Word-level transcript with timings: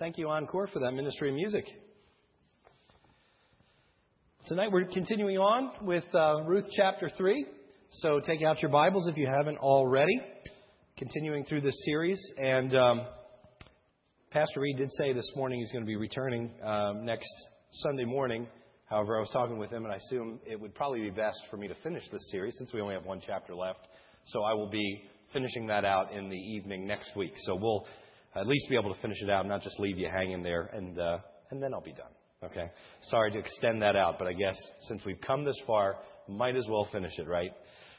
Thank 0.00 0.16
you, 0.16 0.30
Encore, 0.30 0.66
for 0.66 0.78
that 0.78 0.92
ministry 0.92 1.28
of 1.28 1.34
music. 1.34 1.66
Tonight 4.48 4.72
we're 4.72 4.86
continuing 4.86 5.36
on 5.36 5.72
with 5.82 6.06
uh, 6.14 6.40
Ruth 6.44 6.64
chapter 6.74 7.10
3. 7.18 7.44
So 7.90 8.18
take 8.18 8.42
out 8.42 8.62
your 8.62 8.70
Bibles 8.70 9.08
if 9.08 9.18
you 9.18 9.26
haven't 9.26 9.58
already. 9.58 10.18
Continuing 10.96 11.44
through 11.44 11.60
this 11.60 11.74
series. 11.84 12.18
And 12.38 12.74
um, 12.74 13.02
Pastor 14.30 14.60
Reed 14.60 14.78
did 14.78 14.88
say 14.92 15.12
this 15.12 15.30
morning 15.36 15.58
he's 15.58 15.70
going 15.70 15.84
to 15.84 15.86
be 15.86 15.96
returning 15.96 16.50
um, 16.64 17.04
next 17.04 17.28
Sunday 17.70 18.06
morning. 18.06 18.46
However, 18.86 19.18
I 19.18 19.20
was 19.20 19.28
talking 19.34 19.58
with 19.58 19.70
him, 19.70 19.84
and 19.84 19.92
I 19.92 19.96
assume 19.96 20.40
it 20.46 20.58
would 20.58 20.74
probably 20.74 21.00
be 21.02 21.10
best 21.10 21.42
for 21.50 21.58
me 21.58 21.68
to 21.68 21.74
finish 21.82 22.04
this 22.10 22.26
series 22.30 22.54
since 22.56 22.72
we 22.72 22.80
only 22.80 22.94
have 22.94 23.04
one 23.04 23.20
chapter 23.20 23.54
left. 23.54 23.80
So 24.28 24.44
I 24.44 24.54
will 24.54 24.70
be 24.70 25.02
finishing 25.34 25.66
that 25.66 25.84
out 25.84 26.10
in 26.10 26.30
the 26.30 26.36
evening 26.36 26.86
next 26.86 27.14
week. 27.14 27.34
So 27.44 27.54
we'll 27.54 27.84
at 28.34 28.46
least 28.46 28.68
be 28.68 28.76
able 28.76 28.94
to 28.94 29.00
finish 29.00 29.18
it 29.22 29.30
out, 29.30 29.46
not 29.46 29.62
just 29.62 29.78
leave 29.80 29.98
you 29.98 30.08
hanging 30.08 30.42
there, 30.42 30.70
and 30.72 30.98
uh, 30.98 31.18
and 31.50 31.62
then 31.62 31.74
I'll 31.74 31.80
be 31.80 31.92
done. 31.92 32.12
Okay. 32.42 32.70
Sorry 33.02 33.30
to 33.32 33.38
extend 33.38 33.82
that 33.82 33.96
out, 33.96 34.18
but 34.18 34.26
I 34.26 34.32
guess 34.32 34.56
since 34.88 35.04
we've 35.04 35.20
come 35.20 35.44
this 35.44 35.60
far, 35.66 35.96
might 36.28 36.56
as 36.56 36.66
well 36.68 36.88
finish 36.90 37.12
it, 37.18 37.28
right? 37.28 37.50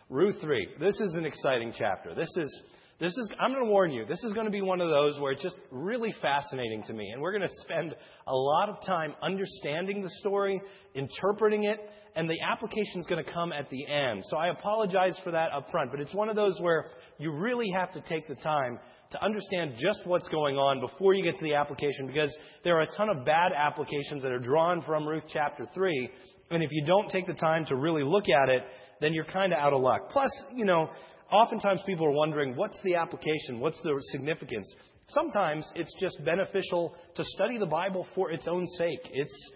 Ruth 0.09 0.41
three. 0.41 0.67
This 0.79 0.99
is 0.99 1.13
an 1.15 1.25
exciting 1.25 1.73
chapter. 1.77 2.15
This 2.15 2.29
is 2.37 2.61
this 3.01 3.17
is, 3.17 3.29
I'm 3.39 3.51
going 3.51 3.65
to 3.65 3.69
warn 3.69 3.91
you, 3.91 4.05
this 4.05 4.23
is 4.23 4.31
going 4.33 4.45
to 4.45 4.51
be 4.51 4.61
one 4.61 4.79
of 4.79 4.87
those 4.87 5.19
where 5.19 5.31
it's 5.31 5.41
just 5.41 5.55
really 5.71 6.13
fascinating 6.21 6.83
to 6.83 6.93
me. 6.93 7.09
And 7.09 7.19
we're 7.19 7.31
going 7.31 7.41
to 7.41 7.55
spend 7.63 7.95
a 8.27 8.35
lot 8.35 8.69
of 8.69 8.75
time 8.85 9.15
understanding 9.23 10.03
the 10.03 10.09
story, 10.19 10.61
interpreting 10.93 11.63
it, 11.63 11.79
and 12.15 12.29
the 12.29 12.37
application 12.47 12.99
is 12.99 13.07
going 13.07 13.23
to 13.23 13.31
come 13.31 13.51
at 13.53 13.71
the 13.71 13.87
end. 13.87 14.21
So 14.29 14.37
I 14.37 14.49
apologize 14.49 15.17
for 15.23 15.31
that 15.31 15.51
up 15.51 15.71
front, 15.71 15.89
but 15.89 15.99
it's 15.99 16.13
one 16.13 16.29
of 16.29 16.35
those 16.35 16.59
where 16.59 16.85
you 17.17 17.31
really 17.31 17.71
have 17.73 17.91
to 17.93 18.01
take 18.01 18.27
the 18.27 18.35
time 18.35 18.77
to 19.13 19.23
understand 19.23 19.73
just 19.79 20.05
what's 20.05 20.27
going 20.29 20.57
on 20.57 20.79
before 20.79 21.15
you 21.15 21.23
get 21.23 21.35
to 21.37 21.43
the 21.43 21.55
application 21.55 22.05
because 22.05 22.35
there 22.63 22.77
are 22.77 22.81
a 22.81 22.95
ton 22.97 23.09
of 23.09 23.25
bad 23.25 23.51
applications 23.51 24.21
that 24.21 24.31
are 24.31 24.39
drawn 24.39 24.83
from 24.83 25.07
Ruth 25.07 25.23
chapter 25.33 25.65
3. 25.73 26.09
And 26.51 26.61
if 26.61 26.69
you 26.71 26.85
don't 26.85 27.09
take 27.09 27.25
the 27.25 27.33
time 27.33 27.65
to 27.65 27.75
really 27.75 28.03
look 28.03 28.25
at 28.29 28.49
it, 28.49 28.63
then 28.99 29.13
you're 29.13 29.25
kind 29.25 29.51
of 29.51 29.59
out 29.59 29.73
of 29.73 29.81
luck. 29.81 30.09
Plus, 30.11 30.29
you 30.55 30.65
know, 30.65 30.89
oftentimes 31.31 31.81
people 31.85 32.05
are 32.05 32.11
wondering 32.11 32.55
what's 32.55 32.79
the 32.83 32.95
application? 32.95 33.59
What's 33.59 33.81
the 33.81 33.99
significance? 34.11 34.73
Sometimes 35.07 35.69
it's 35.75 35.93
just 35.99 36.23
beneficial 36.23 36.95
to 37.15 37.23
study 37.23 37.57
the 37.57 37.65
Bible 37.65 38.07
for 38.15 38.31
its 38.31 38.47
own 38.47 38.67
sake. 38.77 39.09
It's 39.11 39.51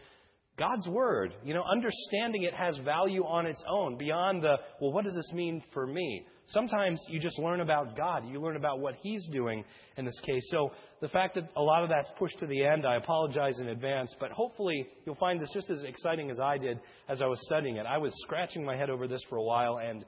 God's 0.57 0.87
Word. 0.87 1.33
You 1.43 1.53
know, 1.53 1.63
understanding 1.69 2.43
it 2.43 2.53
has 2.53 2.77
value 2.77 3.23
on 3.23 3.45
its 3.45 3.63
own 3.69 3.97
beyond 3.97 4.43
the, 4.43 4.55
well, 4.79 4.91
what 4.91 5.03
does 5.03 5.15
this 5.15 5.31
mean 5.33 5.61
for 5.73 5.85
me? 5.85 6.25
Sometimes 6.47 7.01
you 7.09 7.19
just 7.19 7.39
learn 7.39 7.61
about 7.61 7.97
God. 7.97 8.23
You 8.27 8.39
learn 8.39 8.55
about 8.55 8.79
what 8.79 8.95
He's 9.01 9.27
doing 9.31 9.65
in 9.97 10.05
this 10.05 10.19
case. 10.25 10.43
So 10.51 10.71
the 11.01 11.07
fact 11.07 11.35
that 11.35 11.49
a 11.57 11.61
lot 11.61 11.83
of 11.83 11.89
that's 11.89 12.09
pushed 12.19 12.39
to 12.39 12.45
the 12.45 12.63
end, 12.63 12.85
I 12.85 12.95
apologize 12.97 13.59
in 13.59 13.69
advance, 13.69 14.13
but 14.19 14.31
hopefully 14.31 14.87
you'll 15.05 15.15
find 15.15 15.41
this 15.41 15.49
just 15.53 15.69
as 15.69 15.83
exciting 15.83 16.29
as 16.29 16.39
I 16.39 16.57
did 16.57 16.79
as 17.09 17.21
I 17.21 17.25
was 17.25 17.39
studying 17.43 17.77
it. 17.77 17.85
I 17.85 17.97
was 17.97 18.13
scratching 18.23 18.63
my 18.63 18.77
head 18.77 18.89
over 18.89 19.07
this 19.07 19.21
for 19.27 19.37
a 19.37 19.43
while 19.43 19.79
and 19.79 20.05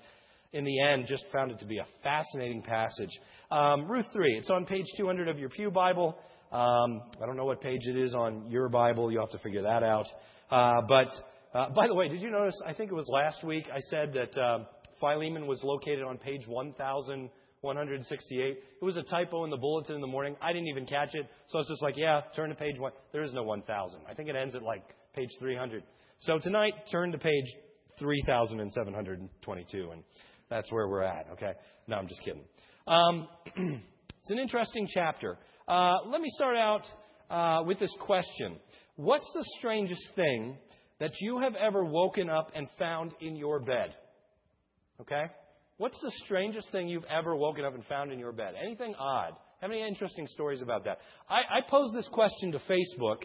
in 0.54 0.64
the 0.64 0.82
end, 0.82 1.06
just 1.08 1.26
found 1.32 1.52
it 1.52 1.60
to 1.60 1.66
be 1.66 1.78
a 1.78 1.86
fascinating 2.04 2.62
passage. 2.62 3.12
Um, 3.52 3.90
Ruth 3.90 4.06
3, 4.14 4.38
it's 4.38 4.50
on 4.50 4.66
page 4.66 4.86
200 4.98 5.28
of 5.28 5.40
your 5.40 5.50
Pew 5.50 5.72
Bible. 5.72 6.18
Um, 6.52 7.02
I 7.22 7.26
don't 7.26 7.36
know 7.36 7.46
what 7.46 7.62
page 7.62 7.82
it 7.86 7.98
is 7.98 8.14
on 8.14 8.50
your 8.50 8.70
Bible. 8.70 9.12
You'll 9.12 9.26
have 9.26 9.32
to 9.32 9.40
figure 9.40 9.64
that 9.64 9.84
out. 9.84 10.06
Uh, 10.50 10.82
but 10.88 11.10
uh, 11.54 11.70
by 11.72 11.88
the 11.88 11.94
way, 11.94 12.08
did 12.08 12.22
you 12.22 12.32
notice? 12.32 12.56
I 12.66 12.74
think 12.74 12.92
it 12.92 12.96
was 12.96 13.10
last 13.12 13.44
week 13.44 13.66
I 13.74 13.80
said 13.90 14.14
that 14.14 14.38
uh, 14.40 14.60
Philemon 15.00 15.48
was 15.48 15.60
located 15.64 16.04
on 16.04 16.18
page 16.18 16.48
1168. 16.48 18.58
It 18.82 18.86
was 18.86 18.98
a 18.98 19.04
typo 19.04 19.44
in 19.44 19.50
the 19.50 19.58
bulletin 19.58 19.96
in 19.96 20.02
the 20.02 20.08
morning. 20.08 20.36
I 20.42 20.54
didn't 20.54 20.70
even 20.70 20.86
catch 20.86 21.16
it. 21.16 21.28
So 21.48 21.58
I 21.58 21.62
was 21.62 21.68
just 21.68 21.82
like, 21.82 21.98
yeah, 21.98 22.22
turn 22.36 22.50
to 22.50 22.56
page 22.56 22.80
1. 22.80 22.92
There 23.12 23.24
is 23.24 23.34
no 23.34 23.44
1000. 23.44 24.00
I 24.10 24.14
think 24.14 24.30
it 24.30 24.36
ends 24.36 24.56
at 24.56 24.64
like 24.64 24.84
page 25.14 25.32
300. 25.40 25.84
So 26.20 26.40
tonight, 26.40 26.74
turn 26.92 27.12
to 27.12 27.18
page 27.18 27.46
3722. 28.00 29.92
And 29.92 30.04
that's 30.50 30.72
where 30.72 30.88
we're 30.88 31.04
at, 31.04 31.28
okay? 31.34 31.54
No, 31.88 31.98
I'm 31.98 32.08
just 32.08 32.22
kidding. 32.24 32.44
Um, 32.88 33.28
it's 33.56 34.30
an 34.30 34.40
interesting 34.40 34.88
chapter. 34.94 35.38
Uh, 35.68 35.96
let 36.08 36.22
me 36.22 36.30
start 36.36 36.56
out 36.58 36.88
uh, 37.30 37.64
with 37.66 37.80
this 37.80 37.94
question 38.00 38.58
What's 38.96 39.30
the 39.36 39.46
strangest 39.60 40.02
thing 40.16 40.58
that 41.00 41.12
you 41.22 41.38
have 41.38 41.54
ever 41.56 41.86
woken 41.86 42.30
up 42.30 42.52
and 42.56 42.68
found 42.80 43.14
in 43.22 43.36
your 43.36 43.60
bed? 43.60 43.94
Okay? 45.00 45.26
What's 45.78 46.00
the 46.02 46.12
strangest 46.26 46.72
thing 46.72 46.88
you've 46.88 47.06
ever 47.06 47.36
woken 47.36 47.64
up 47.64 47.76
and 47.76 47.86
found 47.86 48.12
in 48.12 48.18
your 48.18 48.32
bed? 48.32 48.54
Anything 48.60 48.96
odd? 48.98 49.34
Have 49.62 49.70
any 49.70 49.88
interesting 49.88 50.26
stories 50.28 50.64
about 50.64 50.86
that? 50.86 50.98
I, 51.30 51.58
I 51.58 51.70
posed 51.70 51.96
this 51.96 52.08
question 52.08 52.52
to 52.54 52.60
Facebook 52.60 53.18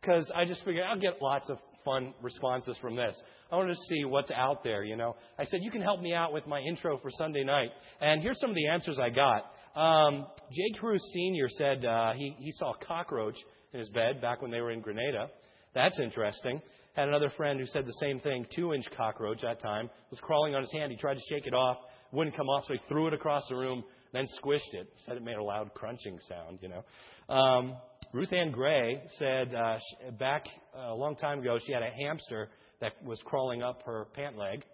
because 0.00 0.30
I 0.34 0.44
just 0.44 0.62
figured 0.64 0.84
I'll 0.84 1.00
get 1.00 1.22
lots 1.22 1.48
of 1.48 1.56
fun 1.84 2.14
responses 2.22 2.76
from 2.80 2.96
this. 2.96 3.14
I 3.50 3.56
wanted 3.56 3.74
to 3.74 3.80
see 3.88 4.04
what's 4.04 4.30
out 4.30 4.64
there, 4.64 4.84
you 4.84 4.96
know. 4.96 5.16
I 5.38 5.44
said, 5.44 5.60
you 5.62 5.70
can 5.70 5.82
help 5.82 6.00
me 6.00 6.14
out 6.14 6.32
with 6.32 6.46
my 6.46 6.60
intro 6.60 6.98
for 6.98 7.10
Sunday 7.10 7.44
night. 7.44 7.70
And 8.00 8.22
here's 8.22 8.40
some 8.40 8.50
of 8.50 8.56
the 8.56 8.68
answers 8.68 8.98
I 8.98 9.10
got. 9.10 9.44
Um, 9.76 10.26
Jake 10.52 10.80
Cruz 10.80 11.02
Sr. 11.12 11.48
said 11.48 11.84
uh, 11.84 12.12
he, 12.12 12.34
he 12.38 12.52
saw 12.52 12.72
a 12.72 12.84
cockroach 12.84 13.36
in 13.72 13.80
his 13.80 13.88
bed 13.90 14.20
back 14.20 14.40
when 14.40 14.50
they 14.50 14.60
were 14.60 14.70
in 14.70 14.80
Grenada. 14.80 15.28
That's 15.74 15.98
interesting. 15.98 16.62
Had 16.94 17.08
another 17.08 17.30
friend 17.36 17.58
who 17.58 17.66
said 17.66 17.86
the 17.86 17.92
same 18.00 18.20
thing, 18.20 18.46
two 18.54 18.72
inch 18.72 18.86
cockroach 18.96 19.42
that 19.42 19.60
time, 19.60 19.90
was 20.10 20.20
crawling 20.20 20.54
on 20.54 20.62
his 20.62 20.72
hand. 20.72 20.92
He 20.92 20.96
tried 20.96 21.14
to 21.14 21.22
shake 21.28 21.46
it 21.46 21.54
off, 21.54 21.78
wouldn't 22.12 22.36
come 22.36 22.46
off, 22.48 22.64
so 22.66 22.74
he 22.74 22.80
threw 22.88 23.08
it 23.08 23.14
across 23.14 23.42
the 23.48 23.56
room, 23.56 23.82
then 24.12 24.26
squished 24.40 24.72
it. 24.74 24.88
Said 25.04 25.16
it 25.16 25.24
made 25.24 25.36
a 25.36 25.42
loud 25.42 25.74
crunching 25.74 26.18
sound, 26.28 26.60
you 26.62 26.68
know. 26.68 27.34
Um, 27.34 27.76
Ruth 28.14 28.32
Ann 28.32 28.52
Gray 28.52 29.02
said 29.18 29.52
uh, 29.52 29.78
back 30.20 30.46
uh, 30.72 30.92
a 30.92 30.94
long 30.94 31.16
time 31.16 31.40
ago 31.40 31.58
she 31.66 31.72
had 31.72 31.82
a 31.82 31.90
hamster 31.90 32.48
that 32.80 32.92
was 33.04 33.20
crawling 33.24 33.60
up 33.60 33.82
her 33.86 34.06
pant 34.14 34.38
leg. 34.38 34.64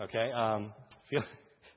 Okay, 0.00 0.32
um, 0.34 0.72
feel, 1.10 1.22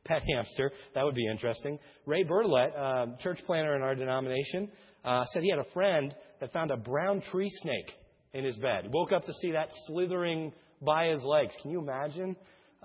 pet 0.05 0.23
hamster. 0.33 0.71
That 0.95 1.03
would 1.03 1.13
be 1.13 1.27
interesting. 1.27 1.79
Ray 2.05 2.23
Bertolet, 2.23 2.77
uh, 2.77 3.17
church 3.17 3.41
planter 3.45 3.75
in 3.75 3.81
our 3.81 3.93
denomination, 3.93 4.69
uh, 5.03 5.25
said 5.33 5.43
he 5.43 5.49
had 5.49 5.59
a 5.59 5.69
friend 5.73 6.15
that 6.39 6.53
found 6.53 6.71
a 6.71 6.77
brown 6.77 7.21
tree 7.29 7.51
snake 7.61 7.91
in 8.33 8.45
his 8.45 8.55
bed. 8.55 8.85
Woke 8.93 9.11
up 9.11 9.25
to 9.25 9.33
see 9.41 9.51
that 9.51 9.67
slithering 9.87 10.53
by 10.81 11.07
his 11.07 11.21
legs. 11.25 11.53
Can 11.61 11.71
you 11.71 11.81
imagine? 11.81 12.37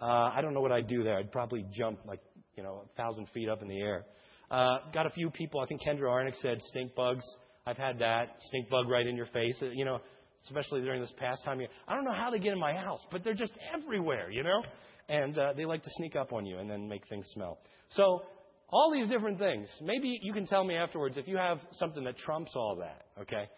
Uh, 0.02 0.32
I 0.34 0.40
don't 0.42 0.52
know 0.52 0.62
what 0.62 0.72
I'd 0.72 0.88
do 0.88 1.04
there. 1.04 1.16
I'd 1.16 1.30
probably 1.30 1.64
jump 1.72 2.00
like 2.04 2.22
you 2.56 2.64
know 2.64 2.82
a 2.86 3.00
thousand 3.00 3.28
feet 3.32 3.48
up 3.48 3.62
in 3.62 3.68
the 3.68 3.78
air. 3.78 4.04
Uh, 4.50 4.78
got 4.92 5.06
a 5.06 5.10
few 5.10 5.30
people. 5.30 5.60
I 5.60 5.66
think 5.66 5.80
Kendra 5.80 6.08
Arnick 6.08 6.34
said 6.42 6.60
stink 6.62 6.96
bugs. 6.96 7.24
I've 7.66 7.76
had 7.76 7.98
that 7.98 8.36
stink 8.42 8.68
bug 8.68 8.88
right 8.88 9.06
in 9.06 9.16
your 9.16 9.26
face. 9.26 9.56
You 9.60 9.84
know, 9.84 10.00
especially 10.44 10.80
during 10.82 11.00
this 11.00 11.12
past 11.18 11.44
time. 11.44 11.60
I 11.88 11.94
don't 11.94 12.04
know 12.04 12.14
how 12.14 12.30
they 12.30 12.38
get 12.38 12.52
in 12.52 12.58
my 12.58 12.74
house, 12.74 13.00
but 13.10 13.24
they're 13.24 13.34
just 13.34 13.52
everywhere. 13.74 14.30
You 14.30 14.42
know, 14.42 14.62
and 15.08 15.38
uh, 15.38 15.52
they 15.56 15.64
like 15.64 15.82
to 15.82 15.90
sneak 15.96 16.16
up 16.16 16.32
on 16.32 16.46
you 16.46 16.58
and 16.58 16.70
then 16.70 16.88
make 16.88 17.06
things 17.08 17.26
smell. 17.32 17.58
So 17.90 18.22
all 18.70 18.92
these 18.92 19.08
different 19.08 19.38
things. 19.38 19.68
Maybe 19.80 20.18
you 20.22 20.32
can 20.32 20.46
tell 20.46 20.64
me 20.64 20.74
afterwards 20.76 21.16
if 21.16 21.28
you 21.28 21.36
have 21.36 21.58
something 21.72 22.04
that 22.04 22.18
trumps 22.18 22.52
all 22.56 22.76
that, 22.80 23.06
okay? 23.22 23.48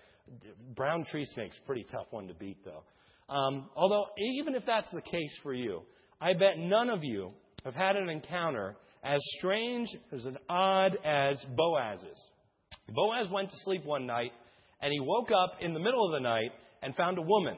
Brown 0.75 1.05
tree 1.11 1.27
snake's 1.35 1.57
pretty 1.67 1.87
tough 1.91 2.07
one 2.11 2.29
to 2.29 2.35
beat, 2.35 2.59
though. 2.65 2.83
Um, 3.35 3.69
although, 3.77 4.07
even 4.37 4.55
if 4.55 4.65
that's 4.67 4.91
the 4.91 5.01
case 5.01 5.35
for 5.43 5.55
you, 5.55 5.83
I 6.21 6.33
bet 6.33 6.59
none 6.59 6.91
of 6.91 7.03
you 7.03 7.33
have 7.65 7.75
had 7.75 7.97
an 7.97 8.09
encounter 8.09 8.77
as 9.05 9.21
strange, 9.39 9.89
as 10.13 10.25
an 10.25 10.37
odd 10.49 10.99
as 11.05 11.43
Boaz's. 11.57 12.21
Boaz 12.89 13.31
went 13.31 13.51
to 13.51 13.57
sleep 13.65 13.85
one 13.85 14.07
night, 14.07 14.33
and 14.81 14.93
he 14.93 15.01
woke 15.01 15.31
up 15.31 15.59
in 15.61 15.75
the 15.75 15.81
middle 15.81 16.07
of 16.07 16.13
the 16.13 16.21
night 16.21 16.53
and 16.83 16.95
found 16.95 17.19
a 17.19 17.23
woman 17.23 17.57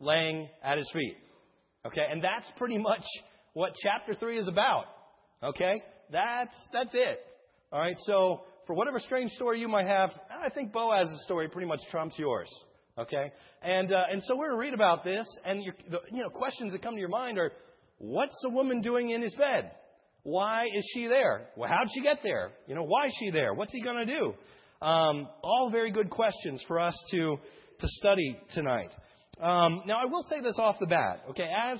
laying 0.00 0.48
at 0.62 0.78
his 0.78 0.90
feet. 0.92 1.16
Okay, 1.86 2.04
and 2.10 2.22
that's 2.22 2.50
pretty 2.56 2.78
much 2.78 3.04
what 3.52 3.72
chapter 3.82 4.14
3 4.14 4.38
is 4.38 4.48
about. 4.48 4.84
Okay? 5.42 5.82
That's, 6.12 6.54
that's 6.72 6.90
it. 6.92 7.20
All 7.72 7.80
right, 7.80 7.96
so 8.00 8.42
for 8.66 8.74
whatever 8.74 8.98
strange 8.98 9.30
story 9.32 9.60
you 9.60 9.68
might 9.68 9.86
have, 9.86 10.10
I 10.30 10.50
think 10.50 10.72
Boaz's 10.72 11.22
story 11.24 11.48
pretty 11.48 11.68
much 11.68 11.80
trumps 11.90 12.18
yours. 12.18 12.48
Okay? 12.98 13.32
And, 13.62 13.92
uh, 13.92 14.02
and 14.10 14.22
so 14.24 14.36
we're 14.36 14.48
going 14.48 14.58
to 14.58 14.66
read 14.66 14.74
about 14.74 15.04
this, 15.04 15.26
and 15.44 15.62
the 15.90 15.98
you 16.12 16.22
know, 16.22 16.28
questions 16.28 16.72
that 16.72 16.82
come 16.82 16.94
to 16.94 17.00
your 17.00 17.08
mind 17.08 17.38
are 17.38 17.52
what's 17.98 18.36
a 18.46 18.50
woman 18.50 18.82
doing 18.82 19.10
in 19.10 19.22
his 19.22 19.34
bed? 19.34 19.70
Why 20.22 20.64
is 20.66 20.84
she 20.92 21.06
there? 21.06 21.48
Well, 21.56 21.70
how'd 21.70 21.88
she 21.94 22.02
get 22.02 22.18
there? 22.22 22.50
You 22.66 22.74
know, 22.74 22.82
why 22.82 23.06
is 23.06 23.14
she 23.18 23.30
there? 23.30 23.54
What's 23.54 23.72
he 23.72 23.80
going 23.80 24.06
to 24.06 24.12
do? 24.12 24.34
Um, 24.82 25.28
all 25.42 25.68
very 25.70 25.90
good 25.90 26.08
questions 26.08 26.64
for 26.66 26.80
us 26.80 26.96
to, 27.10 27.36
to 27.80 27.88
study 27.98 28.38
tonight. 28.54 28.90
Um, 29.38 29.82
now, 29.86 29.98
I 30.00 30.06
will 30.06 30.22
say 30.22 30.40
this 30.40 30.58
off 30.58 30.76
the 30.80 30.86
bat. 30.86 31.22
Okay, 31.30 31.48
as 31.70 31.78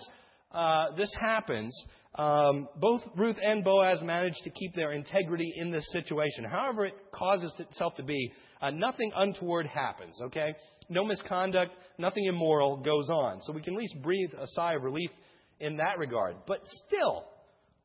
uh, 0.53 0.95
this 0.99 1.11
happens, 1.19 1.75
um, 2.17 2.69
both 2.77 3.01
Ruth 3.17 3.39
and 3.43 3.65
Boaz 3.65 4.01
managed 4.03 4.43
to 4.45 4.51
keep 4.51 4.75
their 4.75 4.93
integrity 4.93 5.51
in 5.57 5.71
this 5.71 5.87
situation. 5.93 6.45
However, 6.45 6.85
it 6.85 6.95
causes 7.11 7.55
itself 7.59 7.95
to 7.97 8.03
be, 8.03 8.33
uh, 8.61 8.69
nothing 8.69 9.13
untoward 9.17 9.67
happens, 9.67 10.21
okay? 10.25 10.53
No 10.91 11.03
misconduct, 11.03 11.73
nothing 11.97 12.27
immoral 12.27 12.83
goes 12.83 13.09
on. 13.09 13.41
So 13.47 13.55
we 13.55 13.63
can 13.63 13.75
at 13.75 13.81
least 13.81 13.97
breathe 14.03 14.31
a 14.39 14.47
sigh 14.49 14.75
of 14.75 14.83
relief 14.83 15.11
in 15.59 15.79
that 15.79 15.97
regard. 15.99 16.37
But 16.47 16.59
still, 16.87 17.25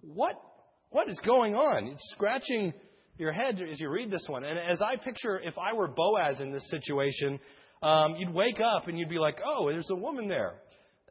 what, 0.01 0.35
what 0.89 1.07
is 1.07 1.19
going 1.25 1.56
on? 1.56 1.88
It's 1.88 2.11
scratching 2.11 2.73
your 3.17 3.31
head 3.31 3.59
as 3.71 3.79
you 3.79 3.89
read 3.89 4.12
this 4.12 4.25
one. 4.27 4.44
And 4.44 4.59
as 4.59 4.81
I 4.81 4.95
picture, 4.97 5.39
if 5.39 5.57
I 5.57 5.73
were 5.73 5.88
Boaz 5.88 6.41
in 6.41 6.51
this 6.51 6.67
situation, 6.69 7.39
um, 7.81 8.15
you'd 8.17 8.33
wake 8.33 8.59
up 8.59 8.88
and 8.88 8.97
you'd 8.97 9.09
be 9.09 9.19
like, 9.19 9.39
oh, 9.45 9.69
there's 9.69 9.89
a 9.89 9.95
woman 9.95 10.27
there. 10.27 10.56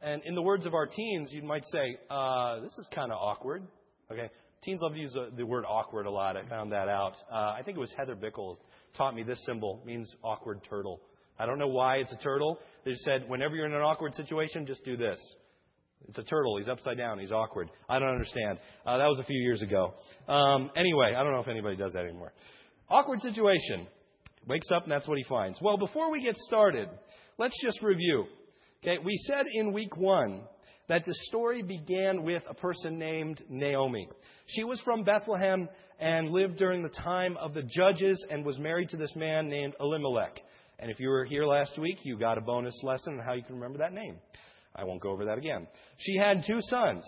And 0.01 0.21
in 0.25 0.35
the 0.35 0.41
words 0.41 0.65
of 0.65 0.73
our 0.73 0.85
teens, 0.85 1.29
you 1.31 1.41
might 1.41 1.63
say, 1.71 1.97
uh, 2.09 2.59
this 2.59 2.73
is 2.77 2.87
kind 2.93 3.11
of 3.11 3.17
awkward. 3.19 3.63
Okay? 4.11 4.29
Teens 4.63 4.79
love 4.81 4.93
to 4.93 4.99
use 4.99 5.15
the, 5.37 5.45
word 5.45 5.63
awkward 5.67 6.05
a 6.05 6.11
lot. 6.11 6.37
I 6.37 6.47
found 6.47 6.71
that 6.71 6.87
out. 6.87 7.13
Uh, 7.31 7.35
I 7.35 7.61
think 7.63 7.77
it 7.77 7.79
was 7.79 7.93
Heather 7.97 8.15
Bickle 8.15 8.57
taught 8.95 9.15
me 9.15 9.23
this 9.23 9.43
symbol 9.45 9.81
means 9.85 10.11
awkward 10.23 10.61
turtle. 10.69 11.01
I 11.37 11.45
don't 11.45 11.59
know 11.59 11.67
why 11.67 11.97
it's 11.97 12.11
a 12.11 12.17
turtle. 12.17 12.59
They 12.83 12.91
just 12.91 13.03
said, 13.03 13.25
whenever 13.27 13.55
you're 13.55 13.65
in 13.65 13.73
an 13.73 13.81
awkward 13.81 14.15
situation, 14.15 14.65
just 14.65 14.83
do 14.85 14.95
this. 14.95 15.19
It's 16.07 16.17
a 16.17 16.23
turtle. 16.23 16.57
He's 16.57 16.67
upside 16.67 16.97
down. 16.97 17.19
He's 17.19 17.31
awkward. 17.31 17.69
I 17.89 17.99
don't 17.99 18.09
understand. 18.09 18.59
Uh, 18.85 18.97
that 18.97 19.07
was 19.07 19.19
a 19.19 19.23
few 19.23 19.39
years 19.39 19.61
ago. 19.61 19.93
Um, 20.27 20.69
anyway, 20.75 21.13
I 21.17 21.23
don't 21.23 21.33
know 21.33 21.39
if 21.39 21.47
anybody 21.47 21.75
does 21.75 21.93
that 21.93 22.05
anymore. 22.05 22.33
Awkward 22.89 23.21
situation. 23.21 23.87
Wakes 24.47 24.67
up 24.71 24.83
and 24.83 24.91
that's 24.91 25.07
what 25.07 25.17
he 25.17 25.23
finds. 25.23 25.59
Well, 25.61 25.77
before 25.77 26.11
we 26.11 26.23
get 26.23 26.35
started, 26.37 26.87
let's 27.37 27.59
just 27.63 27.81
review. 27.81 28.25
Okay, 28.83 28.99
we 29.03 29.17
said 29.25 29.45
in 29.51 29.73
week 29.73 29.97
one 29.97 30.41
that 30.87 31.03
the 31.05 31.15
story 31.23 31.63
began 31.63 32.21
with 32.21 32.43
a 32.47 32.53
person 32.53 32.99
named 32.99 33.41
Naomi. 33.49 34.07
She 34.47 34.63
was 34.63 34.79
from 34.81 35.03
Bethlehem 35.03 35.67
and 35.99 36.29
lived 36.29 36.57
during 36.57 36.83
the 36.83 36.89
time 36.89 37.37
of 37.37 37.55
the 37.55 37.63
judges 37.63 38.23
and 38.29 38.45
was 38.45 38.59
married 38.59 38.89
to 38.89 38.97
this 38.97 39.15
man 39.15 39.47
named 39.47 39.73
Elimelech. 39.79 40.39
And 40.77 40.91
if 40.91 40.99
you 40.99 41.09
were 41.09 41.25
here 41.25 41.45
last 41.45 41.79
week, 41.79 41.97
you 42.03 42.17
got 42.17 42.37
a 42.37 42.41
bonus 42.41 42.79
lesson 42.83 43.17
on 43.17 43.25
how 43.25 43.33
you 43.33 43.43
can 43.43 43.55
remember 43.55 43.79
that 43.79 43.93
name. 43.93 44.17
I 44.75 44.83
won't 44.83 45.01
go 45.01 45.11
over 45.11 45.25
that 45.25 45.37
again. 45.37 45.67
She 45.97 46.17
had 46.17 46.43
two 46.45 46.59
sons. 46.69 47.05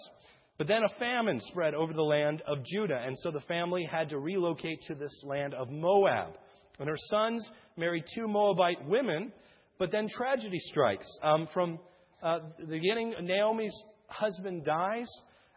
But 0.58 0.68
then 0.68 0.84
a 0.84 1.00
famine 1.00 1.40
spread 1.42 1.76
over 1.76 1.94
the 1.94 2.02
land 2.02 2.42
of 2.48 2.66
Judah, 2.66 3.00
and 3.06 3.16
so 3.20 3.30
the 3.30 3.42
family 3.42 3.88
had 3.90 4.10
to 4.10 4.18
relocate 4.18 4.82
to 4.88 4.96
this 4.96 5.24
land 5.24 5.54
of 5.54 5.70
Moab. 5.70 6.34
And 6.80 6.90
her 6.90 6.98
sons 7.10 7.48
married 7.76 8.06
two 8.16 8.28
Moabite 8.28 8.84
women, 8.88 9.32
but 9.78 9.92
then 9.92 10.08
tragedy 10.10 10.60
strikes. 10.60 11.08
Um, 11.22 11.48
from 11.54 11.80
uh, 12.24 12.40
the 12.60 12.66
beginning, 12.66 13.14
Naomi's 13.22 13.84
husband 14.08 14.66
dies, 14.66 15.08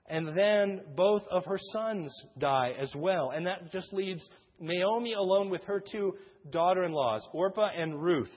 and 0.07 0.37
then 0.37 0.83
both 0.97 1.23
of 1.31 1.47
her 1.47 1.59
sons 1.73 2.13
die 2.39 2.73
as 2.79 2.93
well. 2.95 3.33
And 3.35 3.47
that 3.47 3.73
just 3.73 3.93
leaves 3.95 4.29
Naomi 4.59 5.15
alone 5.15 5.49
with 5.49 5.65
her 5.65 5.81
two 5.81 6.15
daughter 6.51 6.85
in 6.85 6.93
laws, 6.93 7.27
Orpah 7.33 7.71
and 7.75 8.03
Ruth. 8.03 8.31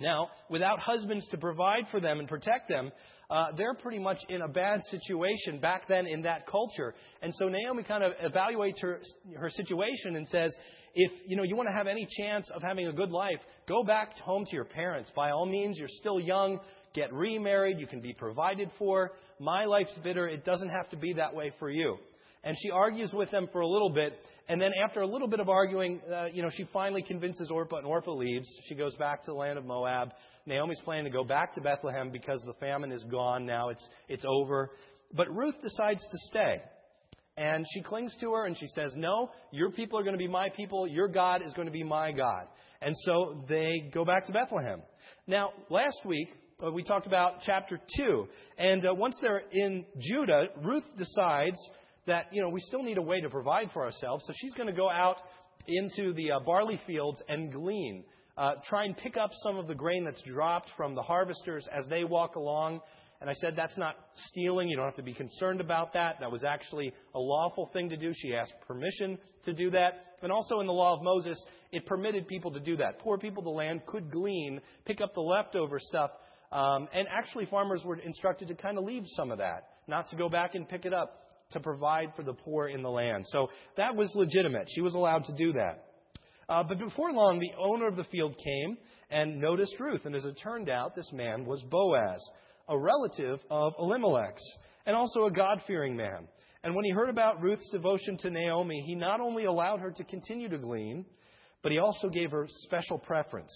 Now, 0.00 0.30
without 0.50 0.78
husbands 0.78 1.26
to 1.28 1.38
provide 1.38 1.88
for 1.90 2.00
them 2.00 2.18
and 2.18 2.28
protect 2.28 2.68
them, 2.68 2.90
uh, 3.30 3.46
they're 3.56 3.74
pretty 3.74 3.98
much 3.98 4.18
in 4.28 4.42
a 4.42 4.48
bad 4.48 4.80
situation 4.90 5.58
back 5.58 5.88
then 5.88 6.06
in 6.06 6.22
that 6.22 6.46
culture. 6.46 6.94
And 7.22 7.32
so 7.36 7.48
Naomi 7.48 7.82
kind 7.82 8.04
of 8.04 8.12
evaluates 8.22 8.80
her, 8.82 9.00
her 9.36 9.48
situation 9.48 10.16
and 10.16 10.28
says, 10.28 10.54
if 10.94 11.10
you 11.26 11.36
know 11.36 11.42
you 11.42 11.56
want 11.56 11.68
to 11.68 11.72
have 11.72 11.86
any 11.86 12.06
chance 12.18 12.50
of 12.54 12.60
having 12.62 12.88
a 12.88 12.92
good 12.92 13.10
life, 13.10 13.38
go 13.66 13.82
back 13.84 14.18
home 14.18 14.44
to 14.44 14.54
your 14.54 14.66
parents. 14.66 15.10
By 15.16 15.30
all 15.30 15.46
means, 15.46 15.78
you're 15.78 15.88
still 15.88 16.20
young. 16.20 16.60
Get 16.94 17.10
remarried. 17.12 17.78
You 17.78 17.86
can 17.86 18.02
be 18.02 18.12
provided 18.12 18.70
for. 18.78 19.12
My 19.40 19.64
life's 19.64 19.98
bitter. 20.04 20.28
It 20.28 20.44
doesn't 20.44 20.68
have 20.68 20.90
to 20.90 20.96
be 20.96 21.14
that 21.14 21.34
way 21.34 21.52
for 21.58 21.70
you. 21.70 21.96
And 22.44 22.56
she 22.60 22.70
argues 22.70 23.12
with 23.12 23.30
them 23.30 23.48
for 23.52 23.60
a 23.60 23.68
little 23.68 23.90
bit, 23.90 24.14
and 24.48 24.60
then 24.60 24.72
after 24.82 25.00
a 25.02 25.06
little 25.06 25.28
bit 25.28 25.38
of 25.38 25.48
arguing, 25.48 26.00
uh, 26.12 26.26
you 26.26 26.42
know, 26.42 26.50
she 26.50 26.64
finally 26.72 27.02
convinces 27.02 27.50
Orpah, 27.50 27.76
and 27.76 27.86
Orpah 27.86 28.12
leaves. 28.12 28.48
She 28.68 28.74
goes 28.74 28.94
back 28.96 29.22
to 29.24 29.30
the 29.30 29.36
land 29.36 29.58
of 29.58 29.64
Moab. 29.64 30.10
Naomi's 30.46 30.80
planning 30.84 31.04
to 31.04 31.10
go 31.10 31.22
back 31.22 31.54
to 31.54 31.60
Bethlehem 31.60 32.10
because 32.10 32.42
the 32.44 32.54
famine 32.54 32.90
is 32.90 33.04
gone 33.04 33.46
now. 33.46 33.68
It's, 33.68 33.88
it's 34.08 34.24
over. 34.26 34.70
But 35.14 35.32
Ruth 35.34 35.54
decides 35.62 36.02
to 36.02 36.18
stay. 36.30 36.60
And 37.36 37.64
she 37.72 37.82
clings 37.82 38.14
to 38.20 38.32
her 38.32 38.44
and 38.44 38.58
she 38.58 38.66
says, 38.66 38.92
No, 38.94 39.30
your 39.52 39.70
people 39.70 39.98
are 39.98 40.02
going 40.02 40.14
to 40.14 40.18
be 40.18 40.28
my 40.28 40.50
people. 40.50 40.86
Your 40.86 41.08
God 41.08 41.40
is 41.44 41.52
going 41.54 41.66
to 41.66 41.72
be 41.72 41.82
my 41.82 42.12
God. 42.12 42.46
And 42.82 42.94
so 43.04 43.44
they 43.48 43.90
go 43.94 44.04
back 44.04 44.26
to 44.26 44.32
Bethlehem. 44.32 44.82
Now, 45.26 45.50
last 45.70 46.04
week, 46.04 46.28
uh, 46.64 46.70
we 46.70 46.82
talked 46.82 47.06
about 47.06 47.40
chapter 47.44 47.80
2. 47.96 48.26
And 48.58 48.86
uh, 48.86 48.94
once 48.94 49.16
they're 49.22 49.42
in 49.50 49.84
Judah, 49.98 50.46
Ruth 50.62 50.84
decides 50.98 51.58
that, 52.06 52.26
you 52.32 52.42
know, 52.42 52.48
we 52.48 52.60
still 52.60 52.82
need 52.82 52.98
a 52.98 53.02
way 53.02 53.20
to 53.20 53.28
provide 53.28 53.70
for 53.72 53.84
ourselves. 53.84 54.24
So 54.26 54.32
she's 54.36 54.54
going 54.54 54.68
to 54.68 54.74
go 54.74 54.90
out 54.90 55.18
into 55.66 56.12
the 56.14 56.32
uh, 56.32 56.40
barley 56.40 56.80
fields 56.86 57.22
and 57.28 57.52
glean. 57.52 58.04
Uh, 58.36 58.54
try 58.68 58.84
and 58.84 58.96
pick 58.96 59.16
up 59.16 59.30
some 59.42 59.56
of 59.56 59.66
the 59.66 59.74
grain 59.74 60.04
that's 60.04 60.22
dropped 60.22 60.70
from 60.76 60.94
the 60.94 61.02
harvesters 61.02 61.66
as 61.76 61.86
they 61.88 62.04
walk 62.04 62.36
along. 62.36 62.80
And 63.20 63.30
I 63.30 63.34
said, 63.34 63.54
that's 63.54 63.78
not 63.78 63.94
stealing. 64.28 64.68
You 64.68 64.76
don't 64.76 64.86
have 64.86 64.96
to 64.96 65.02
be 65.02 65.14
concerned 65.14 65.60
about 65.60 65.92
that. 65.92 66.16
That 66.18 66.32
was 66.32 66.42
actually 66.42 66.92
a 67.14 67.20
lawful 67.20 67.70
thing 67.72 67.88
to 67.90 67.96
do. 67.96 68.10
She 68.16 68.34
asked 68.34 68.54
permission 68.66 69.16
to 69.44 69.52
do 69.52 69.70
that. 69.70 70.16
And 70.22 70.32
also 70.32 70.58
in 70.58 70.66
the 70.66 70.72
law 70.72 70.96
of 70.96 71.04
Moses, 71.04 71.40
it 71.70 71.86
permitted 71.86 72.26
people 72.26 72.50
to 72.50 72.58
do 72.58 72.76
that. 72.78 72.98
Poor 72.98 73.18
people 73.18 73.44
the 73.44 73.50
land 73.50 73.82
could 73.86 74.10
glean, 74.10 74.60
pick 74.86 75.00
up 75.00 75.14
the 75.14 75.20
leftover 75.20 75.78
stuff. 75.78 76.10
Um, 76.50 76.88
and 76.92 77.06
actually, 77.08 77.46
farmers 77.46 77.82
were 77.84 77.96
instructed 77.96 78.48
to 78.48 78.54
kind 78.54 78.76
of 78.76 78.84
leave 78.84 79.04
some 79.16 79.30
of 79.30 79.38
that, 79.38 79.68
not 79.86 80.08
to 80.08 80.16
go 80.16 80.28
back 80.28 80.54
and 80.54 80.68
pick 80.68 80.84
it 80.84 80.92
up 80.92 81.21
to 81.52 81.60
provide 81.60 82.12
for 82.16 82.22
the 82.22 82.32
poor 82.32 82.68
in 82.68 82.82
the 82.82 82.90
land. 82.90 83.24
So 83.28 83.48
that 83.76 83.94
was 83.94 84.10
legitimate. 84.14 84.68
She 84.74 84.80
was 84.80 84.94
allowed 84.94 85.24
to 85.24 85.34
do 85.34 85.52
that. 85.54 85.84
Uh, 86.48 86.62
but 86.62 86.78
before 86.78 87.12
long, 87.12 87.38
the 87.38 87.52
owner 87.58 87.86
of 87.86 87.96
the 87.96 88.04
field 88.04 88.36
came 88.36 88.76
and 89.10 89.40
noticed 89.40 89.78
Ruth. 89.78 90.04
And 90.04 90.14
as 90.14 90.24
it 90.24 90.38
turned 90.42 90.68
out, 90.68 90.94
this 90.94 91.10
man 91.12 91.44
was 91.44 91.62
Boaz, 91.62 92.22
a 92.68 92.78
relative 92.78 93.38
of 93.50 93.72
Elimelech's, 93.78 94.42
and 94.86 94.96
also 94.96 95.26
a 95.26 95.30
God 95.30 95.62
fearing 95.66 95.96
man. 95.96 96.28
And 96.64 96.74
when 96.74 96.84
he 96.84 96.90
heard 96.90 97.08
about 97.08 97.42
Ruth's 97.42 97.68
devotion 97.70 98.16
to 98.18 98.30
Naomi, 98.30 98.82
he 98.86 98.94
not 98.94 99.20
only 99.20 99.44
allowed 99.44 99.80
her 99.80 99.90
to 99.90 100.04
continue 100.04 100.48
to 100.48 100.58
glean, 100.58 101.04
but 101.62 101.72
he 101.72 101.78
also 101.78 102.08
gave 102.08 102.30
her 102.30 102.46
special 102.48 102.98
preference. 102.98 103.52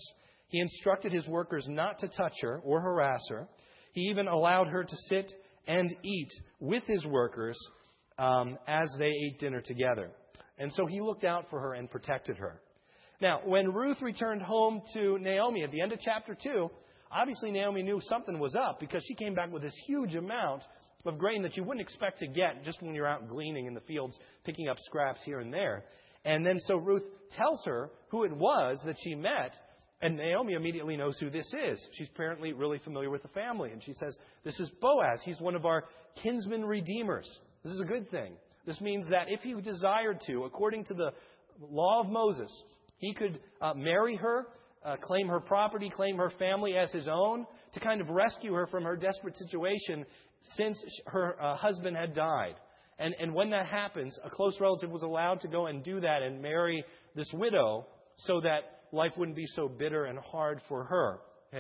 He 0.49 0.61
instructed 0.61 1.13
his 1.13 1.27
workers 1.27 1.67
not 1.69 1.99
to 2.01 2.09
touch 2.09 2.35
her 2.43 2.61
or 2.65 2.81
harass 2.81 3.23
her. 3.31 3.49
He 3.93 4.03
even 4.03 4.29
allowed 4.29 4.69
her 4.69 4.85
to 4.85 4.97
sit 5.09 5.33
and 5.67 5.95
eat 6.03 6.31
with 6.61 6.85
his 6.87 7.05
workers 7.05 7.57
um, 8.19 8.59
as 8.67 8.89
they 8.99 9.13
ate 9.27 9.39
dinner 9.39 9.61
together. 9.61 10.11
And 10.59 10.73
so 10.73 10.87
he 10.87 11.01
looked 11.01 11.25
out 11.25 11.51
for 11.51 11.61
her 11.61 11.75
and 11.75 11.91
protected 11.91 12.37
her. 12.39 12.61
Now, 13.21 13.41
when 13.45 13.73
Ruth 13.73 14.01
returned 14.03 14.43
home 14.43 14.83
to 14.95 15.19
Naomi 15.19 15.63
at 15.63 15.71
the 15.71 15.81
end 15.81 15.93
of 15.93 16.01
chapter 16.01 16.37
2, 16.41 16.71
obviously 17.11 17.51
Naomi 17.51 17.83
knew 17.83 18.01
something 18.03 18.39
was 18.39 18.55
up 18.55 18.79
because 18.81 19.03
she 19.07 19.15
came 19.15 19.35
back 19.35 19.51
with 19.51 19.63
this 19.63 19.75
huge 19.87 20.15
amount 20.15 20.63
of 21.07 21.19
grain 21.19 21.43
that 21.43 21.57
you 21.57 21.63
wouldn't 21.63 21.81
expect 21.81 22.19
to 22.19 22.27
get 22.27 22.65
just 22.65 22.83
when 22.83 22.95
you're 22.95 23.07
out 23.07 23.29
gleaning 23.29 23.67
in 23.67 23.75
the 23.75 23.81
fields, 23.81 24.19
picking 24.45 24.69
up 24.69 24.77
scraps 24.81 25.21
here 25.25 25.41
and 25.41 25.53
there. 25.53 25.85
And 26.25 26.45
then 26.45 26.59
so 26.61 26.77
Ruth 26.77 27.05
tells 27.37 27.65
her 27.65 27.91
who 28.09 28.25
it 28.25 28.37
was 28.37 28.81
that 28.85 28.97
she 29.03 29.15
met, 29.15 29.55
and 30.03 30.17
Naomi 30.17 30.55
immediately 30.55 30.97
knows 30.97 31.17
who 31.19 31.31
this 31.31 31.47
is. 31.67 31.81
She's 31.93 32.09
apparently 32.13 32.53
really 32.53 32.79
familiar 32.79 33.09
with 33.09 33.23
the 33.23 33.29
family. 33.29 33.71
And 33.71 33.83
she 33.83 33.93
says, 33.95 34.17
This 34.45 34.59
is 34.61 34.71
Boaz. 34.81 35.21
He's 35.25 35.41
one 35.41 35.55
of 35.55 35.65
our 35.65 35.85
kinsman 36.23 36.65
redeemers. 36.65 37.27
This 37.67 37.75
is 37.75 37.81
a 37.81 37.85
good 37.85 38.09
thing. 38.13 38.35
This 38.65 38.81
means 38.81 39.09
that 39.11 39.27
if 39.27 39.41
he 39.41 39.53
desired 39.61 40.21
to, 40.29 40.45
according 40.45 40.85
to 40.85 40.95
the 40.95 41.11
law 41.61 42.01
of 42.01 42.09
Moses, 42.09 42.49
he 42.99 43.13
could 43.13 43.41
uh, 43.61 43.75
marry 43.75 44.15
her, 44.15 44.47
uh, 44.85 44.95
claim 45.03 45.27
her 45.27 45.41
property, 45.41 45.91
claim 45.91 46.17
her 46.17 46.31
family 46.39 46.77
as 46.77 46.93
his 46.93 47.09
own, 47.09 47.45
to 47.75 47.81
kind 47.81 48.01
of 48.01 48.09
rescue 48.09 48.53
her 48.53 48.69
from 48.69 48.85
her 48.85 48.95
desperate 48.95 49.37
situation 49.37 50.07
since 50.57 50.81
her 51.07 51.43
uh, 51.43 51.57
husband 51.57 51.97
had 51.97 52.15
died. 52.15 52.55
And, 53.01 53.17
and 53.19 53.35
when 53.35 53.51
that 53.51 53.67
happens, 53.67 54.17
a 54.25 54.31
close 54.31 54.61
relative 54.61 54.91
was 54.91 55.03
allowed 55.03 55.41
to 55.41 55.49
go 55.49 55.67
and 55.67 55.83
do 55.83 55.99
that 55.99 56.23
and 56.23 56.41
marry 56.41 56.85
this 57.17 57.33
widow 57.35 57.85
so 58.15 58.41
that 58.43 58.83
life 58.93 59.11
wouldn't 59.17 59.37
be 59.37 59.47
so 59.57 59.69
bitter 59.69 60.05
and 60.05 60.21
hard 60.21 60.61
for 60.69 60.85
her. 60.85 61.19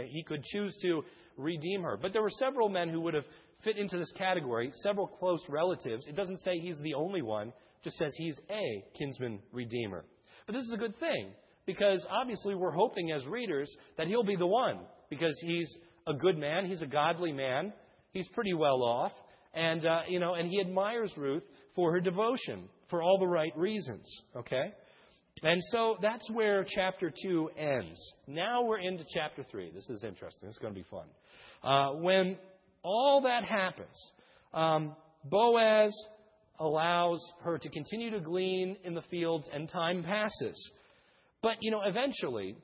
He 0.08 0.22
could 0.22 0.44
choose 0.44 0.76
to 0.82 1.02
redeem 1.36 1.82
her. 1.82 1.98
But 2.00 2.12
there 2.12 2.22
were 2.22 2.30
several 2.30 2.68
men 2.68 2.90
who 2.90 3.00
would 3.02 3.14
have 3.14 3.24
fit 3.64 3.76
into 3.76 3.98
this 3.98 4.12
category, 4.16 4.70
several 4.82 5.06
close 5.06 5.40
relatives. 5.48 6.06
It 6.06 6.16
doesn't 6.16 6.40
say 6.40 6.58
he's 6.58 6.78
the 6.80 6.94
only 6.94 7.22
one, 7.22 7.52
just 7.82 7.96
says 7.96 8.12
he's 8.16 8.38
a 8.50 8.84
kinsman 8.98 9.40
redeemer. 9.52 10.04
But 10.46 10.54
this 10.54 10.64
is 10.64 10.72
a 10.72 10.78
good 10.78 10.98
thing 10.98 11.30
because 11.66 12.04
obviously 12.08 12.54
we're 12.54 12.70
hoping 12.70 13.10
as 13.12 13.26
readers 13.26 13.70
that 13.98 14.06
he'll 14.06 14.24
be 14.24 14.36
the 14.36 14.46
one 14.46 14.80
because 15.10 15.36
he's 15.42 15.68
a 16.06 16.14
good 16.14 16.38
man, 16.38 16.66
he's 16.66 16.82
a 16.82 16.86
godly 16.86 17.32
man, 17.32 17.72
he's 18.12 18.28
pretty 18.28 18.54
well 18.54 18.82
off, 18.82 19.12
and 19.54 19.84
uh, 19.84 20.00
you 20.08 20.20
know, 20.20 20.34
and 20.34 20.48
he 20.48 20.60
admires 20.60 21.12
Ruth 21.16 21.42
for 21.74 21.92
her 21.92 22.00
devotion 22.00 22.68
for 22.88 23.02
all 23.02 23.18
the 23.18 23.26
right 23.26 23.56
reasons. 23.56 24.06
Okay. 24.36 24.72
And 25.42 25.60
so 25.70 25.96
that's 26.00 26.30
where 26.30 26.64
chapter 26.66 27.12
2 27.22 27.50
ends. 27.58 28.00
Now 28.26 28.64
we're 28.64 28.78
into 28.78 29.04
chapter 29.12 29.42
3. 29.42 29.70
This 29.74 29.88
is 29.90 30.02
interesting. 30.02 30.48
It's 30.48 30.58
going 30.58 30.72
to 30.72 30.80
be 30.80 30.86
fun. 30.90 31.06
Uh, 31.62 32.00
when 32.00 32.38
all 32.86 33.22
that 33.22 33.44
happens, 33.44 34.12
um, 34.54 34.94
Boaz 35.24 35.92
allows 36.60 37.20
her 37.42 37.58
to 37.58 37.68
continue 37.68 38.10
to 38.12 38.20
glean 38.20 38.76
in 38.84 38.94
the 38.94 39.02
fields, 39.02 39.48
and 39.52 39.68
time 39.68 40.04
passes. 40.04 40.70
But, 41.42 41.56
you 41.60 41.70
know, 41.70 41.82
eventually, 41.84 42.56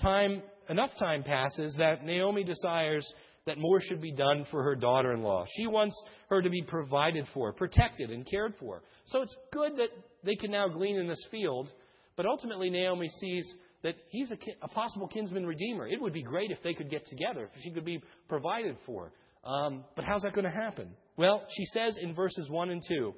time 0.00 0.42
enough 0.68 0.90
time 0.98 1.22
passes 1.22 1.74
that 1.78 2.04
Naomi 2.04 2.44
desires 2.44 3.10
that 3.46 3.58
more 3.58 3.80
should 3.80 4.00
be 4.00 4.12
done 4.12 4.46
for 4.50 4.62
her 4.62 4.76
daughter 4.76 5.12
in 5.12 5.22
law. 5.22 5.44
She 5.56 5.66
wants 5.66 5.94
her 6.30 6.40
to 6.40 6.50
be 6.50 6.62
provided 6.62 7.26
for, 7.34 7.52
protected, 7.52 8.10
and 8.10 8.28
cared 8.30 8.54
for. 8.60 8.82
So 9.06 9.22
it's 9.22 9.36
good 9.52 9.72
that 9.76 9.88
they 10.24 10.34
can 10.34 10.50
now 10.50 10.68
glean 10.68 10.96
in 10.96 11.08
this 11.08 11.26
field, 11.30 11.70
but 12.16 12.26
ultimately 12.26 12.70
Naomi 12.70 13.08
sees 13.20 13.54
that 13.82 13.96
he's 14.08 14.30
a, 14.30 14.38
a 14.62 14.68
possible 14.68 15.08
kinsman 15.08 15.44
redeemer. 15.46 15.86
It 15.86 16.00
would 16.00 16.14
be 16.14 16.22
great 16.22 16.50
if 16.50 16.62
they 16.62 16.72
could 16.72 16.90
get 16.90 17.06
together, 17.06 17.50
if 17.54 17.62
she 17.62 17.70
could 17.70 17.84
be 17.84 18.00
provided 18.28 18.76
for. 18.86 19.12
Um, 19.44 19.84
but 19.94 20.04
how's 20.04 20.22
that 20.22 20.34
going 20.34 20.46
to 20.46 20.50
happen? 20.50 20.90
Well, 21.16 21.42
she 21.56 21.64
says 21.66 21.98
in 22.00 22.14
verses 22.14 22.48
1 22.48 22.70
and 22.70 22.82
2, 22.86 23.14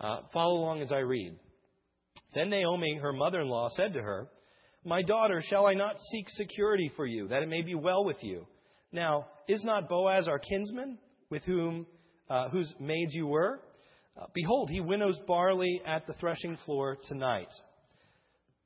uh, 0.00 0.20
follow 0.32 0.58
along 0.58 0.82
as 0.82 0.92
I 0.92 0.98
read. 0.98 1.36
Then 2.34 2.50
Naomi, 2.50 2.98
her 3.00 3.12
mother 3.12 3.40
in 3.40 3.48
law, 3.48 3.68
said 3.70 3.94
to 3.94 4.02
her, 4.02 4.28
My 4.84 5.02
daughter, 5.02 5.42
shall 5.42 5.66
I 5.66 5.74
not 5.74 5.96
seek 6.10 6.26
security 6.30 6.90
for 6.96 7.06
you, 7.06 7.28
that 7.28 7.42
it 7.42 7.48
may 7.48 7.62
be 7.62 7.74
well 7.74 8.04
with 8.04 8.22
you? 8.22 8.46
Now, 8.92 9.26
is 9.46 9.64
not 9.64 9.88
Boaz 9.88 10.28
our 10.28 10.38
kinsman, 10.38 10.98
with 11.30 11.42
whom 11.44 11.86
uh, 12.28 12.48
whose 12.50 12.72
maids 12.78 13.14
you 13.14 13.26
were? 13.26 13.60
Uh, 14.20 14.26
behold, 14.34 14.68
he 14.70 14.80
winnows 14.80 15.18
barley 15.26 15.80
at 15.86 16.06
the 16.06 16.12
threshing 16.14 16.56
floor 16.64 16.98
tonight. 17.08 17.48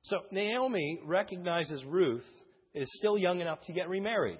So 0.04 0.18
Naomi 0.30 1.00
recognizes 1.04 1.84
Ruth 1.84 2.24
is 2.74 2.88
still 2.98 3.18
young 3.18 3.40
enough 3.40 3.60
to 3.66 3.72
get 3.72 3.88
remarried. 3.88 4.38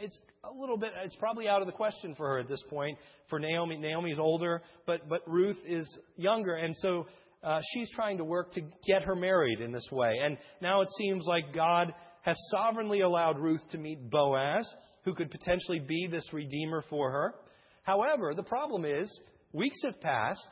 It's 0.00 0.18
a 0.44 0.52
little 0.52 0.76
bit. 0.76 0.92
It's 1.04 1.16
probably 1.16 1.48
out 1.48 1.60
of 1.60 1.66
the 1.66 1.72
question 1.72 2.14
for 2.14 2.28
her 2.28 2.38
at 2.38 2.48
this 2.48 2.62
point. 2.68 2.98
For 3.28 3.38
Naomi, 3.38 3.76
Naomi 3.76 4.10
is 4.10 4.18
older, 4.18 4.62
but 4.86 5.08
but 5.08 5.20
Ruth 5.26 5.58
is 5.66 5.86
younger, 6.16 6.54
and 6.54 6.74
so 6.76 7.06
uh, 7.42 7.60
she's 7.72 7.90
trying 7.90 8.18
to 8.18 8.24
work 8.24 8.52
to 8.52 8.62
get 8.86 9.02
her 9.02 9.14
married 9.14 9.60
in 9.60 9.72
this 9.72 9.88
way. 9.92 10.14
And 10.22 10.38
now 10.60 10.80
it 10.80 10.88
seems 10.98 11.26
like 11.26 11.54
God 11.54 11.92
has 12.22 12.36
sovereignly 12.50 13.02
allowed 13.02 13.38
Ruth 13.38 13.60
to 13.72 13.78
meet 13.78 14.10
Boaz, 14.10 14.66
who 15.04 15.14
could 15.14 15.30
potentially 15.30 15.78
be 15.78 16.08
this 16.10 16.32
redeemer 16.32 16.82
for 16.88 17.10
her. 17.10 17.34
However, 17.82 18.32
the 18.34 18.42
problem 18.42 18.86
is, 18.86 19.14
weeks 19.52 19.78
have 19.84 20.00
passed, 20.00 20.48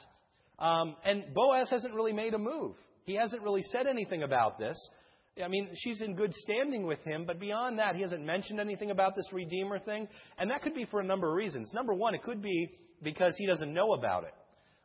um, 0.59 0.97
and 1.05 1.33
Boaz 1.33 1.71
hasn't 1.71 1.95
really 1.95 2.13
made 2.13 2.35
a 2.35 2.39
move. 2.39 2.77
He 3.05 3.15
hasn't 3.15 3.43
really 3.43 3.63
said 3.73 3.87
anything 3.87 4.23
about 4.23 4.59
this. 4.59 4.77
I 5.43 5.49
mean, 5.49 5.71
she's 5.75 6.03
in 6.03 6.15
good 6.15 6.35
standing 6.35 6.87
with 6.87 7.03
him, 7.05 7.25
but 7.27 7.41
beyond 7.41 7.79
that, 7.79 7.95
he 7.95 8.03
hasn't 8.03 8.25
mentioned 8.25 8.61
anything 8.61 8.91
about 8.91 9.17
this 9.17 9.25
Redeemer 9.33 9.79
thing. 9.79 10.07
And 10.39 10.51
that 10.51 10.63
could 10.63 10.75
be 10.75 10.85
for 10.85 11.01
a 11.01 11.05
number 11.05 11.29
of 11.29 11.35
reasons. 11.35 11.71
Number 11.73 11.95
one, 11.95 12.15
it 12.15 12.23
could 12.23 12.43
be 12.43 12.71
because 13.03 13.35
he 13.39 13.47
doesn't 13.47 13.73
know 13.73 13.95
about 13.95 14.25
it. 14.25 14.35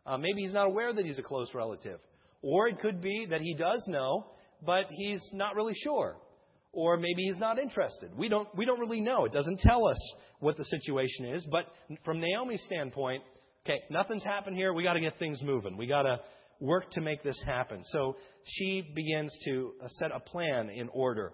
Uh, 0.05 0.17
maybe 0.17 0.41
he's 0.41 0.53
not 0.53 0.67
aware 0.67 0.93
that 0.93 1.05
he's 1.05 1.19
a 1.19 1.23
close 1.23 1.53
relative. 1.53 1.99
Or 2.41 2.67
it 2.67 2.79
could 2.79 3.01
be 3.01 3.27
that 3.29 3.41
he 3.41 3.55
does 3.55 3.83
know, 3.87 4.27
but 4.65 4.85
he's 4.91 5.21
not 5.33 5.55
really 5.55 5.73
sure 5.83 6.17
or 6.77 6.95
maybe 6.95 7.23
he's 7.23 7.39
not 7.39 7.57
interested. 7.57 8.15
We 8.15 8.29
don't, 8.29 8.47
we 8.55 8.63
don't 8.63 8.79
really 8.79 9.01
know. 9.01 9.25
It 9.25 9.33
doesn't 9.33 9.59
tell 9.61 9.87
us 9.87 9.97
what 10.39 10.57
the 10.57 10.63
situation 10.65 11.25
is. 11.25 11.43
But 11.49 11.65
from 12.05 12.19
Naomi's 12.19 12.61
standpoint, 12.65 13.23
okay, 13.65 13.79
nothing's 13.89 14.23
happened 14.23 14.55
here. 14.55 14.73
We 14.73 14.83
got 14.83 14.93
to 14.93 14.99
get 14.99 15.17
things 15.17 15.41
moving. 15.41 15.75
We 15.75 15.87
got 15.87 16.03
to 16.03 16.19
work 16.59 16.91
to 16.91 17.01
make 17.01 17.23
this 17.23 17.41
happen. 17.45 17.83
So 17.85 18.15
she 18.43 18.83
begins 18.95 19.35
to 19.45 19.73
uh, 19.83 19.87
set 19.99 20.11
a 20.11 20.19
plan 20.19 20.69
in 20.69 20.89
order. 20.89 21.33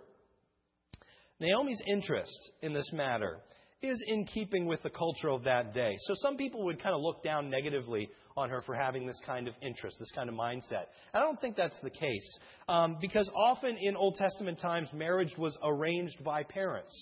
Naomi's 1.40 1.82
interest 1.88 2.38
in 2.62 2.74
this 2.74 2.92
matter 2.94 3.40
is 3.82 4.02
in 4.08 4.26
keeping 4.26 4.66
with 4.66 4.82
the 4.82 4.90
culture 4.90 5.30
of 5.30 5.44
that 5.44 5.74
day. 5.74 5.96
So 6.08 6.14
some 6.22 6.38
people 6.38 6.64
would 6.66 6.82
kind 6.82 6.96
of 6.96 7.02
look 7.02 7.24
down 7.24 7.50
negatively 7.50 8.10
on 8.38 8.50
her 8.50 8.62
for 8.62 8.74
having 8.74 9.06
this 9.06 9.20
kind 9.26 9.48
of 9.48 9.54
interest, 9.62 9.98
this 10.00 10.12
kind 10.12 10.30
of 10.30 10.36
mindset. 10.36 10.86
I 11.14 11.20
don't 11.20 11.40
think 11.40 11.56
that's 11.56 11.80
the 11.82 11.90
case. 11.90 12.40
Um, 12.70 12.98
because 13.02 13.30
often 13.36 13.78
in 13.80 13.96
Old 13.96 14.16
Testament 14.16 14.60
times, 14.60 14.88
marriage 14.94 15.34
was 15.38 15.58
arranged 15.64 16.24
by 16.24 16.44
parents. 16.44 16.94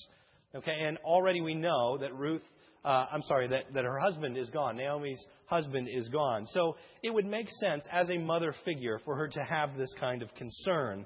Okay, 0.54 0.76
and 0.86 0.98
already 1.06 1.40
we 1.40 1.54
know 1.54 1.98
that 2.00 2.14
Ruth, 2.16 2.42
uh, 2.84 3.06
I'm 3.12 3.22
sorry, 3.24 3.48
that, 3.50 3.74
that 3.74 3.86
her 3.86 4.00
husband 4.00 4.38
is 4.38 4.50
gone. 4.50 4.76
Naomi's 4.76 5.24
husband 5.46 5.88
is 5.92 6.10
gone. 6.10 6.46
So 6.48 6.76
it 7.04 7.14
would 7.14 7.26
make 7.26 7.48
sense 7.60 7.86
as 7.92 8.10
a 8.10 8.18
mother 8.18 8.56
figure 8.66 9.00
for 9.06 9.16
her 9.16 9.28
to 9.28 9.44
have 9.44 9.78
this 9.78 9.94
kind 10.00 10.22
of 10.22 10.34
concern 10.36 11.06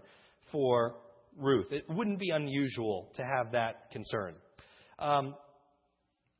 for 0.51 0.95
Ruth. 1.37 1.71
It 1.71 1.83
wouldn't 1.89 2.19
be 2.19 2.29
unusual 2.29 3.09
to 3.15 3.23
have 3.23 3.51
that 3.51 3.91
concern. 3.91 4.35
Um, 4.99 5.35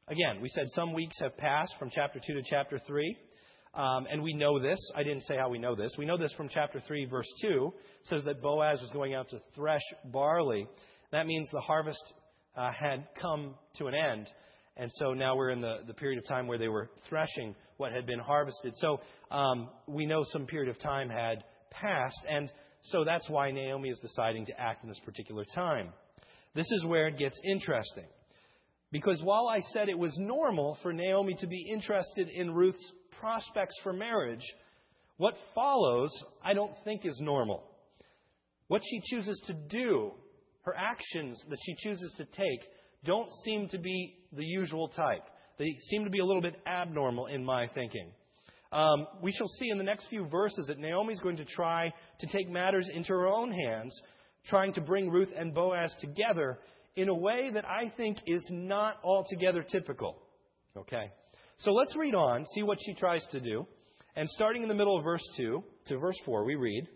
again, 0.08 0.42
we 0.42 0.48
said 0.50 0.68
some 0.70 0.94
weeks 0.94 1.18
have 1.20 1.36
passed 1.38 1.76
from 1.78 1.90
chapter 1.94 2.20
2 2.26 2.34
to 2.34 2.42
chapter 2.50 2.80
3. 2.80 3.18
Um, 3.74 4.08
and 4.10 4.24
we 4.24 4.34
know 4.34 4.58
this. 4.58 4.80
I 4.96 5.04
didn't 5.04 5.24
say 5.24 5.36
how 5.36 5.50
we 5.50 5.60
know 5.60 5.76
this. 5.76 5.92
We 5.98 6.06
know 6.06 6.18
this 6.18 6.32
from 6.34 6.48
chapter 6.48 6.82
3, 6.88 7.06
verse 7.06 7.28
2. 7.42 7.74
It 7.76 8.08
says 8.08 8.24
that 8.24 8.42
Boaz 8.42 8.80
was 8.80 8.90
going 8.92 9.14
out 9.16 9.30
to 9.32 9.40
thresh 9.54 9.82
barley. 10.06 10.66
That 11.12 11.28
means 11.28 11.50
the 11.52 11.60
harvest 11.60 12.14
uh, 12.56 12.72
had 12.72 13.06
come 13.22 13.56
to 13.78 13.88
an 13.88 13.96
end. 13.96 14.28
And 14.78 14.92
so 14.96 15.14
now 15.14 15.36
we're 15.36 15.52
in 15.52 15.62
the, 15.62 15.78
the 15.88 15.94
period 15.94 16.20
of 16.20 16.28
time 16.28 16.48
where 16.48 16.58
they 16.58 16.68
were 16.68 16.90
threshing 17.08 17.56
what 17.78 17.92
had 17.92 18.06
been 18.06 18.20
harvested. 18.20 18.74
So 18.76 19.00
um, 19.32 19.70
we 19.88 20.06
know 20.06 20.24
some 20.32 20.46
period 20.46 20.70
of 20.70 20.80
time 20.80 21.10
had 21.10 21.44
passed. 21.72 22.20
And 22.30 22.52
so 22.84 23.04
that's 23.04 23.30
why 23.30 23.52
Naomi 23.52 23.90
is 23.90 24.00
deciding 24.00 24.46
to 24.48 24.60
act 24.60 24.84
in 24.84 24.90
this 24.90 25.00
particular 25.06 25.46
time. 25.56 25.90
This 26.56 26.70
is 26.72 26.86
where 26.86 27.08
it 27.08 27.18
gets 27.18 27.40
interesting. 27.50 28.06
Because 28.92 29.22
while 29.24 29.48
I 29.48 29.60
said 29.74 29.90
it 29.90 29.98
was 29.98 30.16
normal 30.18 30.78
for 30.82 30.94
Naomi 30.94 31.36
to 31.40 31.48
be 31.48 31.70
interested 31.72 32.30
in 32.30 32.54
Ruth's 32.54 32.92
prospects 33.20 33.76
for 33.84 33.94
marriage, 33.94 34.44
what 35.18 35.36
follows, 35.54 36.12
I 36.44 36.54
don't 36.54 36.74
think 36.84 37.06
is 37.06 37.20
normal. 37.22 37.64
What 38.68 38.82
she 38.90 39.02
chooses 39.10 39.42
to 39.48 39.54
do, 39.54 40.12
her 40.64 40.76
actions 40.76 41.44
that 41.50 41.60
she 41.66 41.76
chooses 41.78 42.14
to 42.18 42.26
take, 42.26 42.60
don't 43.06 43.30
seem 43.44 43.68
to 43.70 43.78
be 43.78 44.16
the 44.34 44.44
usual 44.44 44.90
type. 44.90 45.24
They 45.58 45.78
seem 45.90 46.04
to 46.04 46.10
be 46.10 46.20
a 46.20 46.26
little 46.26 46.42
bit 46.42 46.56
abnormal 46.68 47.28
in 47.28 47.44
my 47.44 47.68
thinking. 47.74 48.12
Um, 48.72 49.08
we 49.22 49.32
shall 49.32 49.48
see 49.60 49.70
in 49.70 49.78
the 49.78 49.84
next 49.84 50.08
few 50.10 50.28
verses 50.28 50.66
that 50.68 50.80
Naomi's 50.80 51.22
going 51.22 51.38
to 51.38 51.46
try 51.46 51.94
to 52.20 52.28
take 52.28 52.50
matters 52.50 52.90
into 52.94 53.10
her 53.14 53.28
own 53.28 53.52
hands, 53.52 53.98
trying 54.48 54.74
to 54.74 54.82
bring 54.82 55.10
Ruth 55.10 55.30
and 55.36 55.54
Boaz 55.54 55.94
together 56.02 56.60
in 56.96 57.10
a 57.10 57.16
way 57.16 57.52
that 57.54 57.66
I 57.66 57.92
think 57.96 58.18
is 58.26 58.46
not 58.50 58.98
altogether 59.04 59.64
typical. 59.64 60.18
Okay? 60.76 61.12
So 61.58 61.72
let's 61.72 61.96
read 61.96 62.16
on, 62.16 62.46
see 62.54 62.64
what 62.64 62.80
she 62.86 62.94
tries 62.94 63.26
to 63.32 63.40
do. 63.40 63.66
And 64.18 64.30
starting 64.30 64.62
in 64.64 64.70
the 64.70 64.76
middle 64.76 64.98
of 64.98 65.04
verse 65.04 65.24
2 65.38 65.64
to 65.88 65.98
verse 65.98 66.20
4, 66.26 66.44
we 66.46 66.56
read 66.56 66.88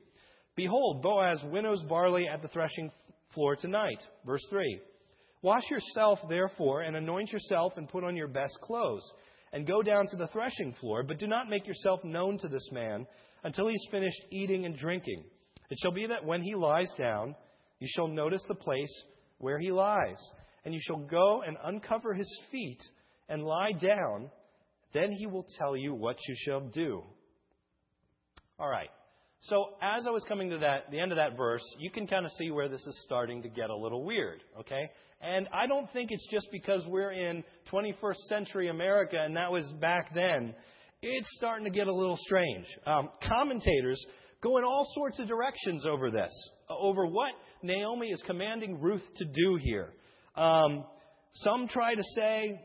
Behold, 0.55 1.01
Boaz 1.01 1.41
winnows 1.45 1.81
barley 1.83 2.27
at 2.27 2.41
the 2.41 2.49
threshing 2.49 2.91
floor 3.33 3.55
tonight. 3.55 4.01
Verse 4.25 4.45
3 4.49 4.81
Wash 5.41 5.63
yourself, 5.69 6.19
therefore, 6.27 6.81
and 6.81 6.95
anoint 6.95 7.31
yourself, 7.31 7.73
and 7.77 7.87
put 7.87 8.03
on 8.03 8.15
your 8.15 8.27
best 8.27 8.57
clothes, 8.61 9.09
and 9.53 9.65
go 9.65 9.81
down 9.81 10.07
to 10.07 10.17
the 10.17 10.27
threshing 10.27 10.73
floor, 10.73 11.03
but 11.03 11.17
do 11.17 11.27
not 11.27 11.49
make 11.49 11.65
yourself 11.65 12.03
known 12.03 12.37
to 12.39 12.47
this 12.47 12.69
man 12.71 13.07
until 13.43 13.67
he's 13.67 13.87
finished 13.89 14.21
eating 14.31 14.65
and 14.65 14.77
drinking. 14.77 15.23
It 15.69 15.77
shall 15.81 15.91
be 15.91 16.07
that 16.07 16.25
when 16.25 16.41
he 16.41 16.55
lies 16.55 16.93
down, 16.97 17.35
you 17.79 17.87
shall 17.95 18.07
notice 18.07 18.43
the 18.47 18.55
place 18.55 19.03
where 19.37 19.59
he 19.59 19.71
lies, 19.71 20.19
and 20.65 20.73
you 20.73 20.79
shall 20.81 20.97
go 20.97 21.41
and 21.41 21.57
uncover 21.63 22.13
his 22.13 22.29
feet 22.51 22.81
and 23.29 23.43
lie 23.43 23.71
down 23.71 24.29
then 24.93 25.11
he 25.11 25.27
will 25.27 25.45
tell 25.57 25.77
you 25.77 25.93
what 25.93 26.17
you 26.27 26.35
shall 26.37 26.61
do. 26.61 27.03
All 28.59 28.69
right. 28.69 28.89
So 29.41 29.75
as 29.81 30.05
I 30.05 30.11
was 30.11 30.23
coming 30.27 30.49
to 30.49 30.57
that, 30.59 30.91
the 30.91 30.99
end 30.99 31.11
of 31.11 31.17
that 31.17 31.37
verse, 31.37 31.63
you 31.77 31.89
can 31.89 32.07
kind 32.07 32.25
of 32.25 32.31
see 32.33 32.51
where 32.51 32.67
this 32.67 32.85
is 32.85 32.99
starting 33.03 33.41
to 33.43 33.49
get 33.49 33.69
a 33.69 33.75
little 33.75 34.03
weird, 34.03 34.43
okay? 34.59 34.89
And 35.21 35.47
I 35.53 35.65
don't 35.67 35.89
think 35.91 36.11
it's 36.11 36.27
just 36.29 36.47
because 36.51 36.85
we're 36.87 37.11
in 37.11 37.43
21st 37.71 38.17
century 38.27 38.69
America 38.69 39.17
and 39.17 39.35
that 39.37 39.51
was 39.51 39.71
back 39.79 40.13
then. 40.13 40.53
It's 41.01 41.27
starting 41.37 41.65
to 41.65 41.71
get 41.71 41.87
a 41.87 41.93
little 41.93 42.17
strange. 42.17 42.65
Um, 42.85 43.09
commentators 43.27 44.03
go 44.41 44.57
in 44.57 44.65
all 44.65 44.85
sorts 44.93 45.19
of 45.19 45.27
directions 45.27 45.85
over 45.85 46.11
this, 46.11 46.31
over 46.69 47.05
what 47.05 47.31
Naomi 47.63 48.07
is 48.07 48.21
commanding 48.25 48.81
Ruth 48.81 49.03
to 49.17 49.25
do 49.25 49.57
here. 49.61 49.93
Um, 50.35 50.83
some 51.33 51.67
try 51.69 51.95
to 51.95 52.03
say 52.15 52.59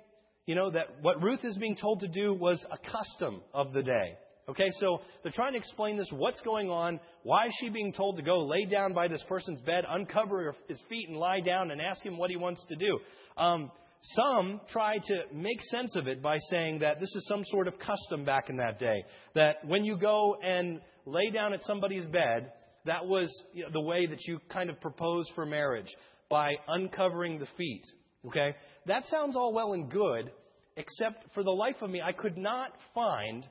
you 0.46 0.54
know, 0.54 0.70
that 0.70 1.00
what 1.00 1.22
Ruth 1.22 1.44
is 1.44 1.56
being 1.56 1.76
told 1.76 2.00
to 2.00 2.08
do 2.08 2.34
was 2.34 2.64
a 2.70 2.76
custom 2.76 3.40
of 3.52 3.72
the 3.72 3.82
day. 3.82 4.18
Okay, 4.48 4.70
so 4.78 5.00
they're 5.22 5.32
trying 5.32 5.52
to 5.52 5.58
explain 5.58 5.96
this. 5.96 6.08
What's 6.12 6.40
going 6.42 6.68
on? 6.68 7.00
Why 7.22 7.46
is 7.46 7.54
she 7.60 7.70
being 7.70 7.92
told 7.92 8.16
to 8.16 8.22
go 8.22 8.44
lay 8.44 8.66
down 8.66 8.92
by 8.92 9.08
this 9.08 9.22
person's 9.26 9.60
bed, 9.62 9.84
uncover 9.88 10.54
his 10.68 10.80
feet, 10.88 11.08
and 11.08 11.16
lie 11.16 11.40
down 11.40 11.70
and 11.70 11.80
ask 11.80 12.04
him 12.04 12.18
what 12.18 12.30
he 12.30 12.36
wants 12.36 12.64
to 12.68 12.76
do? 12.76 12.98
Um, 13.38 13.70
some 14.16 14.60
try 14.70 14.98
to 14.98 15.22
make 15.32 15.62
sense 15.70 15.96
of 15.96 16.08
it 16.08 16.22
by 16.22 16.36
saying 16.50 16.80
that 16.80 17.00
this 17.00 17.08
is 17.14 17.26
some 17.26 17.42
sort 17.46 17.68
of 17.68 17.74
custom 17.78 18.24
back 18.24 18.50
in 18.50 18.56
that 18.58 18.78
day. 18.78 19.02
That 19.34 19.64
when 19.64 19.82
you 19.82 19.96
go 19.96 20.36
and 20.42 20.80
lay 21.06 21.30
down 21.30 21.54
at 21.54 21.62
somebody's 21.64 22.04
bed, 22.04 22.52
that 22.84 23.06
was 23.06 23.30
you 23.54 23.62
know, 23.62 23.70
the 23.72 23.80
way 23.80 24.06
that 24.06 24.26
you 24.26 24.40
kind 24.50 24.68
of 24.68 24.78
proposed 24.80 25.30
for 25.34 25.46
marriage 25.46 25.88
by 26.28 26.54
uncovering 26.68 27.38
the 27.38 27.46
feet. 27.56 27.82
Okay? 28.26 28.54
That 28.86 29.06
sounds 29.06 29.36
all 29.36 29.54
well 29.54 29.72
and 29.72 29.90
good, 29.90 30.30
except 30.76 31.32
for 31.32 31.42
the 31.42 31.50
life 31.50 31.76
of 31.80 31.88
me, 31.88 32.02
I 32.02 32.12
could 32.12 32.36
not 32.36 32.72
find 32.94 33.46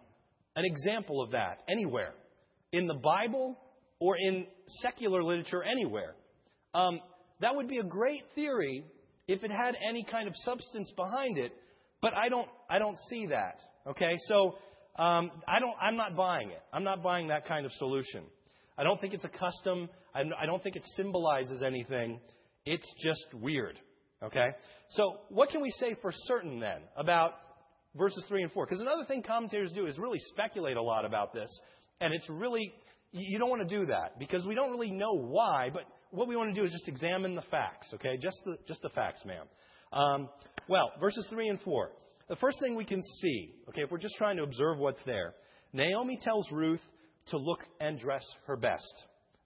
an 0.55 0.65
example 0.65 1.21
of 1.21 1.31
that 1.31 1.59
anywhere 1.69 2.13
in 2.71 2.87
the 2.87 2.93
Bible 2.93 3.57
or 3.99 4.15
in 4.17 4.45
secular 4.81 5.23
literature 5.23 5.63
anywhere. 5.63 6.15
Um, 6.73 6.99
that 7.41 7.55
would 7.55 7.67
be 7.67 7.77
a 7.77 7.83
great 7.83 8.23
theory 8.35 8.85
if 9.27 9.43
it 9.43 9.51
had 9.51 9.75
any 9.89 10.03
kind 10.03 10.27
of 10.27 10.33
substance 10.43 10.91
behind 10.95 11.37
it, 11.37 11.53
But 12.01 12.13
I 12.13 12.27
don't, 12.27 12.47
I 12.69 12.79
don't 12.79 12.97
see 13.09 13.27
that. 13.27 13.59
Okay, 13.87 14.17
so 14.27 14.55
um, 15.01 15.31
I 15.47 15.59
don't, 15.59 15.75
I'm 15.81 15.95
not 15.95 16.15
buying 16.15 16.49
it. 16.49 16.61
I'm 16.73 16.83
not 16.83 17.01
buying 17.01 17.29
that 17.29 17.47
kind 17.47 17.65
of 17.65 17.71
solution. 17.73 18.23
I 18.77 18.83
don't 18.83 18.99
think 18.99 19.13
it's 19.13 19.23
a 19.23 19.29
custom. 19.29 19.89
I 20.13 20.45
don't 20.45 20.61
think 20.61 20.75
it 20.75 20.83
symbolizes 20.95 21.63
anything. 21.63 22.19
It's 22.65 22.87
just 23.01 23.25
weird. 23.33 23.79
Okay? 24.21 24.49
So, 24.91 25.17
what 25.29 25.49
can 25.49 25.61
we 25.61 25.71
say 25.71 25.95
for 26.01 26.11
certain 26.27 26.59
then 26.59 26.81
about 26.95 27.33
verses 27.95 28.23
3 28.27 28.43
and 28.43 28.51
4? 28.51 28.65
Because 28.65 28.81
another 28.81 29.05
thing 29.05 29.23
commentators 29.23 29.71
do 29.73 29.85
is 29.85 29.97
really 29.97 30.19
speculate 30.29 30.77
a 30.77 30.81
lot 30.81 31.05
about 31.05 31.33
this. 31.33 31.49
And 32.01 32.13
it's 32.13 32.29
really, 32.29 32.73
you 33.11 33.39
don't 33.39 33.49
want 33.49 33.67
to 33.67 33.79
do 33.79 33.85
that 33.87 34.19
because 34.19 34.45
we 34.45 34.55
don't 34.55 34.71
really 34.71 34.91
know 34.91 35.13
why, 35.13 35.69
but 35.73 35.83
what 36.11 36.27
we 36.27 36.35
want 36.35 36.53
to 36.53 36.59
do 36.59 36.65
is 36.65 36.71
just 36.71 36.87
examine 36.87 37.35
the 37.35 37.43
facts, 37.43 37.87
okay? 37.93 38.17
Just 38.21 38.41
the, 38.45 38.57
just 38.67 38.81
the 38.81 38.89
facts, 38.89 39.21
ma'am. 39.25 39.45
Um, 39.91 40.29
well, 40.67 40.91
verses 40.99 41.25
3 41.29 41.49
and 41.49 41.61
4. 41.61 41.91
The 42.29 42.35
first 42.37 42.59
thing 42.59 42.75
we 42.75 42.85
can 42.85 43.01
see, 43.21 43.53
okay, 43.69 43.81
if 43.81 43.91
we're 43.91 43.97
just 43.97 44.15
trying 44.17 44.37
to 44.37 44.43
observe 44.43 44.77
what's 44.77 45.03
there, 45.05 45.33
Naomi 45.73 46.17
tells 46.21 46.49
Ruth 46.51 46.81
to 47.27 47.37
look 47.37 47.59
and 47.79 47.99
dress 47.99 48.23
her 48.47 48.55
best. 48.55 48.93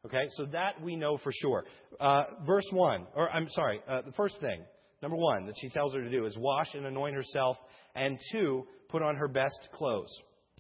Okay, 0.06 0.26
so 0.38 0.46
that 0.46 0.82
we 0.82 0.96
know 0.96 1.18
for 1.18 1.32
sure. 1.42 1.66
Uh, 2.00 2.24
verse 2.46 2.68
1, 2.72 3.08
or 3.16 3.30
I'm 3.30 3.50
sorry, 3.50 3.82
uh, 3.90 4.02
the 4.06 4.12
first 4.14 4.40
thing, 4.40 4.62
number 5.02 5.18
one, 5.18 5.46
that 5.46 5.56
she 5.60 5.70
tells 5.70 5.94
her 5.94 6.02
to 6.02 6.10
do 6.10 6.26
is 6.26 6.38
wash 6.38 6.74
and 6.74 6.86
anoint 6.86 7.16
herself, 7.16 7.58
and 7.96 8.20
two, 8.32 8.66
put 8.90 9.02
on 9.02 9.16
her 9.16 9.28
best 9.28 9.60
clothes. 9.74 10.12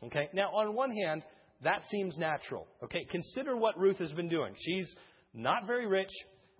Okay, 0.03 0.29
now 0.33 0.49
on 0.49 0.75
one 0.75 0.91
hand, 0.91 1.23
that 1.63 1.81
seems 1.89 2.17
natural. 2.17 2.67
Okay, 2.83 3.05
consider 3.09 3.55
what 3.55 3.79
Ruth 3.79 3.97
has 3.97 4.11
been 4.11 4.29
doing. 4.29 4.53
She's 4.59 4.87
not 5.33 5.65
very 5.65 5.87
rich. 5.87 6.11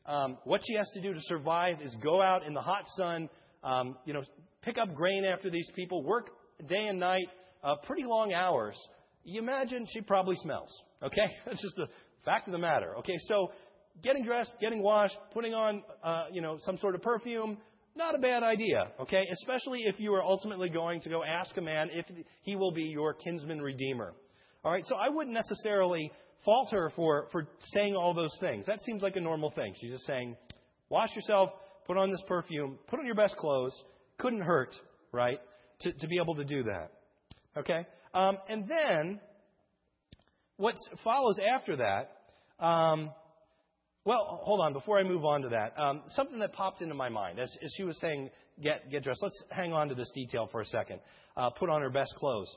Um, 0.05 0.38
what 0.46 0.62
she 0.65 0.75
has 0.75 0.89
to 0.93 1.01
do 1.01 1.13
to 1.13 1.19
survive 1.24 1.81
is 1.81 1.96
go 2.01 2.22
out 2.22 2.46
in 2.46 2.53
the 2.53 2.62
hot 2.62 2.86
sun, 2.96 3.29
um, 3.63 3.98
you 4.05 4.13
know, 4.13 4.22
pick 4.62 4.77
up 4.77 4.96
grain 4.96 5.25
after 5.25 5.50
these 5.50 5.69
people, 5.75 6.03
work 6.03 6.29
day 6.67 6.88
and 6.88 7.00
night, 7.00 7.27
uh, 7.63 7.75
pretty 7.86 8.05
long 8.05 8.34
hours. 8.34 8.75
You 9.24 9.41
imagine 9.41 9.86
she 9.93 10.01
probably 10.01 10.38
smells. 10.38 10.74
Okay, 11.03 11.27
that's 11.46 11.62
just 11.62 11.75
the 11.75 11.88
fact 12.25 12.48
of 12.48 12.53
the 12.53 12.57
matter. 12.57 12.96
Okay, 13.00 13.17
so 13.27 13.51
getting 14.03 14.23
dressed, 14.23 14.51
getting 14.59 14.81
washed, 14.81 15.17
putting 15.33 15.53
on, 15.53 15.83
uh, 16.03 16.25
you 16.31 16.41
know, 16.41 16.57
some 16.61 16.77
sort 16.77 16.95
of 16.95 17.01
perfume, 17.01 17.57
not 17.95 18.15
a 18.15 18.19
bad 18.19 18.43
idea. 18.43 18.91
Okay, 19.01 19.23
especially 19.33 19.81
if 19.85 19.99
you 19.99 20.13
are 20.13 20.23
ultimately 20.23 20.69
going 20.69 21.01
to 21.01 21.09
go 21.09 21.23
ask 21.23 21.55
a 21.57 21.61
man 21.61 21.89
if 21.91 22.05
he 22.43 22.55
will 22.55 22.71
be 22.71 22.83
your 22.83 23.13
kinsman 23.13 23.61
redeemer. 23.61 24.13
All 24.63 24.71
right, 24.71 24.85
so 24.85 24.95
I 24.95 25.09
wouldn't 25.09 25.33
necessarily 25.33 26.11
fault 26.45 26.69
her 26.71 26.91
for, 26.95 27.27
for 27.31 27.47
saying 27.73 27.95
all 27.95 28.13
those 28.13 28.35
things. 28.39 28.65
That 28.67 28.81
seems 28.81 29.01
like 29.01 29.15
a 29.15 29.21
normal 29.21 29.51
thing. 29.51 29.73
She's 29.79 29.91
just 29.91 30.05
saying, 30.05 30.35
wash 30.89 31.15
yourself, 31.15 31.49
put 31.85 31.97
on 31.97 32.11
this 32.11 32.21
perfume, 32.27 32.77
put 32.87 32.99
on 32.99 33.05
your 33.05 33.15
best 33.15 33.35
clothes. 33.37 33.73
Couldn't 34.19 34.41
hurt, 34.41 34.73
right, 35.11 35.39
to, 35.81 35.91
to 35.91 36.07
be 36.07 36.17
able 36.21 36.35
to 36.35 36.43
do 36.43 36.63
that. 36.63 36.91
Okay? 37.57 37.85
Um, 38.13 38.37
and 38.49 38.67
then, 38.67 39.19
what 40.57 40.75
follows 41.03 41.37
after 41.55 41.77
that, 41.77 42.63
um, 42.63 43.11
well, 44.07 44.39
hold 44.41 44.61
on, 44.61 44.71
before 44.71 44.97
I 44.97 45.03
move 45.03 45.25
on 45.25 45.41
to 45.41 45.49
that, 45.49 45.77
um, 45.77 46.01
something 46.07 46.39
that 46.39 46.53
popped 46.53 46.81
into 46.81 46.95
my 46.95 47.09
mind 47.09 47.39
as, 47.39 47.51
as 47.61 47.73
she 47.75 47.83
was 47.83 47.99
saying, 47.99 48.29
get, 48.63 48.89
get 48.89 49.03
dressed. 49.03 49.21
Let's 49.21 49.43
hang 49.49 49.73
on 49.73 49.89
to 49.89 49.95
this 49.95 50.09
detail 50.15 50.47
for 50.49 50.61
a 50.61 50.65
second. 50.65 51.01
Uh, 51.35 51.49
put 51.49 51.69
on 51.69 51.81
her 51.81 51.89
best 51.89 52.15
clothes. 52.15 52.47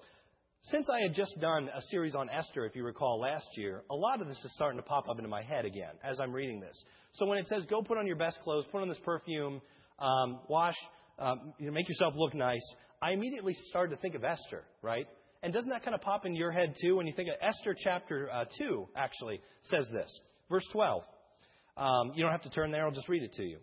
Since 0.62 0.88
I 0.88 1.00
had 1.00 1.12
just 1.12 1.34
done 1.40 1.68
a 1.74 1.82
series 1.90 2.14
on 2.14 2.30
Esther, 2.30 2.66
if 2.66 2.76
you 2.76 2.84
recall 2.84 3.18
last 3.18 3.48
year, 3.56 3.82
a 3.90 3.96
lot 3.96 4.22
of 4.22 4.28
this 4.28 4.36
is 4.44 4.52
starting 4.54 4.78
to 4.78 4.84
pop 4.84 5.08
up 5.08 5.18
into 5.18 5.28
my 5.28 5.42
head 5.42 5.64
again 5.64 5.90
as 6.04 6.20
I'm 6.20 6.32
reading 6.32 6.60
this. 6.60 6.84
So 7.14 7.26
when 7.26 7.36
it 7.36 7.48
says, 7.48 7.66
go 7.68 7.82
put 7.82 7.98
on 7.98 8.06
your 8.06 8.14
best 8.14 8.38
clothes, 8.44 8.64
put 8.70 8.80
on 8.80 8.88
this 8.88 9.00
perfume, 9.04 9.60
um, 9.98 10.38
wash, 10.48 10.76
um, 11.18 11.52
you 11.58 11.66
know, 11.66 11.72
make 11.72 11.88
yourself 11.88 12.14
look 12.16 12.32
nice, 12.32 12.62
I 13.02 13.10
immediately 13.10 13.56
started 13.70 13.96
to 13.96 14.00
think 14.00 14.14
of 14.14 14.22
Esther, 14.22 14.62
right? 14.82 15.08
And 15.42 15.52
doesn't 15.52 15.70
that 15.70 15.82
kind 15.82 15.96
of 15.96 16.00
pop 16.00 16.26
into 16.26 16.38
your 16.38 16.52
head 16.52 16.76
too 16.80 16.94
when 16.94 17.08
you 17.08 17.12
think 17.16 17.28
of 17.28 17.34
Esther 17.42 17.74
chapter 17.76 18.30
uh, 18.32 18.44
2 18.56 18.86
actually 18.94 19.40
says 19.64 19.88
this? 19.92 20.20
Verse 20.48 20.66
12. 20.72 21.02
Um, 21.80 22.12
you 22.14 22.22
don't 22.22 22.32
have 22.32 22.42
to 22.42 22.50
turn 22.50 22.70
there, 22.70 22.84
I'll 22.84 22.92
just 22.92 23.08
read 23.08 23.22
it 23.22 23.32
to 23.32 23.42
you. 23.42 23.56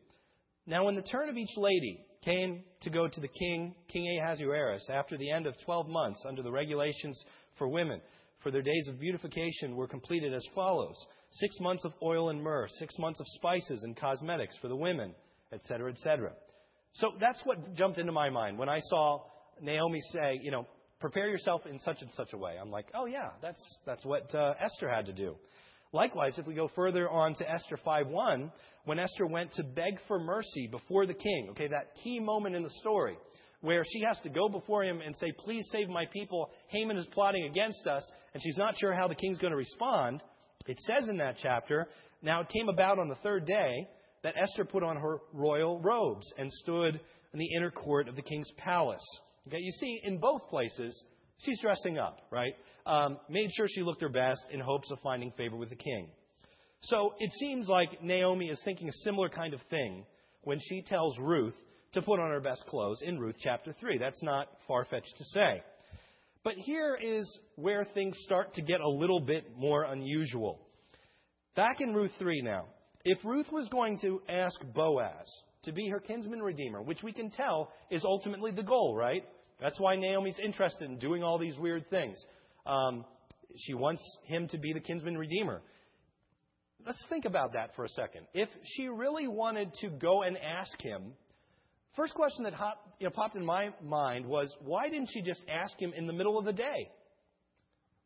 Now, 0.66 0.86
when 0.86 0.96
the 0.96 1.04
turn 1.04 1.30
of 1.30 1.38
each 1.38 1.56
lady 1.56 2.00
came 2.26 2.64
to 2.82 2.90
go 2.90 3.08
to 3.08 3.22
the 3.22 3.28
king, 3.28 3.76
King 3.88 4.20
Ahasuerus, 4.20 4.90
after 4.92 5.18
the 5.18 5.30
end 5.30 5.46
of 5.46 5.54
12 5.66 5.88
months 5.88 6.24
under 6.28 6.42
the 6.42 6.52
regulations 6.52 7.24
for 7.58 7.68
women, 7.68 8.02
for 8.42 8.50
their 8.52 8.64
days 8.64 8.88
of 8.88 9.00
beautification 9.00 9.76
were 9.76 9.88
completed 9.88 10.34
as 10.34 10.44
follows 10.56 10.96
six 11.32 11.56
months 11.60 11.86
of 11.86 11.94
oil 12.02 12.30
and 12.30 12.42
myrrh, 12.42 12.68
six 12.80 12.98
months 12.98 13.20
of 13.20 13.26
spices 13.36 13.84
and 13.84 13.96
cosmetics 13.96 14.58
for 14.62 14.68
the 14.68 14.76
women, 14.76 15.14
etc., 15.54 15.92
etc. 15.92 16.32
So 16.94 17.12
that's 17.20 17.42
what 17.44 17.76
jumped 17.76 18.00
into 18.00 18.12
my 18.12 18.30
mind 18.30 18.58
when 18.58 18.70
I 18.70 18.80
saw 18.80 19.26
Naomi 19.62 20.00
say, 20.12 20.40
you 20.42 20.52
know, 20.52 20.66
prepare 21.00 21.30
yourself 21.30 21.66
in 21.66 21.80
such 21.80 22.02
and 22.02 22.10
such 22.16 22.34
a 22.34 22.38
way. 22.38 22.56
I'm 22.60 22.72
like, 22.72 22.88
oh 22.96 23.06
yeah, 23.06 23.30
that's 23.42 23.62
that's 23.86 24.04
what 24.04 24.34
uh, 24.34 24.54
Esther 24.60 24.90
had 24.90 25.06
to 25.06 25.14
do. 25.14 25.36
Likewise, 25.94 26.38
if 26.38 26.46
we 26.46 26.54
go 26.54 26.68
further 26.76 27.10
on 27.10 27.34
to 27.36 27.50
Esther 27.50 27.78
5:1, 27.78 28.52
when 28.86 29.00
Esther 29.00 29.26
went 29.26 29.52
to 29.54 29.64
beg 29.64 30.00
for 30.08 30.20
mercy 30.20 30.68
before 30.68 31.06
the 31.06 31.14
king, 31.14 31.48
okay, 31.52 31.68
that 31.68 31.96
key 32.04 32.20
moment 32.20 32.56
in 32.56 32.64
the 32.64 32.70
story 32.82 33.18
where 33.62 33.84
she 33.84 34.02
has 34.02 34.20
to 34.22 34.30
go 34.30 34.48
before 34.48 34.84
him 34.84 35.02
and 35.02 35.16
say, 35.16 35.32
"Please 35.40 35.68
save 35.72 35.90
my 35.90 36.06
people. 36.06 36.52
Haman 36.68 36.98
is 36.98 37.08
plotting 37.08 37.46
against 37.46 37.88
us," 37.88 38.10
and 38.34 38.44
she's 38.44 38.58
not 38.58 38.78
sure 38.78 38.94
how 38.94 39.08
the 39.08 39.16
king's 39.16 39.40
going 39.40 39.52
to 39.52 39.58
respond. 39.58 40.22
It 40.68 40.80
says 40.82 41.08
in 41.08 41.18
that 41.18 41.38
chapter, 41.38 41.88
now 42.22 42.42
it 42.42 42.50
came 42.50 42.70
about 42.70 43.00
on 43.00 43.08
the 43.08 43.16
third 43.16 43.46
day 43.46 43.88
that 44.24 44.36
Esther 44.38 44.66
put 44.66 44.84
on 44.84 44.98
her 44.98 45.20
royal 45.34 45.80
robes 45.80 46.32
and 46.38 46.52
stood 46.52 47.00
in 47.34 47.40
the 47.40 47.56
inner 47.56 47.72
court 47.72 48.08
of 48.08 48.16
the 48.16 48.22
king's 48.22 48.52
palace. 48.58 49.06
Okay, 49.48 49.60
you 49.60 49.72
see, 49.72 50.02
in 50.04 50.18
both 50.18 50.48
places, 50.50 51.04
she's 51.40 51.60
dressing 51.62 51.98
up, 51.98 52.20
right? 52.32 52.54
Um, 52.86 53.18
made 53.30 53.50
sure 53.56 53.68
she 53.70 53.84
looked 53.84 54.02
her 54.02 54.10
best 54.10 54.42
in 54.52 54.60
hopes 54.60 54.90
of 54.92 55.00
finding 55.02 55.32
favor 55.32 55.56
with 55.58 55.70
the 55.70 55.76
king. 55.76 56.10
So 56.82 57.14
it 57.20 57.32
seems 57.40 57.68
like 57.68 58.04
Naomi 58.04 58.48
is 58.48 58.62
thinking 58.64 58.88
a 58.88 58.94
similar 59.04 59.30
kind 59.30 59.54
of 59.54 59.62
thing 59.70 60.06
when 60.44 60.60
she 60.62 60.82
tells 60.82 61.18
Ruth 61.18 61.56
to 61.94 62.02
put 62.02 62.20
on 62.20 62.30
her 62.30 62.40
best 62.40 62.66
clothes 62.68 63.00
in 63.02 63.20
Ruth 63.20 63.36
chapter 63.42 63.74
3. 63.80 63.98
That's 63.98 64.22
not 64.24 64.48
far 64.68 64.86
fetched 64.86 65.14
to 65.18 65.24
say. 65.26 65.64
But 66.44 66.54
here 66.56 66.98
is 67.02 67.28
where 67.56 67.84
things 67.84 68.16
start 68.24 68.54
to 68.54 68.62
get 68.62 68.80
a 68.80 68.88
little 68.88 69.20
bit 69.20 69.58
more 69.58 69.84
unusual. 69.84 70.60
Back 71.56 71.82
in 71.82 71.94
Ruth 71.94 72.12
3 72.20 72.42
now, 72.44 72.66
if 73.04 73.18
Ruth 73.26 73.48
was 73.52 73.68
going 73.70 74.00
to 74.00 74.22
ask 74.30 74.56
Boaz 74.74 75.28
to 75.64 75.72
be 75.74 75.90
her 75.90 76.00
kinsman 76.00 76.42
redeemer, 76.42 76.82
which 76.82 77.04
we 77.04 77.12
can 77.12 77.30
tell 77.30 77.72
is 77.90 78.06
ultimately 78.06 78.52
the 78.52 78.64
goal, 78.64 78.96
right? 78.96 79.24
That's 79.60 79.80
why 79.80 79.96
Naomi's 79.96 80.40
interested 80.44 80.90
in 80.90 81.00
doing 81.00 81.24
all 81.24 81.40
these 81.40 81.58
weird 81.58 81.90
things. 81.90 82.18
Um, 82.66 83.06
she 83.56 83.74
wants 83.74 84.02
him 84.26 84.48
to 84.50 84.58
be 84.58 84.74
the 84.74 84.80
kinsman 84.80 85.18
redeemer. 85.18 85.62
Let's 86.86 87.04
think 87.10 87.26
about 87.26 87.54
that 87.54 87.76
for 87.76 87.86
a 87.86 87.90
second. 87.90 88.28
If 88.34 88.50
she 88.64 88.88
really 88.88 89.28
wanted 89.28 89.74
to 89.82 89.90
go 89.90 90.22
and 90.22 90.38
ask 90.38 90.80
him, 90.82 91.14
first 91.96 92.14
question 92.14 92.44
that 92.44 92.54
hop, 92.54 92.78
you 93.00 93.08
know, 93.08 93.12
popped 93.12 93.36
in 93.36 93.44
my 93.44 93.70
mind 93.84 94.26
was, 94.26 94.54
why 94.62 94.90
didn't 94.90 95.10
she 95.12 95.22
just 95.22 95.42
ask 95.50 95.78
him 95.80 95.92
in 95.96 96.08
the 96.08 96.14
middle 96.14 96.38
of 96.38 96.46
the 96.46 96.54
day? 96.54 96.92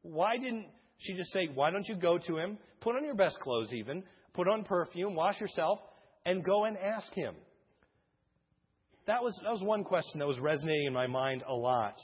Why 0.04 0.38
didn't 0.38 0.68
she 1.00 1.14
just 1.14 1.32
say, 1.32 1.50
why 1.54 1.70
don't 1.70 1.88
you 1.88 1.96
go 1.96 2.18
to 2.18 2.38
him, 2.38 2.58
put 2.80 2.96
on 2.96 3.04
your 3.04 3.16
best 3.16 3.40
clothes 3.40 3.74
even, 3.74 4.04
put 4.34 4.48
on 4.48 4.64
perfume, 4.64 5.16
wash 5.16 5.40
yourself, 5.40 5.80
and 6.26 6.44
go 6.44 6.64
and 6.64 6.78
ask 6.78 7.14
him? 7.14 7.36
That 9.12 9.22
was, 9.22 9.38
that 9.44 9.52
was 9.52 9.62
one 9.62 9.84
question 9.84 10.20
that 10.20 10.26
was 10.26 10.40
resonating 10.40 10.88
in 10.88 10.94
my 10.94 11.06
mind 11.06 11.44
a 11.46 11.54
lot. 11.54 11.96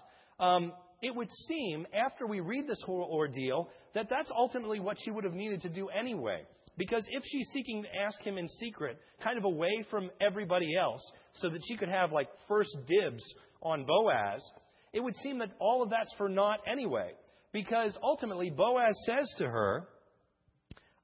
Um, 0.41 0.73
it 1.01 1.15
would 1.15 1.29
seem, 1.47 1.87
after 1.93 2.27
we 2.27 2.41
read 2.41 2.67
this 2.67 2.81
whole 2.85 3.07
ordeal, 3.09 3.69
that 3.95 4.07
that's 4.09 4.29
ultimately 4.37 4.81
what 4.81 4.97
she 5.01 5.09
would 5.09 5.23
have 5.23 5.33
needed 5.33 5.61
to 5.61 5.69
do 5.69 5.87
anyway. 5.87 6.41
Because 6.77 7.05
if 7.09 7.23
she's 7.25 7.47
seeking 7.53 7.83
to 7.83 7.89
ask 8.05 8.21
him 8.21 8.37
in 8.37 8.49
secret, 8.49 8.99
kind 9.23 9.37
of 9.37 9.45
away 9.45 9.85
from 9.89 10.09
everybody 10.19 10.75
else, 10.75 11.01
so 11.35 11.49
that 11.49 11.61
she 11.65 11.77
could 11.77 11.87
have 11.87 12.11
like 12.11 12.27
first 12.49 12.75
dibs 12.87 13.23
on 13.61 13.85
Boaz, 13.85 14.43
it 14.91 14.99
would 14.99 15.15
seem 15.23 15.39
that 15.39 15.51
all 15.61 15.81
of 15.81 15.89
that's 15.89 16.13
for 16.17 16.27
naught 16.27 16.59
anyway. 16.69 17.11
Because 17.53 17.97
ultimately, 18.03 18.49
Boaz 18.49 18.97
says 19.05 19.33
to 19.37 19.45
her, 19.45 19.87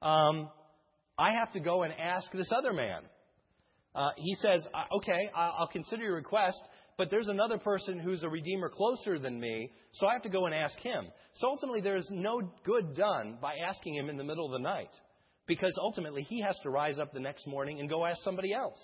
um, 0.02 0.50
I 1.18 1.32
have 1.32 1.50
to 1.52 1.60
go 1.60 1.82
and 1.82 1.94
ask 1.98 2.30
this 2.30 2.52
other 2.54 2.74
man. 2.74 3.04
Uh, 3.94 4.10
he 4.16 4.34
says, 4.36 4.66
Okay, 4.96 5.30
I'll 5.34 5.68
consider 5.68 6.02
your 6.02 6.14
request, 6.14 6.60
but 6.98 7.10
there's 7.10 7.28
another 7.28 7.58
person 7.58 7.98
who's 7.98 8.22
a 8.22 8.28
redeemer 8.28 8.68
closer 8.68 9.18
than 9.18 9.38
me, 9.38 9.70
so 9.92 10.06
I 10.06 10.12
have 10.14 10.22
to 10.22 10.28
go 10.28 10.46
and 10.46 10.54
ask 10.54 10.78
him. 10.78 11.06
So 11.34 11.48
ultimately, 11.48 11.80
there 11.80 11.96
is 11.96 12.08
no 12.10 12.40
good 12.64 12.94
done 12.94 13.38
by 13.40 13.54
asking 13.56 13.94
him 13.94 14.08
in 14.08 14.16
the 14.16 14.24
middle 14.24 14.46
of 14.46 14.52
the 14.52 14.58
night, 14.58 14.90
because 15.46 15.76
ultimately 15.80 16.22
he 16.22 16.40
has 16.40 16.58
to 16.62 16.70
rise 16.70 16.98
up 16.98 17.12
the 17.12 17.20
next 17.20 17.46
morning 17.46 17.80
and 17.80 17.88
go 17.88 18.04
ask 18.04 18.20
somebody 18.22 18.52
else. 18.52 18.78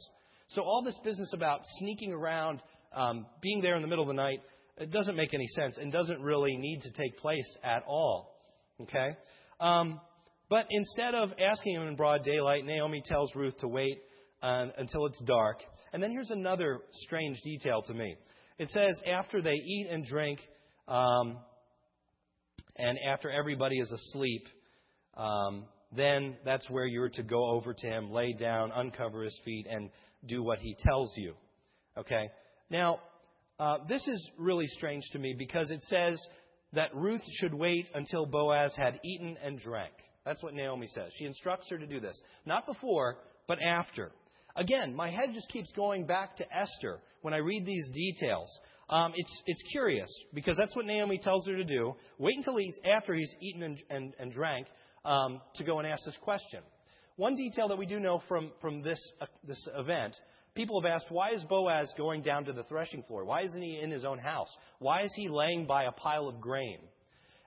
So 0.49 0.63
all 0.63 0.83
this 0.85 0.99
business 1.05 1.33
about 1.33 1.61
sneaking 1.79 2.13
around, 2.13 2.61
um, 2.95 3.27
being 3.41 3.61
there 3.61 3.77
in 3.77 3.83
the 3.83 3.89
middle 3.89 4.03
of 4.03 4.09
the 4.09 4.15
night, 4.15 4.41
it 4.77 4.91
doesn't 4.91 5.15
make 5.15 5.35
any 5.35 5.47
sense 5.49 5.79
and 5.79 5.93
doesn't 5.93 6.21
really 6.21 6.57
need 6.57 6.81
to 6.83 6.91
take 6.93 7.17
place 7.19 7.57
at 7.63 7.83
all. 7.87 8.37
Okay? 8.81 9.11
Um, 9.61 10.01
but 10.49 10.67
instead 10.71 11.15
of 11.15 11.31
asking 11.39 11.77
him 11.77 11.83
in 11.83 11.95
broad 11.95 12.25
daylight, 12.25 12.65
Naomi 12.65 13.03
tells 13.05 13.33
Ruth 13.37 13.57
to 13.59 13.69
wait 13.69 13.99
uh, 14.43 14.67
until 14.79 15.07
it's 15.07 15.21
dark. 15.21 15.59
And 15.93 16.03
then 16.03 16.11
here's 16.11 16.31
another 16.31 16.81
strange 16.93 17.41
detail 17.43 17.83
to 17.83 17.95
me. 17.95 18.17
It 18.59 18.69
says, 18.71 19.01
after 19.07 19.41
they 19.41 19.55
eat 19.55 19.89
and 19.91 20.05
drink, 20.05 20.39
um, 20.87 21.39
and 22.77 22.99
after 23.09 23.31
everybody 23.31 23.79
is 23.79 23.91
asleep, 23.91 24.47
um, 25.17 25.65
then 25.95 26.37
that's 26.45 26.69
where 26.71 26.87
you're 26.87 27.09
to 27.11 27.23
go 27.23 27.51
over 27.51 27.75
to 27.75 27.87
him, 27.87 28.11
lay 28.11 28.33
down, 28.33 28.71
uncover 28.75 29.25
his 29.25 29.39
feet, 29.45 29.67
and 29.69 29.91
do 30.27 30.43
what 30.43 30.59
he 30.59 30.77
tells 30.79 31.13
you. 31.17 31.35
Okay? 31.97 32.29
Now, 32.71 33.01
uh, 33.59 33.79
this 33.89 34.07
is 34.07 34.31
really 34.39 34.67
strange 34.69 35.05
to 35.13 35.19
me 35.19 35.35
because 35.37 35.71
it 35.71 35.83
says 35.83 36.21
that 36.73 36.95
Ruth 36.95 37.23
should 37.41 37.53
wait 37.53 37.87
until 37.95 38.27
Boaz 38.27 38.73
had 38.77 39.01
eaten 39.05 39.37
and 39.43 39.59
drank. 39.59 39.93
That's 40.25 40.43
what 40.43 40.55
Naomi 40.55 40.87
says. 40.95 41.13
She 41.19 41.25
instructs 41.25 41.69
her 41.71 41.79
to 41.79 41.87
do 41.87 42.01
this. 42.01 42.21
Not 42.47 42.67
before, 42.67 43.17
but 43.49 43.59
after. 43.61 44.13
Again, 44.57 44.95
my 44.95 45.11
head 45.11 45.31
just 45.33 45.49
keeps 45.49 45.71
going 45.73 46.07
back 46.07 46.37
to 46.39 46.45
Esther 46.55 47.01
when 47.23 47.35
I 47.35 47.39
read 47.39 47.67
these 47.67 47.89
details. 47.91 48.49
Um, 48.89 49.13
it's, 49.15 49.43
it's 49.47 49.63
curious 49.71 50.09
because 50.35 50.57
that's 50.57 50.75
what 50.75 50.87
Naomi 50.87 51.19
tells 51.19 51.47
her 51.47 51.57
to 51.57 51.65
do. 51.65 51.95
Wait 52.19 52.37
until 52.37 52.57
he's 52.57 52.77
after 52.85 53.15
he's 53.15 53.33
eaten 53.41 53.63
and, 53.63 53.79
and, 53.89 54.15
and 54.19 54.33
drank 54.33 54.67
um, 55.05 55.41
to 55.57 55.65
go 55.65 55.79
and 55.79 55.87
ask 55.87 56.05
this 56.05 56.19
question. 56.23 56.61
One 57.17 57.37
detail 57.37 57.69
that 57.69 57.79
we 57.79 57.87
do 57.87 58.01
know 58.01 58.23
from, 58.29 58.51
from 58.61 58.83
this, 58.83 58.99
uh, 59.21 59.27
this 59.47 59.69
event 59.77 60.15
people 60.55 60.81
have 60.83 60.91
asked, 60.91 61.07
why 61.11 61.31
is 61.31 61.43
Boaz 61.45 61.93
going 61.97 62.23
down 62.23 62.45
to 62.45 62.53
the 62.53 62.65
threshing 62.65 63.03
floor? 63.05 63.25
Why 63.25 63.43
isn't 63.43 63.63
he 63.63 63.79
in 63.81 63.91
his 63.91 64.05
own 64.05 64.19
house? 64.19 64.49
Why 64.79 65.03
is 65.03 65.13
he 65.15 65.29
laying 65.29 65.67
by 65.67 65.85
a 65.85 65.93
pile 65.93 66.29
of 66.29 66.41
grain? 66.41 66.79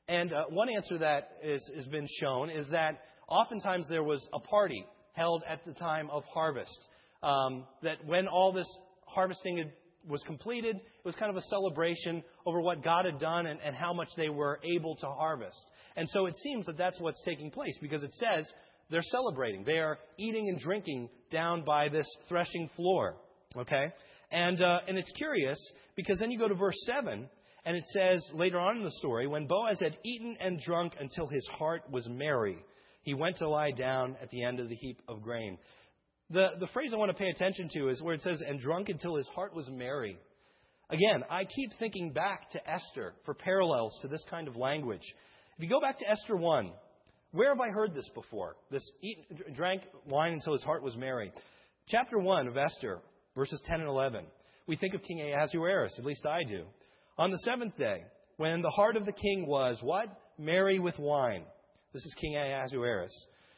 And 0.08 0.34
uh, 0.34 0.46
one 0.50 0.70
answer 0.70 0.98
that 1.00 1.38
is, 1.44 1.62
has 1.76 1.86
been 1.88 2.08
shown 2.20 2.50
is 2.50 2.68
that 2.70 3.02
oftentimes 3.28 3.88
there 3.90 4.04
was 4.04 4.28
a 4.34 4.40
party 4.40 4.86
held 5.14 5.44
at 5.48 5.66
the 5.66 5.74
time 5.74 6.10
of 6.10 6.24
harvest. 6.26 6.88
Um, 7.24 7.66
that 7.82 8.06
when 8.06 8.28
all 8.28 8.52
this 8.52 8.68
harvesting 9.06 9.58
had, 9.58 9.72
was 10.08 10.22
completed, 10.24 10.76
it 10.76 11.06
was 11.06 11.16
kind 11.16 11.32
of 11.32 11.38
a 11.38 11.42
celebration 11.44 12.24
over 12.46 12.60
what 12.60 12.84
God 12.84 13.06
had 13.06 13.18
done 13.18 13.46
and, 13.46 13.60
and 13.66 13.76
how 13.76 13.94
much 13.94 14.10
they 14.18 14.30
were 14.30 14.60
able 14.64 14.96
to 14.98 15.08
harvest. 15.08 15.64
And 15.96 16.10
so 16.10 16.26
it 16.26 16.36
seems 16.44 16.66
that 16.66 16.78
that's 16.78 17.00
what's 17.00 17.22
taking 17.24 17.50
place 17.50 17.78
because 17.82 18.04
it 18.04 18.14
says 18.16 18.46
they're 18.90 19.02
celebrating. 19.02 19.64
They 19.64 19.80
are 19.80 19.98
eating 20.18 20.50
and 20.50 20.60
drinking 20.60 21.10
down 21.32 21.64
by 21.64 21.90
this 21.90 22.08
threshing 22.28 22.70
floor. 22.76 23.16
Okay? 23.56 23.86
And, 24.32 24.62
uh, 24.62 24.80
and 24.88 24.98
it's 24.98 25.12
curious 25.12 25.58
because 25.96 26.20
then 26.20 26.32
you 26.32 26.40
go 26.40 26.48
to 26.48 26.56
verse 26.56 26.78
7 26.86 27.30
and 27.66 27.78
it 27.78 27.86
says 27.94 28.24
later 28.34 28.60
on 28.60 28.78
in 28.78 28.84
the 28.84 28.92
story, 28.98 29.28
when 29.28 29.48
Boaz 29.48 29.80
had 29.80 29.98
eaten 30.04 30.36
and 30.42 30.60
drunk 30.60 30.94
until 31.00 31.28
his 31.28 31.48
heart 31.58 31.84
was 31.90 32.08
merry, 32.10 32.58
he 33.04 33.14
went 33.14 33.38
to 33.38 33.50
lie 33.50 33.72
down 33.72 34.18
at 34.22 34.30
the 34.32 34.44
end 34.44 34.60
of 34.60 34.70
the 34.70 34.76
heap 34.76 35.02
of 35.08 35.22
grain. 35.22 35.58
The, 36.30 36.50
the 36.60 36.68
phrase 36.68 36.92
I 36.94 36.98
want 36.98 37.12
to 37.12 37.18
pay 37.18 37.30
attention 37.30 37.70
to 37.74 37.90
is 37.90 38.02
where 38.02 38.16
it 38.16 38.22
says, 38.22 38.42
and 38.46 38.60
drunk 38.60 38.90
until 38.90 39.16
his 39.16 39.28
heart 39.28 39.56
was 39.56 39.70
merry. 39.70 40.18
Again, 40.90 41.24
I 41.30 41.46
keep 41.46 41.72
thinking 41.80 42.12
back 42.12 42.50
to 42.52 42.70
Esther 42.70 43.14
for 43.26 43.34
parallels 43.34 43.98
to 44.02 44.08
this 44.08 44.24
kind 44.30 44.48
of 44.48 44.56
language. 44.56 45.04
If 45.58 45.64
you 45.64 45.70
go 45.70 45.82
back 45.82 46.00
to 46.00 46.10
Esther 46.10 46.36
1, 46.36 46.72
where 47.32 47.50
have 47.50 47.60
I 47.60 47.70
heard 47.70 47.94
this 47.94 48.10
before? 48.14 48.56
This 48.70 48.88
eat, 49.02 49.18
drank 49.56 49.82
wine 50.08 50.34
until 50.34 50.54
his 50.54 50.64
heart 50.64 50.84
was 50.84 50.96
merry. 50.96 51.32
Chapter 51.88 52.20
1 52.20 52.48
of 52.48 52.58
Esther, 52.58 53.00
verses 53.36 53.62
10 53.66 53.80
and 53.80 53.90
11. 53.90 54.26
We 54.68 54.76
think 54.76 54.94
of 54.94 55.02
King 55.04 55.34
Ahasuerus, 55.34 55.96
at 55.98 56.06
least 56.06 56.26
I 56.26 56.44
do. 56.48 56.66
On 57.18 57.32
the 57.32 57.38
seventh 57.40 57.78
day, 57.78 58.04
when 58.38 58.62
the 58.62 58.70
heart 58.70 58.96
of 58.96 59.06
the 59.06 59.12
king 59.12 59.46
was 59.48 59.78
what? 59.82 60.08
Merry 60.38 60.80
with 60.80 60.98
wine. 60.98 61.44
This 61.94 62.04
is 62.04 62.16
King 62.20 62.38
Ahasuerus. 62.38 63.12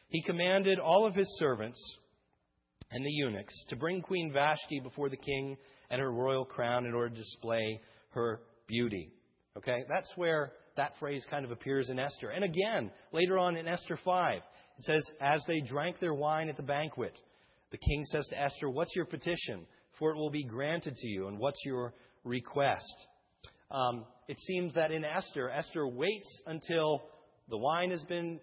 He 0.08 0.22
commanded 0.22 0.78
all 0.78 1.06
of 1.06 1.14
his 1.14 1.28
servants 1.38 1.80
and 2.90 3.04
the 3.04 3.10
eunuchs 3.10 3.54
to 3.68 3.76
bring 3.76 4.00
Queen 4.00 4.32
Vashti 4.32 4.80
before 4.80 5.08
the 5.08 5.16
king 5.16 5.56
and 5.90 6.00
her 6.00 6.12
royal 6.12 6.44
crown 6.44 6.86
in 6.86 6.94
order 6.94 7.10
to 7.10 7.20
display 7.20 7.80
her 8.10 8.40
beauty. 8.66 9.12
Okay? 9.56 9.84
That's 9.88 10.10
where 10.16 10.52
that 10.76 10.92
phrase 10.98 11.24
kind 11.30 11.44
of 11.44 11.50
appears 11.50 11.90
in 11.90 11.98
Esther. 11.98 12.30
And 12.30 12.44
again, 12.44 12.90
later 13.12 13.38
on 13.38 13.56
in 13.56 13.66
Esther 13.66 13.98
5, 14.04 14.36
it 14.78 14.84
says, 14.84 15.04
As 15.20 15.42
they 15.46 15.60
drank 15.60 15.98
their 15.98 16.14
wine 16.14 16.48
at 16.48 16.56
the 16.56 16.62
banquet, 16.62 17.14
the 17.70 17.78
king 17.78 18.04
says 18.06 18.26
to 18.28 18.40
Esther, 18.40 18.68
What's 18.68 18.94
your 18.94 19.06
petition? 19.06 19.66
For 19.98 20.10
it 20.10 20.16
will 20.16 20.30
be 20.30 20.44
granted 20.44 20.96
to 20.96 21.08
you. 21.08 21.28
And 21.28 21.38
what's 21.38 21.64
your 21.64 21.94
request? 22.24 22.94
Um, 23.70 24.04
it 24.28 24.38
seems 24.40 24.74
that 24.74 24.90
in 24.90 25.04
Esther, 25.04 25.50
Esther 25.50 25.88
waits 25.88 26.42
until 26.46 27.02
the 27.48 27.56
wine 27.56 27.90
has 27.90 28.02
been 28.02 28.38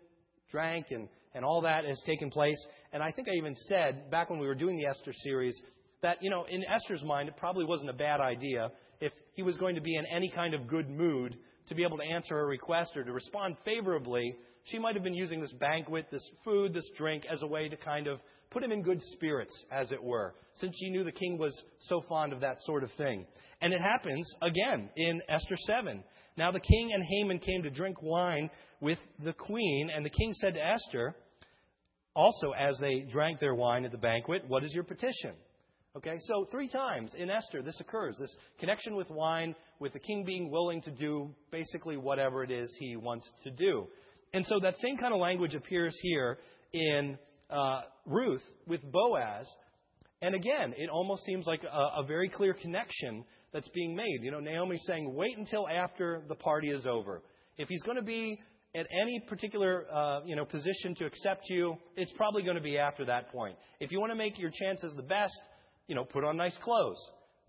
drank 0.49 0.87
and, 0.89 1.07
and 1.33 1.43
all 1.43 1.61
that 1.61 1.85
has 1.85 2.01
taken 2.05 2.29
place. 2.29 2.57
And 2.91 3.01
I 3.01 3.11
think 3.11 3.27
I 3.27 3.33
even 3.37 3.55
said 3.67 4.09
back 4.11 4.29
when 4.29 4.39
we 4.39 4.47
were 4.47 4.55
doing 4.55 4.77
the 4.77 4.85
Esther 4.85 5.13
series 5.23 5.59
that, 6.01 6.21
you 6.21 6.29
know, 6.29 6.45
in 6.49 6.63
Esther's 6.63 7.03
mind, 7.03 7.29
it 7.29 7.37
probably 7.37 7.65
wasn't 7.65 7.89
a 7.89 7.93
bad 7.93 8.19
idea 8.19 8.69
if 8.99 9.11
he 9.33 9.41
was 9.41 9.57
going 9.57 9.75
to 9.75 9.81
be 9.81 9.95
in 9.95 10.05
any 10.05 10.29
kind 10.29 10.53
of 10.53 10.67
good 10.67 10.89
mood 10.89 11.35
to 11.67 11.75
be 11.75 11.83
able 11.83 11.97
to 11.97 12.03
answer 12.03 12.35
her 12.35 12.45
request 12.45 12.95
or 12.95 13.03
to 13.03 13.11
respond 13.11 13.55
favorably. 13.65 14.35
She 14.65 14.79
might 14.79 14.95
have 14.95 15.03
been 15.03 15.13
using 15.13 15.41
this 15.41 15.53
banquet, 15.53 16.07
this 16.11 16.27
food, 16.43 16.73
this 16.73 16.89
drink 16.97 17.23
as 17.31 17.41
a 17.41 17.47
way 17.47 17.69
to 17.69 17.77
kind 17.77 18.07
of 18.07 18.19
put 18.51 18.63
him 18.63 18.71
in 18.71 18.83
good 18.83 19.01
spirits, 19.13 19.53
as 19.71 19.91
it 19.91 20.01
were, 20.01 20.35
since 20.55 20.75
she 20.77 20.89
knew 20.89 21.03
the 21.03 21.11
king 21.11 21.37
was 21.37 21.59
so 21.79 22.03
fond 22.07 22.31
of 22.31 22.41
that 22.41 22.57
sort 22.61 22.83
of 22.83 22.91
thing. 22.91 23.25
And 23.61 23.73
it 23.73 23.81
happens 23.81 24.29
again 24.41 24.89
in 24.95 25.21
Esther 25.27 25.55
7. 25.65 26.03
Now 26.37 26.51
the 26.51 26.59
king 26.59 26.91
and 26.93 27.03
Haman 27.03 27.39
came 27.39 27.63
to 27.63 27.69
drink 27.69 28.01
wine 28.01 28.49
with 28.79 28.99
the 29.23 29.33
queen, 29.33 29.89
and 29.93 30.05
the 30.05 30.09
king 30.09 30.33
said 30.33 30.53
to 30.53 30.65
Esther, 30.65 31.15
also 32.15 32.51
as 32.51 32.77
they 32.79 33.01
drank 33.11 33.39
their 33.39 33.55
wine 33.55 33.85
at 33.85 33.91
the 33.91 33.97
banquet, 33.97 34.43
What 34.47 34.63
is 34.63 34.73
your 34.73 34.83
petition? 34.83 35.33
Okay, 35.95 36.17
so 36.21 36.47
three 36.49 36.67
times 36.67 37.13
in 37.15 37.29
Esther 37.29 37.61
this 37.61 37.79
occurs 37.79 38.17
this 38.19 38.35
connection 38.59 38.95
with 38.95 39.11
wine, 39.11 39.53
with 39.79 39.93
the 39.93 39.99
king 39.99 40.23
being 40.25 40.49
willing 40.49 40.81
to 40.81 40.91
do 40.91 41.29
basically 41.51 41.97
whatever 41.97 42.43
it 42.43 42.49
is 42.49 42.75
he 42.79 42.95
wants 42.95 43.29
to 43.43 43.51
do. 43.51 43.87
And 44.33 44.43
so 44.47 44.59
that 44.59 44.75
same 44.77 44.97
kind 44.97 45.13
of 45.13 45.19
language 45.19 45.53
appears 45.53 45.95
here 46.01 46.39
in 46.73 47.17
uh, 47.51 47.81
Ruth 48.07 48.41
with 48.65 48.81
Boaz. 48.91 49.47
And 50.23 50.33
again, 50.33 50.73
it 50.77 50.89
almost 50.89 51.25
seems 51.25 51.45
like 51.45 51.63
a, 51.63 52.01
a 52.01 52.03
very 52.07 52.27
clear 52.27 52.55
connection 52.55 53.23
that's 53.51 53.69
being 53.69 53.95
made. 53.95 54.19
You 54.23 54.31
know, 54.31 54.39
Naomi's 54.39 54.83
saying, 54.87 55.13
wait 55.13 55.37
until 55.37 55.67
after 55.67 56.23
the 56.27 56.35
party 56.35 56.71
is 56.71 56.87
over. 56.87 57.21
If 57.57 57.69
he's 57.69 57.83
going 57.83 57.97
to 57.97 58.03
be 58.03 58.41
at 58.75 58.87
any 58.91 59.19
particular 59.27 59.85
uh, 59.93 60.21
you 60.25 60.35
know, 60.35 60.45
position 60.45 60.95
to 60.95 61.05
accept 61.05 61.49
you, 61.49 61.75
it's 61.95 62.11
probably 62.13 62.43
going 62.43 62.55
to 62.55 62.61
be 62.61 62.77
after 62.77 63.05
that 63.05 63.31
point. 63.31 63.55
If 63.79 63.91
you 63.91 63.99
want 63.99 64.11
to 64.11 64.15
make 64.15 64.39
your 64.39 64.51
chances 64.51 64.93
the 64.95 65.03
best, 65.03 65.39
you 65.87 65.95
know, 65.95 66.03
put 66.03 66.23
on 66.23 66.37
nice 66.37 66.57
clothes, 66.63 66.97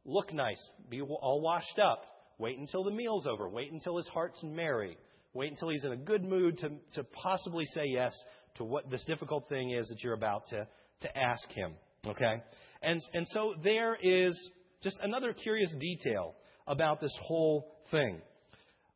look 0.05 0.33
nice, 0.33 0.61
be 0.91 1.01
all 1.01 1.41
washed 1.41 1.79
up, 1.79 2.03
wait 2.39 2.59
until 2.59 2.85
the 2.85 2.91
meal's 2.91 3.27
over, 3.27 3.49
wait 3.49 3.73
until 3.73 3.97
his 3.97 4.07
heart's 4.09 4.43
merry, 4.43 4.99
wait 5.33 5.51
until 5.51 5.71
he's 5.71 5.85
in 5.85 5.93
a 5.93 5.97
good 5.97 6.25
mood 6.25 6.59
to, 6.59 6.71
to 6.95 7.05
possibly 7.05 7.65
say 7.67 7.87
yes 7.87 8.13
to 8.57 8.65
what 8.65 8.91
this 8.91 9.05
difficult 9.05 9.49
thing 9.49 9.71
is 9.71 9.89
that 9.89 10.03
you're 10.03 10.15
about 10.15 10.47
to, 10.49 10.67
to 11.01 11.19
ask 11.19 11.49
him. 11.51 11.73
Okay? 12.07 12.43
And, 12.83 13.01
and 13.15 13.27
so 13.29 13.55
there 13.63 13.97
is 14.01 14.39
just 14.83 14.99
another 15.03 15.33
curious 15.33 15.75
detail 15.81 16.35
about 16.67 17.01
this 17.01 17.17
whole 17.23 17.79
thing. 17.91 18.21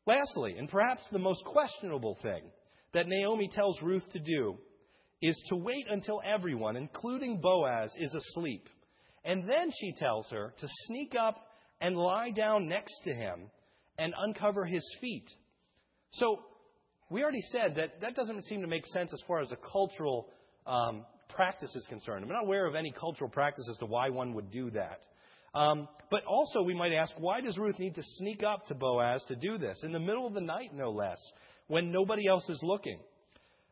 Lastly, 0.09 0.57
and 0.57 0.71
perhaps 0.71 1.03
the 1.13 1.19
most 1.19 1.45
questionable 1.45 2.17
thing 2.23 2.43
that 2.95 3.07
Naomi 3.07 3.47
tells 3.53 3.81
Ruth 3.83 4.11
to 4.13 4.19
do 4.19 4.57
is 5.21 5.37
to 5.51 5.57
wait 5.57 5.85
until 5.91 6.23
everyone, 6.25 6.77
including 6.77 7.43
Boaz, 7.43 7.91
is 7.99 8.15
asleep. 8.15 8.67
And 9.27 9.43
then 9.47 9.71
she 9.79 9.93
tells 9.99 10.27
her 10.31 10.55
to 10.59 10.69
sneak 10.87 11.15
up 11.15 11.37
and 11.83 11.95
lie 11.95 12.31
down 12.31 12.69
next 12.69 12.95
to 13.05 13.13
him 13.15 13.51
and 13.99 14.15
uncover 14.19 14.65
his 14.65 14.83
feet. 14.99 15.29
So 16.13 16.39
we 17.11 17.23
already 17.23 17.43
said 17.53 17.75
that 17.77 18.01
that 18.01 18.15
doesn't 18.15 18.45
seem 18.47 18.63
to 18.63 18.67
make 18.67 18.87
sense 18.87 19.13
as 19.13 19.23
far 19.29 19.43
as 19.43 19.53
a 19.53 19.57
cultural 19.57 20.31
um, 20.67 21.05
practice 21.29 21.77
is 21.77 21.87
concerned. 21.87 22.25
I'm 22.25 22.31
not 22.31 22.45
aware 22.45 22.67
of 22.67 22.75
any 22.75 22.93
cultural 22.99 23.29
practice 23.29 23.69
as 23.71 23.77
to 23.79 23.87
why 23.87 24.09
one 24.09 24.33
would 24.33 24.51
do 24.51 24.71
that. 24.71 25.01
Um, 25.55 25.89
but 26.11 26.25
also, 26.25 26.63
we 26.63 26.75
might 26.75 26.93
ask, 26.93 27.13
why 27.19 27.41
does 27.41 27.59
Ruth 27.59 27.79
need 27.79 27.95
to 27.97 28.03
sneak 28.17 28.43
up 28.43 28.67
to 28.67 28.75
Boaz 28.75 29.23
to 29.29 29.37
do 29.37 29.59
this? 29.59 29.81
In 29.83 29.93
the 29.93 29.99
middle 29.99 30.27
of 30.27 30.35
the 30.35 30.41
night, 30.41 30.75
no 30.75 30.91
less, 30.91 31.19
when 31.67 31.93
nobody 31.93 32.27
else 32.27 32.49
is 32.49 32.61
looking. 32.63 32.99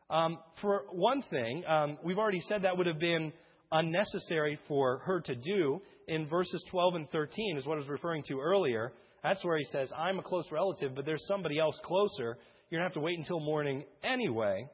Um, 0.09 0.39
for 0.61 0.83
one 0.91 1.23
thing, 1.29 1.63
um, 1.67 1.97
we've 2.03 2.17
already 2.17 2.41
said 2.41 2.61
that 2.61 2.77
would 2.77 2.87
have 2.87 2.99
been 2.99 3.33
unnecessary 3.71 4.59
for 4.67 4.99
her 4.99 5.21
to 5.21 5.35
do. 5.35 5.81
In 6.07 6.27
verses 6.27 6.63
12 6.71 6.95
and 6.95 7.09
13 7.11 7.57
is 7.57 7.65
what 7.65 7.75
I 7.75 7.79
was 7.79 7.89
referring 7.89 8.23
to 8.29 8.39
earlier. 8.39 8.93
That's 9.23 9.43
where 9.43 9.57
he 9.57 9.65
says, 9.65 9.91
I'm 9.97 10.19
a 10.19 10.23
close 10.23 10.45
relative, 10.51 10.95
but 10.95 11.05
there's 11.05 11.25
somebody 11.27 11.59
else 11.59 11.77
closer. 11.83 12.37
You're 12.69 12.79
going 12.79 12.89
to 12.89 12.93
have 12.93 12.93
to 12.93 12.99
wait 13.01 13.17
until 13.17 13.39
morning 13.39 13.83
anyway. 14.03 14.69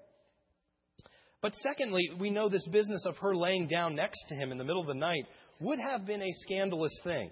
But 1.42 1.56
secondly, 1.56 2.10
we 2.20 2.30
know 2.30 2.50
this 2.50 2.66
business 2.68 3.06
of 3.06 3.18
her 3.18 3.36
laying 3.36 3.68
down 3.68 3.96
next 3.96 4.20
to 4.30 4.36
him 4.36 4.52
in 4.52 4.58
the 4.58 4.64
middle 4.64 4.82
of 4.82 4.88
the 4.88 4.94
night 4.94 5.26
would 5.60 5.80
have 5.80 6.06
been 6.06 6.22
a 6.22 6.34
scandalous 6.42 6.98
thing. 7.04 7.30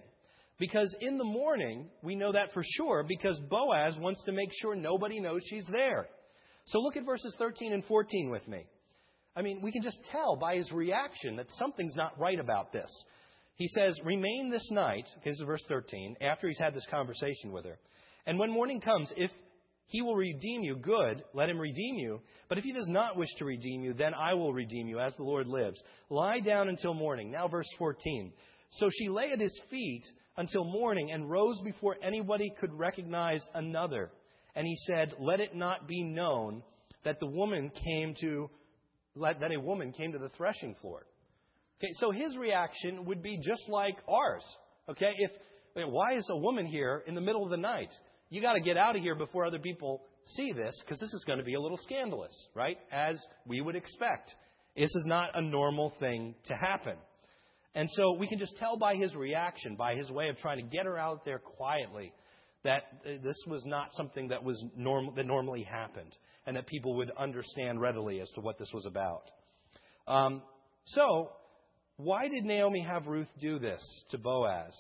Because 0.60 0.96
in 1.02 1.18
the 1.18 1.24
morning, 1.24 1.90
we 2.04 2.16
know 2.16 2.32
that 2.32 2.54
for 2.54 2.64
sure, 2.64 3.04
because 3.08 3.40
Boaz 3.50 3.98
wants 3.98 4.22
to 4.26 4.32
make 4.32 4.52
sure 4.62 4.76
nobody 4.76 5.20
knows 5.20 5.42
she's 5.48 5.66
there. 5.72 6.08
So 6.66 6.80
look 6.80 6.96
at 6.96 7.06
verses 7.06 7.36
13 7.40 7.74
and 7.74 7.84
14 7.86 8.30
with 8.30 8.48
me. 8.48 8.66
I 9.36 9.42
mean, 9.42 9.62
we 9.62 9.72
can 9.72 9.82
just 9.82 10.00
tell 10.12 10.36
by 10.36 10.58
his 10.58 10.72
reaction 10.72 11.38
that 11.38 11.50
something's 11.58 11.96
not 11.96 12.20
right 12.20 12.40
about 12.40 12.72
this. 12.72 12.90
He 13.56 13.68
says, 13.68 14.00
Remain 14.04 14.50
this 14.52 14.70
night, 14.72 15.08
this 15.24 15.36
is 15.36 15.44
verse 15.46 15.64
13, 15.68 16.18
after 16.22 16.48
he's 16.48 16.60
had 16.60 16.74
this 16.74 16.88
conversation 16.92 17.52
with 17.52 17.66
her. 17.66 17.80
And 18.26 18.38
when 18.38 18.52
morning 18.52 18.82
comes, 18.82 19.12
if 19.16 19.32
he 19.92 20.02
will 20.02 20.16
redeem 20.16 20.62
you, 20.62 20.78
good, 20.78 21.22
let 21.34 21.50
him 21.50 21.60
redeem 21.60 21.98
you. 21.98 22.22
But 22.48 22.58
if 22.58 22.64
he 22.64 22.72
does 22.72 22.88
not 22.88 23.18
wish 23.18 23.28
to 23.38 23.46
redeem 23.46 23.84
you, 23.84 23.94
then 23.94 24.14
I 24.14 24.34
will 24.34 24.54
redeem 24.54 24.88
you, 24.88 25.02
as 25.02 25.14
the 25.18 25.24
Lord 25.24 25.48
lives. 25.48 25.84
Lie 26.10 26.40
down 26.40 26.70
until 26.70 26.94
morning. 26.94 27.30
Now, 27.30 27.50
verse 27.50 27.68
14. 27.78 28.32
So 28.72 28.90
she 28.90 29.10
lay 29.10 29.34
at 29.34 29.42
his 29.42 29.60
feet 29.70 30.04
until 30.38 30.64
morning 30.64 31.12
and 31.12 31.30
rose 31.30 31.60
before 31.66 31.98
anybody 32.02 32.54
could 32.58 32.74
recognize 32.74 33.44
another. 33.54 34.12
And 34.56 34.66
he 34.66 34.78
said, 34.88 35.14
Let 35.20 35.42
it 35.42 35.58
not 35.58 35.90
be 35.90 36.04
known 36.04 36.64
that 37.04 37.20
the 37.20 37.28
woman 37.28 37.70
came 37.84 38.16
to 38.22 38.50
that 39.20 39.52
a 39.52 39.60
woman 39.60 39.92
came 39.92 40.14
to 40.14 40.20
the 40.20 40.30
threshing 40.30 40.74
floor. 40.76 41.06
Okay, 41.82 41.92
so 41.96 42.12
his 42.12 42.38
reaction 42.38 43.04
would 43.06 43.22
be 43.22 43.38
just 43.44 43.68
like 43.68 43.98
ours. 44.08 44.44
Okay, 44.88 45.12
if 45.18 45.32
why 45.74 46.14
is 46.16 46.26
a 46.30 46.38
woman 46.38 46.66
here 46.66 47.04
in 47.08 47.14
the 47.14 47.20
middle 47.20 47.44
of 47.44 47.50
the 47.50 47.58
night? 47.58 47.92
You 48.32 48.42
got 48.42 48.54
to 48.54 48.62
get 48.62 48.78
out 48.78 48.96
of 48.96 49.02
here 49.02 49.14
before 49.14 49.46
other 49.46 49.60
people 49.60 50.02
see 50.38 50.54
this 50.54 50.74
because 50.82 51.00
this 51.02 51.14
is 51.14 51.24
going 51.28 51.40
to 51.40 51.46
be 51.46 51.56
a 51.56 51.60
little 51.60 51.78
scandalous, 51.78 52.34
right? 52.56 52.78
As 52.90 53.22
we 53.46 53.60
would 53.60 53.76
expect. 53.76 54.34
This 54.76 54.86
is 54.86 55.04
not 55.06 55.32
a 55.36 55.42
normal 55.42 55.94
thing 56.00 56.34
to 56.46 56.56
happen. 56.56 56.96
And 57.76 57.90
so 57.92 58.14
we 58.14 58.28
can 58.28 58.40
just 58.40 58.56
tell 58.58 58.78
by 58.78 58.96
his 58.96 59.14
reaction, 59.16 59.76
by 59.76 59.96
his 59.96 60.10
way 60.10 60.30
of 60.30 60.38
trying 60.38 60.58
to 60.58 60.76
get 60.76 60.86
her 60.86 60.98
out 60.98 61.26
there 61.26 61.40
quietly, 61.40 62.14
that 62.64 62.84
this 63.04 63.36
was 63.48 63.66
not 63.66 63.90
something 63.94 64.30
that 64.30 64.44
was 64.44 64.64
norm- 64.78 65.14
that 65.16 65.26
normally 65.26 65.64
happened, 65.64 66.16
and 66.46 66.56
that 66.56 66.68
people 66.68 66.96
would 66.96 67.12
understand 67.18 67.82
readily 67.82 68.22
as 68.22 68.30
to 68.32 68.42
what 68.42 68.58
this 68.58 68.70
was 68.74 68.86
about. 68.86 69.24
Um, 70.08 70.42
so, 70.86 71.32
why 71.98 72.28
did 72.28 72.46
Naomi 72.46 72.82
have 72.82 73.08
Ruth 73.08 73.30
do 73.42 73.60
this 73.60 73.82
to 74.12 74.18
Boaz? 74.18 74.74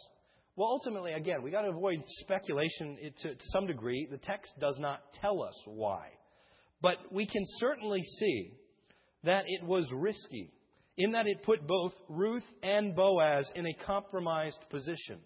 Well, 0.56 0.68
ultimately, 0.68 1.14
again, 1.14 1.42
we 1.42 1.52
got 1.52 1.62
to 1.62 1.70
avoid 1.70 2.04
speculation 2.20 2.98
eh, 3.02 3.10
to, 3.22 3.36
to 3.36 3.44
some 3.54 3.68
degree. 3.68 4.08
The 4.10 4.18
text 4.18 4.52
does 4.60 4.78
not 4.80 5.00
tell 5.22 5.42
us 5.44 5.56
why, 5.66 6.08
but 6.82 6.98
we 7.12 7.26
can 7.26 7.44
certainly 7.58 8.04
see 8.20 8.52
that 9.24 9.46
it 9.48 9.64
was 9.66 9.88
risky 9.94 10.52
in 10.98 11.14
that 11.14 11.28
it 11.28 11.44
put 11.44 11.66
both 11.66 11.94
Ruth 12.10 12.44
and 12.64 12.96
Boaz 12.96 13.50
in 13.56 13.66
a 13.66 13.74
compromised 13.86 14.60
position. 14.70 15.20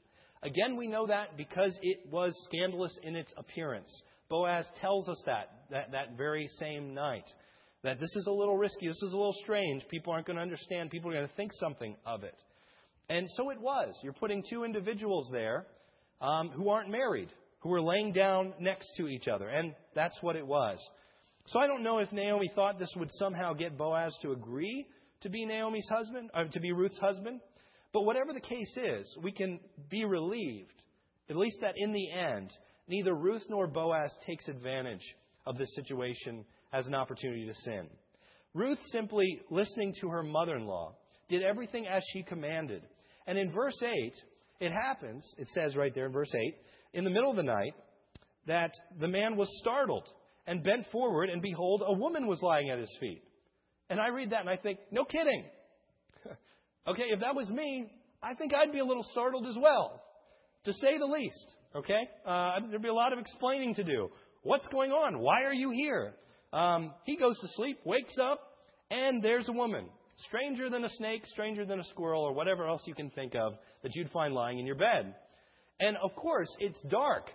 Again, 0.43 0.77
we 0.77 0.88
know 0.88 1.07
that 1.07 1.38
because 1.38 1.77
it 1.81 2.07
was 2.11 2.35
scandalous 2.45 2.95
in 3.01 3.15
its 3.15 3.33
appearance. 3.35 3.89
Boaz 4.29 4.67
tells 4.79 5.09
us 5.09 5.21
that, 5.25 5.49
that, 5.71 5.91
that 5.91 6.17
very 6.17 6.47
same 6.59 6.93
night. 6.93 7.25
That 7.83 7.99
this 7.99 8.15
is 8.15 8.27
a 8.27 8.31
little 8.31 8.57
risky, 8.57 8.88
this 8.88 9.01
is 9.01 9.13
a 9.13 9.17
little 9.17 9.35
strange. 9.43 9.88
People 9.89 10.13
aren't 10.13 10.27
going 10.27 10.38
to 10.38 10.41
understand, 10.41 10.91
people 10.91 11.09
are 11.09 11.15
going 11.15 11.27
to 11.27 11.35
think 11.35 11.51
something 11.53 11.95
of 12.05 12.23
it. 12.23 12.35
And 13.09 13.29
so 13.35 13.49
it 13.51 13.59
was. 13.59 13.97
You're 14.01 14.13
putting 14.13 14.43
two 14.49 14.63
individuals 14.63 15.29
there 15.31 15.65
um, 16.21 16.49
who 16.49 16.69
aren't 16.69 16.89
married, 16.89 17.29
who 17.59 17.73
are 17.73 17.81
laying 17.81 18.11
down 18.13 18.53
next 18.59 18.91
to 18.97 19.07
each 19.07 19.27
other. 19.27 19.47
And 19.47 19.73
that's 19.93 20.17
what 20.21 20.35
it 20.35 20.45
was. 20.45 20.79
So 21.47 21.59
I 21.59 21.67
don't 21.67 21.83
know 21.83 21.99
if 21.99 22.11
Naomi 22.11 22.49
thought 22.55 22.79
this 22.79 22.93
would 22.95 23.11
somehow 23.13 23.53
get 23.53 23.77
Boaz 23.77 24.15
to 24.23 24.31
agree 24.31 24.87
to 25.21 25.29
be 25.29 25.45
Naomi's 25.45 25.87
husband, 25.89 26.29
or 26.33 26.43
uh, 26.43 26.47
to 26.47 26.59
be 26.59 26.71
Ruth's 26.71 26.97
husband. 26.97 27.39
But 27.93 28.03
whatever 28.03 28.33
the 28.33 28.41
case 28.41 28.77
is, 28.77 29.17
we 29.23 29.31
can 29.31 29.59
be 29.89 30.05
relieved, 30.05 30.73
at 31.29 31.35
least 31.35 31.59
that 31.61 31.75
in 31.77 31.93
the 31.93 32.11
end, 32.11 32.49
neither 32.87 33.13
Ruth 33.13 33.43
nor 33.49 33.67
Boaz 33.67 34.11
takes 34.25 34.47
advantage 34.47 35.03
of 35.45 35.57
this 35.57 35.73
situation 35.75 36.45
as 36.73 36.87
an 36.87 36.95
opportunity 36.95 37.45
to 37.45 37.53
sin. 37.53 37.87
Ruth 38.53 38.79
simply 38.91 39.41
listening 39.49 39.93
to 40.01 40.09
her 40.09 40.23
mother 40.23 40.55
in 40.55 40.65
law 40.65 40.95
did 41.27 41.43
everything 41.43 41.87
as 41.87 42.03
she 42.11 42.23
commanded. 42.23 42.83
And 43.27 43.38
in 43.38 43.51
verse 43.51 43.81
8, 43.81 44.13
it 44.59 44.71
happens, 44.71 45.25
it 45.38 45.47
says 45.49 45.75
right 45.75 45.93
there 45.93 46.05
in 46.05 46.11
verse 46.11 46.33
8, 46.33 46.55
in 46.93 47.03
the 47.03 47.09
middle 47.09 47.29
of 47.29 47.38
the 47.38 47.43
night, 47.43 47.73
that 48.47 48.71
the 48.99 49.07
man 49.07 49.35
was 49.35 49.49
startled 49.61 50.07
and 50.47 50.63
bent 50.63 50.85
forward, 50.91 51.29
and 51.29 51.41
behold, 51.41 51.83
a 51.85 51.93
woman 51.93 52.27
was 52.27 52.41
lying 52.41 52.69
at 52.69 52.79
his 52.79 52.95
feet. 52.99 53.23
And 53.89 53.99
I 53.99 54.07
read 54.07 54.31
that 54.31 54.41
and 54.41 54.49
I 54.49 54.57
think, 54.57 54.79
no 54.91 55.03
kidding. 55.03 55.45
okay, 56.88 57.05
if 57.09 57.19
that 57.21 57.35
was 57.35 57.49
me, 57.49 57.91
I 58.21 58.33
think 58.35 58.53
I'd 58.53 58.71
be 58.71 58.79
a 58.79 58.85
little 58.85 59.05
startled 59.11 59.47
as 59.47 59.57
well, 59.59 60.01
to 60.65 60.73
say 60.73 60.97
the 60.97 61.05
least. 61.05 61.55
Okay? 61.75 62.07
Uh, 62.25 62.59
there'd 62.69 62.81
be 62.81 62.88
a 62.88 62.93
lot 62.93 63.13
of 63.13 63.19
explaining 63.19 63.75
to 63.75 63.83
do. 63.83 64.09
What's 64.43 64.67
going 64.69 64.91
on? 64.91 65.19
Why 65.19 65.43
are 65.43 65.53
you 65.53 65.71
here? 65.71 66.13
Um, 66.53 66.93
he 67.03 67.17
goes 67.17 67.38
to 67.39 67.47
sleep, 67.55 67.79
wakes 67.83 68.15
up, 68.21 68.39
and 68.89 69.21
there's 69.21 69.49
a 69.49 69.51
woman. 69.51 69.88
Stranger 70.17 70.69
than 70.69 70.86
a 70.86 70.89
snake, 70.89 71.25
stranger 71.25 71.65
than 71.65 71.80
a 71.80 71.84
squirrel, 71.86 72.23
or 72.23 72.34
whatever 72.34 72.67
else 72.67 72.84
you 72.86 72.95
can 72.95 73.10
think 73.10 73.36
of 73.36 73.54
that 73.84 73.95
you'd 73.95 74.10
find 74.12 74.34
lying 74.34 74.60
in 74.60 74.65
your 74.65 74.75
bed. 74.75 75.13
And 75.80 75.97
of 75.97 76.15
course, 76.15 76.49
it's 76.60 76.82
dark. 76.89 77.30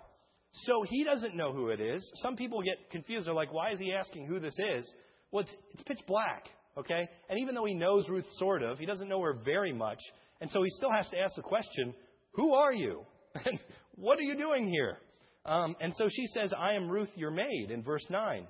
So 0.65 0.83
he 0.89 1.05
doesn't 1.05 1.37
know 1.37 1.53
who 1.53 1.69
it 1.69 1.81
is. 1.81 2.09
Some 2.17 2.37
people 2.37 2.63
get 2.63 2.91
confused. 2.91 3.27
They're 3.27 3.35
like, 3.35 3.53
why 3.53 3.73
is 3.73 3.79
he 3.79 3.93
asking 3.93 4.27
who 4.27 4.41
this 4.41 4.57
is? 4.59 4.91
Well, 5.31 5.45
it's, 5.45 5.55
it's 5.73 5.83
pitch 5.83 6.01
black, 6.09 6.47
okay? 6.77 7.09
And 7.29 7.39
even 7.39 7.55
though 7.55 7.67
he 7.67 7.75
knows 7.75 8.09
Ruth 8.09 8.25
sort 8.39 8.63
of, 8.63 8.79
he 8.79 8.87
doesn't 8.87 9.09
know 9.09 9.21
her 9.23 9.35
very 9.45 9.73
much. 9.73 10.01
And 10.41 10.51
so 10.51 10.63
he 10.63 10.71
still 10.71 10.91
has 10.91 11.09
to 11.11 11.19
ask 11.19 11.37
the 11.37 11.43
question, 11.43 11.95
Who 12.33 12.55
are 12.55 12.73
you? 12.73 13.03
And 13.45 13.61
what 13.95 14.19
are 14.19 14.23
you 14.23 14.37
doing 14.37 14.67
here? 14.67 14.99
Um, 15.47 15.77
and 15.81 15.95
so 15.95 16.09
she 16.11 16.27
says, 16.27 16.53
I 16.57 16.73
am 16.73 16.89
Ruth, 16.89 17.11
your 17.15 17.31
maid, 17.31 17.71
in 17.71 17.83
verse 17.83 18.05
9. 18.11 18.45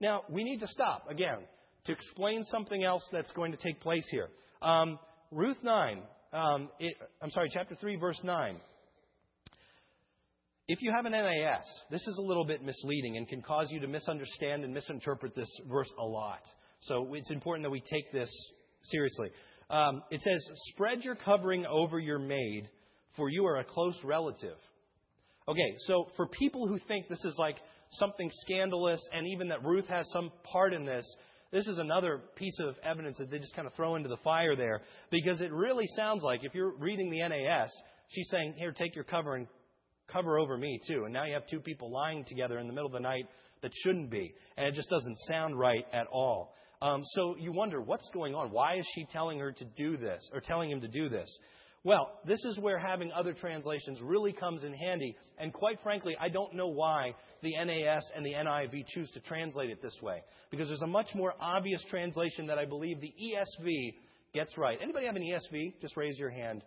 Now, 0.00 0.22
we 0.30 0.42
need 0.42 0.60
to 0.60 0.66
stop, 0.68 1.10
again, 1.10 1.40
to 1.86 1.92
explain 1.92 2.44
something 2.44 2.84
else 2.84 3.06
that's 3.12 3.32
going 3.32 3.52
to 3.52 3.58
take 3.58 3.80
place 3.80 4.06
here. 4.10 4.28
Um, 4.62 4.98
Ruth 5.30 5.58
9, 5.62 6.02
um, 6.32 6.68
it, 6.78 6.96
I'm 7.22 7.30
sorry, 7.30 7.48
chapter 7.52 7.74
3, 7.74 7.96
verse 7.96 8.20
9. 8.22 8.56
If 10.68 10.82
you 10.82 10.92
have 10.94 11.06
an 11.06 11.12
NAS, 11.12 11.64
this 11.90 12.04
is 12.06 12.16
a 12.18 12.22
little 12.22 12.44
bit 12.44 12.62
misleading 12.64 13.16
and 13.16 13.28
can 13.28 13.40
cause 13.40 13.70
you 13.70 13.78
to 13.80 13.86
misunderstand 13.86 14.64
and 14.64 14.74
misinterpret 14.74 15.34
this 15.36 15.48
verse 15.70 15.90
a 15.98 16.04
lot. 16.04 16.42
So 16.80 17.14
it's 17.14 17.30
important 17.30 17.64
that 17.64 17.70
we 17.70 17.80
take 17.80 18.12
this 18.12 18.30
seriously. 18.82 19.30
Um, 19.70 20.02
it 20.10 20.20
says, 20.20 20.44
Spread 20.72 21.04
your 21.04 21.14
covering 21.14 21.66
over 21.66 22.00
your 22.00 22.18
maid, 22.18 22.68
for 23.16 23.28
you 23.28 23.46
are 23.46 23.58
a 23.58 23.64
close 23.64 23.98
relative. 24.04 24.56
Okay, 25.48 25.76
so 25.86 26.08
for 26.16 26.26
people 26.26 26.66
who 26.66 26.78
think 26.88 27.08
this 27.08 27.24
is 27.24 27.36
like 27.38 27.56
something 27.92 28.28
scandalous 28.42 29.00
and 29.12 29.26
even 29.28 29.48
that 29.48 29.64
Ruth 29.64 29.86
has 29.86 30.08
some 30.12 30.32
part 30.42 30.74
in 30.74 30.84
this, 30.84 31.06
this 31.52 31.66
is 31.66 31.78
another 31.78 32.20
piece 32.34 32.58
of 32.60 32.74
evidence 32.82 33.18
that 33.18 33.30
they 33.30 33.38
just 33.38 33.54
kind 33.54 33.66
of 33.66 33.74
throw 33.74 33.96
into 33.96 34.08
the 34.08 34.16
fire 34.18 34.56
there 34.56 34.82
because 35.10 35.40
it 35.40 35.52
really 35.52 35.86
sounds 35.96 36.22
like 36.22 36.40
if 36.42 36.54
you're 36.54 36.76
reading 36.76 37.10
the 37.10 37.20
NAS, 37.20 37.70
she's 38.08 38.28
saying, 38.30 38.54
Here, 38.56 38.72
take 38.72 38.94
your 38.94 39.04
cover 39.04 39.36
and 39.36 39.46
cover 40.08 40.38
over 40.38 40.56
me 40.56 40.80
too. 40.86 41.04
And 41.04 41.12
now 41.12 41.24
you 41.24 41.34
have 41.34 41.46
two 41.46 41.60
people 41.60 41.90
lying 41.90 42.24
together 42.24 42.58
in 42.58 42.66
the 42.66 42.72
middle 42.72 42.86
of 42.86 42.92
the 42.92 43.00
night 43.00 43.26
that 43.62 43.72
shouldn't 43.82 44.10
be. 44.10 44.34
And 44.56 44.66
it 44.66 44.74
just 44.74 44.90
doesn't 44.90 45.16
sound 45.28 45.58
right 45.58 45.84
at 45.92 46.06
all. 46.12 46.54
Um, 46.82 47.02
so 47.14 47.36
you 47.38 47.52
wonder, 47.52 47.80
what's 47.80 48.08
going 48.12 48.34
on? 48.34 48.50
Why 48.50 48.76
is 48.76 48.86
she 48.94 49.06
telling 49.10 49.38
her 49.38 49.50
to 49.50 49.64
do 49.76 49.96
this, 49.96 50.28
or 50.32 50.40
telling 50.40 50.70
him 50.70 50.82
to 50.82 50.88
do 50.88 51.08
this? 51.08 51.28
Well, 51.86 52.10
this 52.26 52.44
is 52.44 52.58
where 52.58 52.78
having 52.78 53.12
other 53.12 53.32
translations 53.32 54.00
really 54.02 54.32
comes 54.32 54.64
in 54.64 54.74
handy. 54.74 55.14
And 55.38 55.52
quite 55.52 55.78
frankly, 55.84 56.16
I 56.20 56.28
don't 56.28 56.52
know 56.52 56.66
why 56.66 57.14
the 57.44 57.52
NAS 57.52 58.02
and 58.16 58.26
the 58.26 58.32
NIV 58.32 58.88
choose 58.88 59.08
to 59.12 59.20
translate 59.20 59.70
it 59.70 59.80
this 59.80 59.96
way. 60.02 60.24
Because 60.50 60.66
there's 60.66 60.82
a 60.82 60.86
much 60.88 61.14
more 61.14 61.34
obvious 61.38 61.80
translation 61.88 62.48
that 62.48 62.58
I 62.58 62.64
believe 62.64 63.00
the 63.00 63.14
ESV 63.22 63.94
gets 64.34 64.58
right. 64.58 64.76
Anybody 64.82 65.06
have 65.06 65.14
an 65.14 65.22
ESV? 65.22 65.80
Just 65.80 65.96
raise 65.96 66.18
your 66.18 66.28
hand 66.28 66.64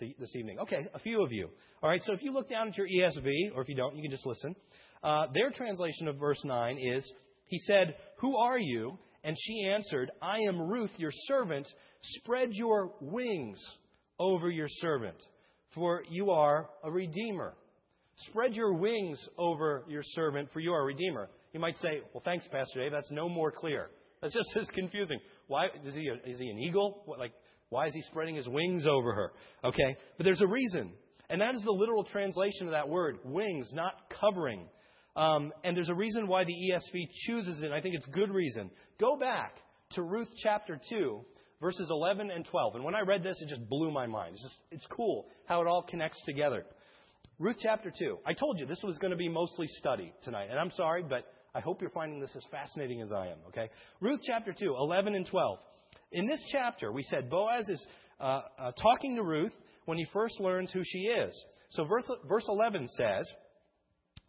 this 0.00 0.34
evening. 0.34 0.58
Okay, 0.60 0.88
a 0.94 0.98
few 0.98 1.22
of 1.22 1.30
you. 1.30 1.50
All 1.82 1.90
right, 1.90 2.02
so 2.02 2.14
if 2.14 2.22
you 2.22 2.32
look 2.32 2.48
down 2.48 2.68
at 2.68 2.78
your 2.78 2.88
ESV, 2.88 3.54
or 3.54 3.60
if 3.60 3.68
you 3.68 3.76
don't, 3.76 3.94
you 3.94 4.00
can 4.00 4.10
just 4.10 4.24
listen. 4.24 4.56
Uh, 5.02 5.26
their 5.34 5.50
translation 5.50 6.08
of 6.08 6.16
verse 6.16 6.42
9 6.42 6.78
is 6.78 7.12
He 7.48 7.58
said, 7.66 7.96
Who 8.20 8.38
are 8.38 8.58
you? 8.58 8.98
And 9.24 9.36
she 9.38 9.68
answered, 9.68 10.10
I 10.22 10.38
am 10.48 10.58
Ruth, 10.58 10.92
your 10.96 11.12
servant. 11.26 11.66
Spread 12.00 12.48
your 12.52 12.92
wings 13.02 13.58
over 14.18 14.50
your 14.50 14.68
servant, 14.68 15.16
for 15.74 16.02
you 16.08 16.30
are 16.30 16.68
a 16.82 16.90
redeemer. 16.90 17.54
Spread 18.28 18.54
your 18.54 18.74
wings 18.74 19.18
over 19.38 19.84
your 19.88 20.02
servant, 20.04 20.48
for 20.52 20.60
you 20.60 20.72
are 20.72 20.82
a 20.82 20.84
redeemer. 20.84 21.28
You 21.52 21.60
might 21.60 21.76
say, 21.78 22.00
Well, 22.12 22.22
thanks, 22.24 22.46
Pastor 22.50 22.80
Dave. 22.80 22.92
That's 22.92 23.10
no 23.10 23.28
more 23.28 23.50
clear. 23.50 23.90
That's 24.22 24.34
just 24.34 24.56
as 24.56 24.68
confusing. 24.68 25.18
Why 25.48 25.66
is 25.84 25.94
he? 25.94 26.08
A, 26.08 26.14
is 26.28 26.38
he 26.38 26.48
an 26.48 26.58
eagle? 26.58 27.02
What, 27.06 27.18
like 27.18 27.32
why 27.74 27.86
is 27.88 27.94
he 27.94 28.02
spreading 28.02 28.36
his 28.36 28.48
wings 28.48 28.86
over 28.86 29.12
her? 29.12 29.32
Okay? 29.64 29.96
But 30.16 30.24
there's 30.24 30.40
a 30.40 30.46
reason. 30.46 30.92
And 31.28 31.40
that 31.40 31.54
is 31.54 31.62
the 31.62 31.72
literal 31.72 32.04
translation 32.04 32.66
of 32.66 32.72
that 32.72 32.88
word 32.88 33.18
wings, 33.24 33.68
not 33.72 33.94
covering. 34.20 34.68
Um, 35.16 35.52
and 35.64 35.76
there's 35.76 35.88
a 35.88 35.94
reason 35.94 36.28
why 36.28 36.44
the 36.44 36.52
ESV 36.52 37.08
chooses 37.26 37.62
it, 37.62 37.72
I 37.72 37.80
think 37.80 37.96
it's 37.96 38.06
good 38.06 38.30
reason. 38.30 38.70
Go 39.00 39.16
back 39.16 39.56
to 39.92 40.02
Ruth 40.02 40.28
chapter 40.42 40.78
2, 40.88 41.20
verses 41.64 41.88
11 41.90 42.30
and 42.30 42.44
12. 42.44 42.74
And 42.74 42.84
when 42.84 42.94
I 42.94 43.00
read 43.00 43.22
this, 43.22 43.40
it 43.40 43.48
just 43.48 43.66
blew 43.70 43.90
my 43.90 44.06
mind. 44.06 44.34
It's, 44.34 44.42
just, 44.42 44.54
it's 44.70 44.86
cool 44.90 45.24
how 45.46 45.62
it 45.62 45.66
all 45.66 45.82
connects 45.82 46.20
together. 46.26 46.66
Ruth 47.38 47.56
chapter 47.58 47.90
2. 47.98 48.18
I 48.26 48.34
told 48.34 48.60
you 48.60 48.66
this 48.66 48.82
was 48.84 48.98
going 48.98 49.12
to 49.12 49.16
be 49.16 49.30
mostly 49.30 49.66
study 49.78 50.12
tonight. 50.22 50.48
And 50.50 50.58
I'm 50.58 50.70
sorry, 50.72 51.02
but 51.02 51.24
I 51.54 51.60
hope 51.60 51.80
you're 51.80 51.88
finding 51.88 52.20
this 52.20 52.36
as 52.36 52.44
fascinating 52.50 53.00
as 53.00 53.12
I 53.12 53.28
am, 53.28 53.38
okay? 53.48 53.70
Ruth 54.02 54.20
chapter 54.26 54.52
2, 54.52 54.74
11 54.78 55.14
and 55.14 55.26
12. 55.26 55.58
In 56.12 56.26
this 56.26 56.40
chapter, 56.52 56.92
we 56.92 57.02
said 57.02 57.30
Boaz 57.30 57.66
is 57.70 57.86
uh, 58.20 58.42
uh, 58.58 58.72
talking 58.72 59.16
to 59.16 59.22
Ruth, 59.22 59.52
when 59.86 59.98
he 59.98 60.06
first 60.12 60.40
learns 60.40 60.70
who 60.70 60.82
she 60.84 60.98
is. 61.00 61.44
So 61.70 61.84
verse, 61.84 62.04
verse 62.28 62.44
11 62.46 62.88
says, 62.88 63.26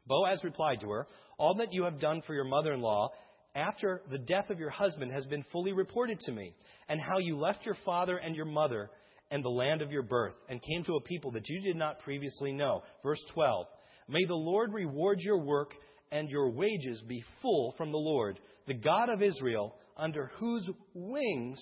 Boaz 0.08 0.40
replied 0.44 0.80
to 0.82 0.90
her, 0.90 1.08
All 1.38 1.56
that 1.56 1.74
you 1.74 1.84
have 1.84 2.00
done 2.00 2.22
for 2.26 2.34
your 2.34 2.46
mother 2.46 2.74
in 2.74 2.82
law 2.82 3.10
after 3.56 4.02
the 4.12 4.18
death 4.18 4.50
of 4.50 4.60
your 4.60 4.70
husband 4.70 5.12
has 5.12 5.26
been 5.26 5.46
fully 5.52 5.72
reported 5.72 6.20
to 6.22 6.32
me, 6.32 6.54
and 6.90 7.00
how 7.00 7.18
you 7.18 7.38
left 7.38 7.66
your 7.66 7.78
father 7.86 8.18
and 8.18 8.36
your 8.36 8.46
mother 8.46 8.90
and 9.32 9.44
the 9.44 9.50
land 9.50 9.82
of 9.82 9.92
your 9.92 10.04
birth, 10.04 10.36
and 10.50 10.62
came 10.62 10.84
to 10.84 10.96
a 10.96 11.02
people 11.02 11.32
that 11.32 11.50
you 11.50 11.62
did 11.62 11.76
not 11.76 12.00
previously 12.00 12.52
know. 12.52 12.84
Verse 13.02 13.22
12 13.34 13.66
May 14.08 14.26
the 14.26 14.36
Lord 14.36 14.74
reward 14.74 15.20
your 15.22 15.40
work, 15.40 15.72
and 16.12 16.30
your 16.30 16.52
wages 16.52 17.02
be 17.08 17.24
full 17.42 17.74
from 17.78 17.92
the 17.92 17.98
Lord, 17.98 18.40
the 18.68 18.74
God 18.74 19.10
of 19.10 19.22
Israel, 19.22 19.76
under 19.98 20.32
whose 20.38 20.70
wings 20.94 21.60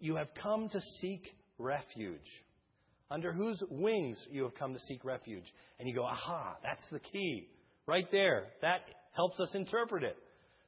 you 0.00 0.16
have 0.16 0.28
come 0.42 0.68
to 0.68 0.80
seek 1.00 1.22
refuge. 1.58 2.18
Under 3.10 3.32
whose 3.32 3.62
wings 3.70 4.18
you 4.30 4.44
have 4.44 4.54
come 4.54 4.72
to 4.72 4.80
seek 4.80 5.04
refuge. 5.04 5.44
And 5.78 5.88
you 5.88 5.94
go, 5.94 6.04
aha, 6.04 6.56
that's 6.62 6.82
the 6.90 7.00
key. 7.00 7.48
Right 7.86 8.06
there. 8.10 8.46
That 8.62 8.80
helps 9.12 9.38
us 9.40 9.54
interpret 9.54 10.04
it. 10.04 10.16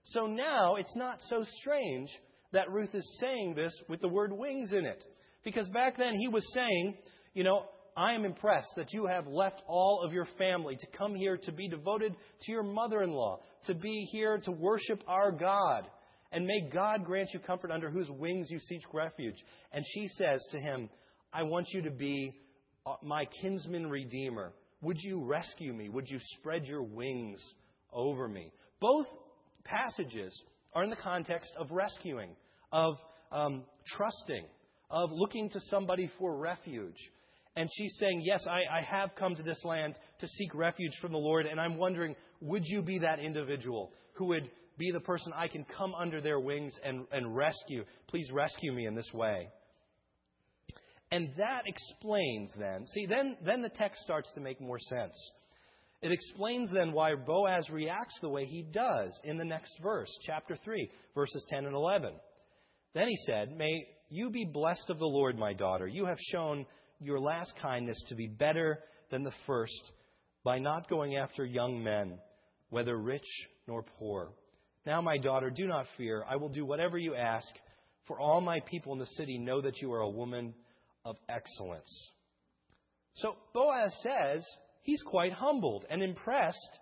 So 0.05 0.27
now 0.27 0.77
it's 0.77 0.97
not 0.97 1.21
so 1.29 1.45
strange 1.61 2.11
that 2.53 2.71
Ruth 2.71 2.95
is 2.95 3.19
saying 3.21 3.55
this 3.55 3.73
with 3.89 4.01
the 4.01 4.09
word 4.09 4.33
wings 4.33 4.73
in 4.73 4.85
it. 4.85 5.05
Because 5.45 5.69
back 5.69 5.97
then 5.97 6.15
he 6.15 6.29
was 6.29 6.47
saying, 6.55 6.95
you 7.35 7.45
know, 7.45 7.65
I 7.97 8.15
am 8.15 8.25
impressed 8.25 8.71
that 8.77 8.93
you 8.93 9.07
have 9.07 9.27
left 9.27 9.63
all 9.67 10.03
of 10.05 10.13
your 10.13 10.27
family 10.39 10.77
to 10.77 10.87
come 10.97 11.15
here 11.15 11.37
to 11.37 11.53
be 11.53 11.69
devoted 11.69 12.15
to 12.43 12.53
your 12.53 12.63
mother 12.63 13.03
in 13.03 13.11
law, 13.11 13.41
to 13.65 13.75
be 13.75 14.09
here 14.11 14.39
to 14.39 14.51
worship 14.51 15.03
our 15.07 15.31
God. 15.31 15.87
And 16.33 16.47
may 16.47 16.71
God 16.73 17.05
grant 17.05 17.31
you 17.35 17.41
comfort 17.41 17.71
under 17.71 17.91
whose 17.91 18.11
wings 18.11 18.49
you 18.51 18.59
seek 18.59 18.83
refuge. 18.95 19.37
And 19.73 19.85
she 19.87 20.09
says 20.17 20.43
to 20.53 20.59
him, 20.59 20.89
I 21.33 21.43
want 21.43 21.67
you 21.73 21.83
to 21.83 21.91
be 21.91 22.33
uh, 22.87 22.95
my 23.03 23.27
kinsman 23.43 23.91
redeemer. 23.91 24.53
Would 24.81 24.97
you 25.01 25.23
rescue 25.25 25.75
me? 25.75 25.91
Would 25.91 26.09
you 26.09 26.19
spread 26.39 26.67
your 26.67 26.83
wings 26.83 27.43
over 27.93 28.27
me? 28.27 28.53
Both 28.81 29.07
passages 29.65 30.43
are 30.75 30.85
in 30.85 30.91
the 30.91 30.97
context 30.97 31.53
of 31.59 31.71
rescuing, 31.71 32.31
of 32.73 32.95
um, 33.31 33.65
trusting, 33.87 34.45
of 34.91 35.11
looking 35.13 35.51
to 35.51 35.61
somebody 35.71 36.11
for 36.19 36.37
refuge. 36.37 36.99
And 37.57 37.69
she's 37.77 37.97
saying, 37.99 38.23
Yes, 38.25 38.47
I, 38.49 38.63
I, 38.79 38.83
have 38.83 39.11
come 39.15 39.37
to 39.37 39.43
this 39.43 39.63
land 39.65 39.95
to 40.21 40.29
seek 40.29 40.55
refuge 40.55 40.93
from 41.01 41.13
the 41.13 41.19
Lord, 41.19 41.47
and 41.47 41.61
I'm 41.61 41.77
wondering, 41.77 42.17
would 42.41 42.63
you 42.65 42.83
be 42.83 42.99
that 43.01 43.19
individual 43.19 43.93
who 44.15 44.27
would 44.27 44.51
be 44.79 44.91
the 44.91 45.01
person 45.01 45.33
I 45.37 45.49
can 45.49 45.65
come 45.65 45.95
under 45.95 46.21
their 46.21 46.41
wings 46.41 46.75
and, 46.85 47.07
and 47.13 47.37
rescue? 47.37 47.85
Please 48.09 48.31
rescue 48.33 48.73
me 48.73 48.87
in 48.87 48.95
this 48.95 49.11
way. 49.13 49.49
And 51.11 51.29
that 51.37 51.65
explains 51.67 52.53
then, 52.59 52.87
see, 52.87 53.07
then, 53.07 53.37
then 53.45 53.61
the 53.61 53.69
text 53.69 54.03
starts 54.03 54.33
to 54.35 54.41
make 54.41 54.61
more 54.61 54.79
sense. 54.81 55.15
It 56.03 56.11
explains 56.11 56.71
then 56.73 56.93
why 56.93 57.15
Boaz 57.15 57.71
reacts 57.71 58.19
the 58.21 58.29
way 58.29 58.45
he 58.45 58.63
does 58.63 59.13
in 59.23 59.39
the 59.39 59.45
next 59.45 59.73
verse, 59.81 60.11
chapter 60.27 60.57
3, 60.65 60.91
verses 61.15 61.47
10 61.49 61.65
and 61.65 61.75
11. 61.75 62.13
Then 62.93 63.07
he 63.09 63.17
said, 63.25 63.57
May 63.57 63.87
you 64.11 64.29
be 64.31 64.45
blessed 64.45 64.91
of 64.91 64.99
the 64.99 65.07
Lord, 65.07 65.39
my 65.39 65.53
daughter. 65.53 65.87
You 65.87 66.07
have 66.07 66.19
shown 66.33 66.67
your 67.01 67.21
last 67.21 67.53
kindness 67.63 68.03
to 68.09 68.17
be 68.17 68.27
better 68.27 68.81
than 69.11 69.23
the 69.23 69.33
first 69.47 69.93
by 70.45 70.59
not 70.59 70.91
going 70.91 71.17
after 71.17 71.45
young 71.45 71.83
men, 71.83 72.19
whether 72.71 72.99
rich 72.99 73.27
nor 73.69 73.85
poor. 73.99 74.33
Now, 74.85 75.01
my 75.01 75.19
daughter, 75.19 75.51
do 75.51 75.69
not 75.69 75.87
fear. 75.97 76.25
I 76.29 76.35
will 76.35 76.49
do 76.49 76.67
whatever 76.67 76.99
you 76.99 77.15
ask, 77.15 77.49
for 78.07 78.19
all 78.19 78.41
my 78.41 78.59
people 78.61 78.93
in 78.93 78.99
the 78.99 79.07
city 79.07 79.39
know 79.39 79.61
that 79.61 79.81
you 79.81 79.93
are 79.93 80.01
a 80.01 80.11
woman 80.11 80.55
of 81.05 81.17
excellence. 81.29 82.11
So 83.15 83.37
Boaz 83.55 83.95
says 84.03 84.45
he's 84.83 85.03
quite 85.03 85.33
humbled 85.33 85.85
and 85.89 86.03
impressed 86.03 86.79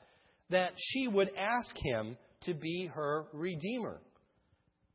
that 0.50 0.72
she 0.76 1.08
would 1.08 1.30
ask 1.38 1.74
him 1.76 2.16
to 2.42 2.54
be 2.54 2.90
her 2.92 3.26
redeemer. 3.32 4.00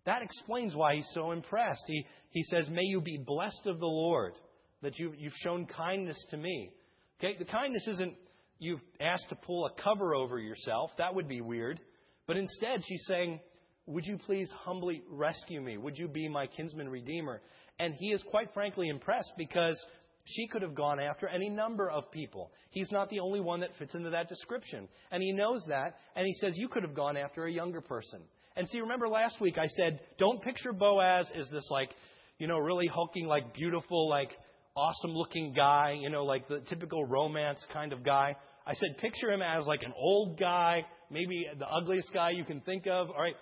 That 0.05 0.21
explains 0.21 0.75
why 0.75 0.95
he's 0.95 1.09
so 1.13 1.31
impressed. 1.31 1.83
He, 1.87 2.05
he 2.29 2.43
says, 2.43 2.69
May 2.69 2.83
you 2.83 3.01
be 3.01 3.17
blessed 3.25 3.65
of 3.65 3.79
the 3.79 3.87
Lord, 3.87 4.33
that 4.81 4.99
you, 4.99 5.13
you've 5.17 5.33
shown 5.37 5.65
kindness 5.65 6.17
to 6.29 6.37
me. 6.37 6.71
Okay, 7.19 7.35
the 7.39 7.45
kindness 7.45 7.87
isn't 7.87 8.13
you've 8.59 8.81
asked 8.99 9.29
to 9.29 9.35
pull 9.35 9.65
a 9.65 9.81
cover 9.81 10.13
over 10.13 10.39
yourself. 10.39 10.91
That 10.97 11.15
would 11.15 11.27
be 11.27 11.41
weird. 11.41 11.79
But 12.27 12.37
instead, 12.37 12.83
she's 12.87 13.03
saying, 13.07 13.39
Would 13.87 14.05
you 14.05 14.17
please 14.17 14.51
humbly 14.55 15.01
rescue 15.09 15.61
me? 15.61 15.77
Would 15.77 15.97
you 15.97 16.07
be 16.07 16.27
my 16.27 16.47
kinsman 16.47 16.89
redeemer? 16.89 17.41
And 17.79 17.93
he 17.97 18.11
is 18.11 18.23
quite 18.29 18.53
frankly 18.53 18.89
impressed 18.89 19.33
because 19.37 19.77
she 20.25 20.47
could 20.47 20.63
have 20.63 20.73
gone 20.73 20.99
after 20.99 21.27
any 21.27 21.49
number 21.49 21.89
of 21.89 22.11
people. 22.11 22.51
He's 22.71 22.91
not 22.91 23.09
the 23.09 23.19
only 23.19 23.39
one 23.39 23.59
that 23.59 23.69
fits 23.77 23.93
into 23.93 24.09
that 24.09 24.27
description. 24.27 24.87
And 25.11 25.21
he 25.21 25.31
knows 25.31 25.63
that. 25.67 25.97
And 26.15 26.25
he 26.25 26.33
says, 26.33 26.57
You 26.57 26.67
could 26.67 26.83
have 26.83 26.95
gone 26.95 27.15
after 27.15 27.45
a 27.45 27.51
younger 27.51 27.81
person. 27.81 28.21
And 28.55 28.67
see, 28.67 28.79
remember 28.79 29.07
last 29.07 29.39
week 29.39 29.57
I 29.57 29.67
said, 29.67 29.99
Don't 30.17 30.41
picture 30.41 30.73
Boaz 30.73 31.27
as 31.39 31.47
this, 31.49 31.67
like, 31.69 31.91
you 32.39 32.47
know, 32.47 32.57
really 32.57 32.87
hulking, 32.87 33.27
like, 33.27 33.53
beautiful, 33.53 34.09
like, 34.09 34.31
awesome 34.75 35.11
looking 35.11 35.53
guy, 35.55 35.95
you 36.01 36.09
know, 36.09 36.25
like 36.25 36.47
the 36.47 36.59
typical 36.67 37.05
romance 37.05 37.63
kind 37.71 37.93
of 37.93 38.03
guy. 38.03 38.35
I 38.65 38.73
said, 38.73 38.97
Picture 38.97 39.31
him 39.31 39.43
as, 39.43 39.67
like, 39.67 39.83
an 39.83 39.93
old 39.95 40.39
guy, 40.39 40.85
maybe 41.11 41.45
the 41.59 41.67
ugliest 41.67 42.11
guy 42.11 42.31
you 42.31 42.45
can 42.45 42.61
think 42.61 42.87
of. 42.87 43.09
All 43.11 43.21
right. 43.21 43.35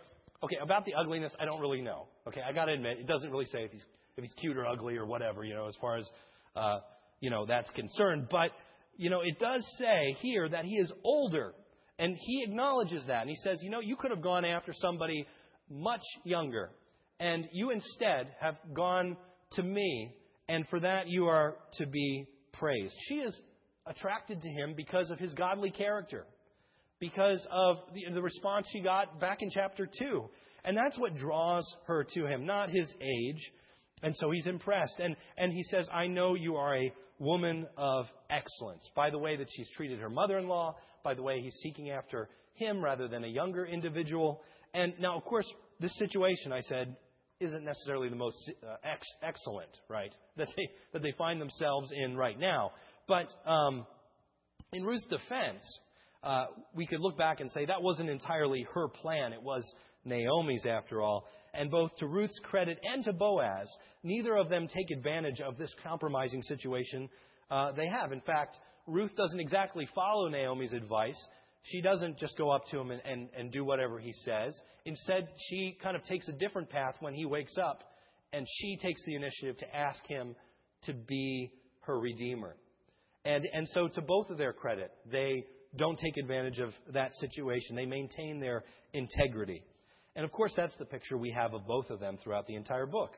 Okay, 0.44 0.58
about 0.62 0.84
the 0.84 0.96
ugliness, 0.96 1.34
I 1.40 1.46
don't 1.46 1.62
really 1.62 1.80
know. 1.80 2.08
Okay, 2.28 2.42
I 2.46 2.52
got 2.52 2.66
to 2.66 2.74
admit, 2.74 3.00
it 3.00 3.08
doesn't 3.08 3.32
really 3.32 3.46
say 3.46 3.64
if 3.64 3.72
he's 3.72 3.86
if 4.18 4.24
he's 4.24 4.34
cute 4.34 4.58
or 4.58 4.66
ugly 4.66 4.98
or 4.98 5.06
whatever, 5.06 5.44
you 5.44 5.54
know, 5.54 5.68
as 5.68 5.76
far 5.82 5.98
as, 5.98 6.08
uh, 6.56 6.80
you 7.20 7.30
know, 7.30 7.46
that's 7.46 7.70
concerned. 7.72 8.28
But, 8.30 8.52
you 8.98 9.10
know, 9.10 9.22
it 9.22 9.40
does 9.40 9.66
say 9.78 10.16
here 10.22 10.48
that 10.50 10.66
he 10.66 10.76
is 10.76 10.92
older. 11.04 11.54
And 12.00 12.18
he 12.20 12.44
acknowledges 12.44 13.06
that. 13.08 13.22
And 13.22 13.30
he 13.30 13.36
says, 13.38 13.60
you 13.62 13.70
know, 13.70 13.80
you 13.80 13.96
could 13.96 14.12
have 14.12 14.22
gone 14.22 14.46
after 14.46 14.74
somebody 14.74 15.26
much 15.70 16.02
younger. 16.24 16.72
And 17.20 17.48
you 17.54 17.70
instead 17.70 18.28
have 18.40 18.56
gone 18.74 19.16
to 19.54 19.64
me. 19.64 20.12
And 20.50 20.68
for 20.68 20.80
that 20.80 21.08
you 21.08 21.28
are 21.28 21.56
to 21.78 21.86
be 21.86 22.26
praised. 22.52 22.96
She 23.08 23.16
is 23.16 23.40
attracted 23.86 24.42
to 24.42 24.50
him 24.50 24.74
because 24.76 25.12
of 25.12 25.20
his 25.20 25.34
godly 25.34 25.72
character. 25.72 26.26
Because 27.00 27.46
of 27.52 27.78
the, 27.94 28.14
the 28.14 28.22
response 28.22 28.68
she 28.72 28.82
got 28.82 29.20
back 29.20 29.38
in 29.42 29.50
chapter 29.50 29.88
2. 30.00 30.30
And 30.66 30.76
that's 30.76 30.98
what 30.98 31.16
draws 31.16 31.66
her 31.88 32.06
to 32.16 32.26
him, 32.26 32.46
not 32.46 32.70
his 32.70 32.88
age, 33.02 33.52
and 34.04 34.16
so 34.18 34.30
he's 34.30 34.46
impressed. 34.46 35.00
And, 35.00 35.16
and 35.38 35.52
he 35.52 35.64
says, 35.64 35.88
I 35.92 36.08
know 36.08 36.36
you 36.36 36.58
are 36.58 36.78
a 36.78 36.94
woman 37.20 37.66
of 37.78 38.06
excellence. 38.30 38.88
By 38.96 39.10
the 39.10 39.18
way 39.18 39.38
that 39.38 39.48
she's 39.50 39.70
treated 39.76 40.00
her 40.00 40.10
mother 40.10 40.38
in 40.38 40.48
law, 40.48 40.76
by 41.04 41.14
the 41.14 41.24
way 41.24 41.40
he's 41.40 41.56
seeking 41.64 41.90
after 41.90 42.30
him 42.54 42.84
rather 42.84 43.08
than 43.08 43.24
a 43.24 43.28
younger 43.28 43.66
individual. 43.66 44.42
And 44.74 44.94
now, 45.00 45.18
of 45.18 45.24
course, 45.24 45.46
this 45.80 45.96
situation, 45.98 46.52
I 46.52 46.60
said, 46.62 46.96
isn't 47.40 47.64
necessarily 47.64 48.10
the 48.10 48.16
most 48.16 48.38
uh, 48.64 48.76
ex- 48.84 49.08
excellent, 49.22 49.70
right, 49.90 50.14
that 50.38 50.48
they, 50.56 50.70
that 50.92 51.02
they 51.02 51.14
find 51.18 51.42
themselves 51.42 51.92
in 51.92 52.16
right 52.16 52.38
now. 52.38 52.72
But 53.08 53.34
um, 53.46 53.86
in 54.72 54.84
Ruth's 54.84 55.08
defense, 55.08 55.62
uh, 56.24 56.46
we 56.74 56.86
could 56.86 57.00
look 57.00 57.18
back 57.18 57.40
and 57.40 57.52
say 57.52 57.66
that 57.66 57.82
wasn't 57.82 58.10
entirely 58.10 58.66
her 58.74 58.88
plan. 58.88 59.34
It 59.34 59.42
was 59.42 59.64
Naomi's, 60.06 60.66
after 60.66 61.02
all. 61.02 61.26
And 61.54 61.70
both 61.70 61.96
to 61.98 62.08
Ruth's 62.08 62.40
credit 62.44 62.80
and 62.84 63.04
to 63.06 63.14
Boaz, 63.14 63.68
neither 64.04 64.36
of 64.36 64.50
them 64.50 64.68
take 64.68 64.90
advantage 64.92 65.40
of 65.40 65.58
this 65.58 65.74
compromising 65.84 66.42
situation 66.44 67.10
uh, 67.52 67.72
they 67.74 67.88
have. 67.88 68.12
In 68.12 68.22
fact, 68.22 68.58
Ruth 68.88 69.16
doesn't 69.16 69.40
exactly 69.40 69.88
follow 69.94 70.28
Naomi's 70.30 70.74
advice. 70.74 71.18
She 71.64 71.82
doesn't 71.82 72.18
just 72.18 72.38
go 72.38 72.50
up 72.50 72.66
to 72.72 72.80
him 72.80 72.92
and, 72.92 73.02
and, 73.06 73.30
and 73.38 73.52
do 73.52 73.64
whatever 73.64 74.00
he 74.00 74.12
says. 74.26 74.60
Instead, 74.86 75.30
she 75.50 75.78
kind 75.82 75.96
of 75.96 76.04
takes 76.04 76.28
a 76.28 76.34
different 76.34 76.70
path 76.70 76.96
when 77.00 77.14
he 77.14 77.26
wakes 77.26 77.58
up, 77.58 77.84
and 78.34 78.46
she 78.60 78.78
takes 78.78 79.02
the 79.06 79.16
initiative 79.16 79.58
to 79.60 79.76
ask 79.76 80.06
him 80.08 80.36
to 80.86 80.94
be 80.94 81.52
her 81.82 82.00
redeemer. 82.00 82.56
And, 83.24 83.48
and 83.54 83.68
so, 83.70 83.88
to 83.88 84.02
both 84.02 84.30
of 84.30 84.38
their 84.38 84.52
credit, 84.52 84.92
they 85.10 85.46
don't 85.78 85.98
take 85.98 86.18
advantage 86.18 86.60
of 86.60 86.74
that 86.94 87.16
situation. 87.16 87.76
They 87.76 87.86
maintain 87.86 88.40
their 88.40 88.64
integrity. 88.94 89.64
And 90.16 90.26
of 90.26 90.32
course, 90.32 90.54
that's 90.56 90.76
the 90.78 90.86
picture 90.86 91.18
we 91.18 91.32
have 91.32 91.54
of 91.54 91.66
both 91.66 91.90
of 91.90 92.00
them 92.00 92.18
throughout 92.24 92.48
the 92.48 92.56
entire 92.56 92.86
book. 92.86 93.16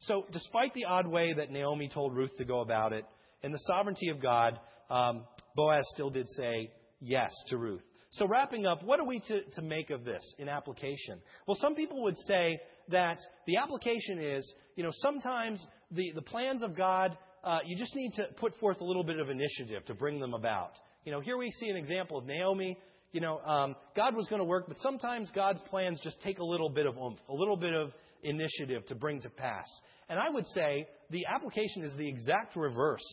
So, 0.00 0.26
despite 0.32 0.74
the 0.74 0.84
odd 0.84 1.06
way 1.06 1.32
that 1.32 1.50
Naomi 1.50 1.88
told 1.88 2.14
Ruth 2.14 2.36
to 2.36 2.44
go 2.44 2.60
about 2.60 2.92
it, 2.92 3.04
in 3.42 3.52
the 3.52 3.58
sovereignty 3.58 4.08
of 4.08 4.20
God, 4.20 4.58
um, 4.90 5.24
Boaz 5.56 5.84
still 5.94 6.10
did 6.10 6.28
say 6.28 6.70
yes 7.00 7.32
to 7.48 7.56
Ruth. 7.56 7.82
So, 8.12 8.26
wrapping 8.26 8.66
up, 8.66 8.82
what 8.84 9.00
are 9.00 9.06
we 9.06 9.20
to, 9.20 9.42
to 9.54 9.62
make 9.62 9.90
of 9.90 10.04
this 10.04 10.22
in 10.38 10.48
application? 10.48 11.20
Well, 11.46 11.56
some 11.60 11.74
people 11.74 12.02
would 12.04 12.16
say 12.26 12.58
that 12.88 13.18
the 13.46 13.56
application 13.56 14.18
is, 14.18 14.52
you 14.76 14.84
know, 14.84 14.90
sometimes 14.92 15.64
the, 15.90 16.12
the 16.14 16.22
plans 16.22 16.62
of 16.62 16.76
God, 16.76 17.16
uh, 17.42 17.58
you 17.64 17.76
just 17.76 17.94
need 17.94 18.12
to 18.16 18.24
put 18.36 18.56
forth 18.58 18.80
a 18.80 18.84
little 18.84 19.04
bit 19.04 19.18
of 19.18 19.30
initiative 19.30 19.84
to 19.86 19.94
bring 19.94 20.20
them 20.20 20.34
about. 20.34 20.72
You 21.04 21.12
know, 21.12 21.20
here 21.20 21.36
we 21.36 21.50
see 21.50 21.68
an 21.68 21.76
example 21.76 22.18
of 22.18 22.26
Naomi 22.26 22.78
you 23.14 23.20
know, 23.20 23.38
um, 23.38 23.76
God 23.94 24.16
was 24.16 24.26
going 24.26 24.40
to 24.40 24.44
work, 24.44 24.64
but 24.66 24.76
sometimes 24.80 25.30
God's 25.32 25.60
plans 25.70 26.00
just 26.02 26.20
take 26.20 26.40
a 26.40 26.44
little 26.44 26.68
bit 26.68 26.84
of 26.84 26.96
oomph, 26.96 27.20
a 27.28 27.32
little 27.32 27.56
bit 27.56 27.72
of 27.72 27.92
initiative 28.24 28.84
to 28.86 28.96
bring 28.96 29.20
to 29.20 29.30
pass. 29.30 29.66
And 30.08 30.18
I 30.18 30.28
would 30.30 30.46
say 30.48 30.88
the 31.10 31.24
application 31.32 31.84
is 31.84 31.94
the 31.96 32.08
exact 32.08 32.56
reverse. 32.56 33.04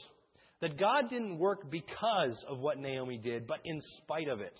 That 0.59 0.79
God 0.79 1.09
didn't 1.09 1.37
work 1.37 1.69
because 1.69 2.43
of 2.49 2.59
what 2.59 2.79
Naomi 2.79 3.17
did, 3.17 3.45
but 3.45 3.59
in 3.63 3.79
spite 3.97 4.27
of 4.27 4.41
it. 4.41 4.59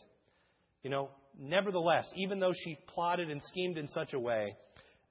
You 0.84 0.92
know, 0.92 1.10
nevertheless, 1.40 2.06
even 2.16 2.40
though 2.40 2.54
she 2.64 2.78
plotted 2.88 3.32
and 3.32 3.42
schemed 3.42 3.80
in 3.80 3.88
such 3.88 4.14
a 4.14 4.20
way 4.20 4.56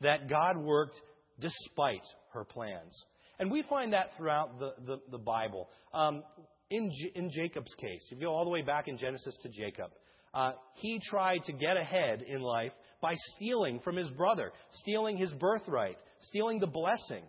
that 0.00 0.28
God 0.28 0.56
worked 0.56 1.00
despite 1.40 2.06
her 2.32 2.44
plans. 2.44 3.04
And 3.40 3.50
we 3.50 3.62
find 3.62 3.94
that 3.94 4.16
throughout 4.16 4.60
the, 4.60 4.74
the, 4.86 4.98
the 5.10 5.18
Bible. 5.18 5.68
Um, 5.92 6.22
in, 6.70 6.90
J- 6.92 7.12
in 7.16 7.30
Jacob's 7.30 7.74
case, 7.80 8.06
if 8.12 8.18
you 8.18 8.26
go 8.26 8.32
all 8.34 8.44
the 8.44 8.50
way 8.50 8.62
back 8.62 8.86
in 8.86 8.96
Genesis 8.96 9.36
to 9.42 9.48
Jacob, 9.48 9.90
uh, 10.34 10.52
he 10.74 11.00
tried 11.02 11.44
to 11.44 11.52
get 11.52 11.76
ahead 11.76 12.22
in 12.22 12.40
life 12.40 12.72
by 13.00 13.14
stealing 13.34 13.80
from 13.80 13.96
his 13.96 14.08
brother, 14.10 14.52
stealing 14.80 15.16
his 15.16 15.32
birthright, 15.32 15.96
stealing 16.20 16.58
the 16.58 16.66
blessing. 16.66 17.24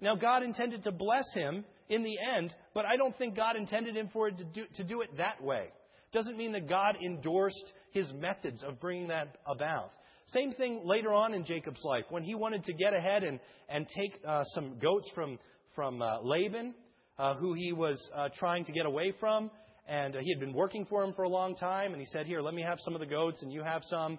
Now, 0.00 0.16
God 0.16 0.42
intended 0.42 0.82
to 0.84 0.92
bless 0.92 1.24
him 1.32 1.64
in 1.88 2.02
the 2.02 2.16
end, 2.36 2.52
but 2.74 2.84
I 2.84 2.96
don't 2.96 3.16
think 3.16 3.36
God 3.36 3.56
intended 3.56 3.96
him 3.96 4.10
for 4.12 4.28
it 4.28 4.38
to 4.38 4.44
do, 4.44 4.64
to 4.76 4.84
do 4.84 5.00
it 5.02 5.16
that 5.16 5.42
way. 5.42 5.68
Doesn't 6.12 6.36
mean 6.36 6.52
that 6.52 6.68
God 6.68 6.96
endorsed 7.02 7.72
his 7.92 8.12
methods 8.12 8.62
of 8.62 8.80
bringing 8.80 9.08
that 9.08 9.36
about. 9.46 9.90
Same 10.26 10.52
thing 10.52 10.82
later 10.84 11.12
on 11.12 11.34
in 11.34 11.44
Jacob's 11.44 11.82
life 11.84 12.04
when 12.10 12.22
he 12.22 12.34
wanted 12.34 12.64
to 12.64 12.72
get 12.72 12.94
ahead 12.94 13.24
and, 13.24 13.40
and 13.68 13.86
take 13.88 14.20
uh, 14.26 14.44
some 14.54 14.78
goats 14.78 15.08
from, 15.14 15.38
from 15.74 16.02
uh, 16.02 16.20
Laban, 16.22 16.74
uh, 17.18 17.34
who 17.34 17.54
he 17.54 17.72
was 17.72 17.98
uh, 18.14 18.28
trying 18.38 18.64
to 18.64 18.72
get 18.72 18.86
away 18.86 19.12
from. 19.18 19.50
And 19.88 20.16
uh, 20.16 20.20
he 20.20 20.30
had 20.32 20.40
been 20.40 20.52
working 20.52 20.86
for 20.86 21.02
him 21.02 21.12
for 21.14 21.22
a 21.22 21.28
long 21.28 21.56
time. 21.56 21.92
And 21.92 22.00
he 22.00 22.06
said, 22.06 22.26
Here, 22.26 22.40
let 22.40 22.54
me 22.54 22.62
have 22.62 22.78
some 22.80 22.94
of 22.94 23.00
the 23.00 23.06
goats, 23.06 23.42
and 23.42 23.52
you 23.52 23.62
have 23.62 23.82
some. 23.84 24.18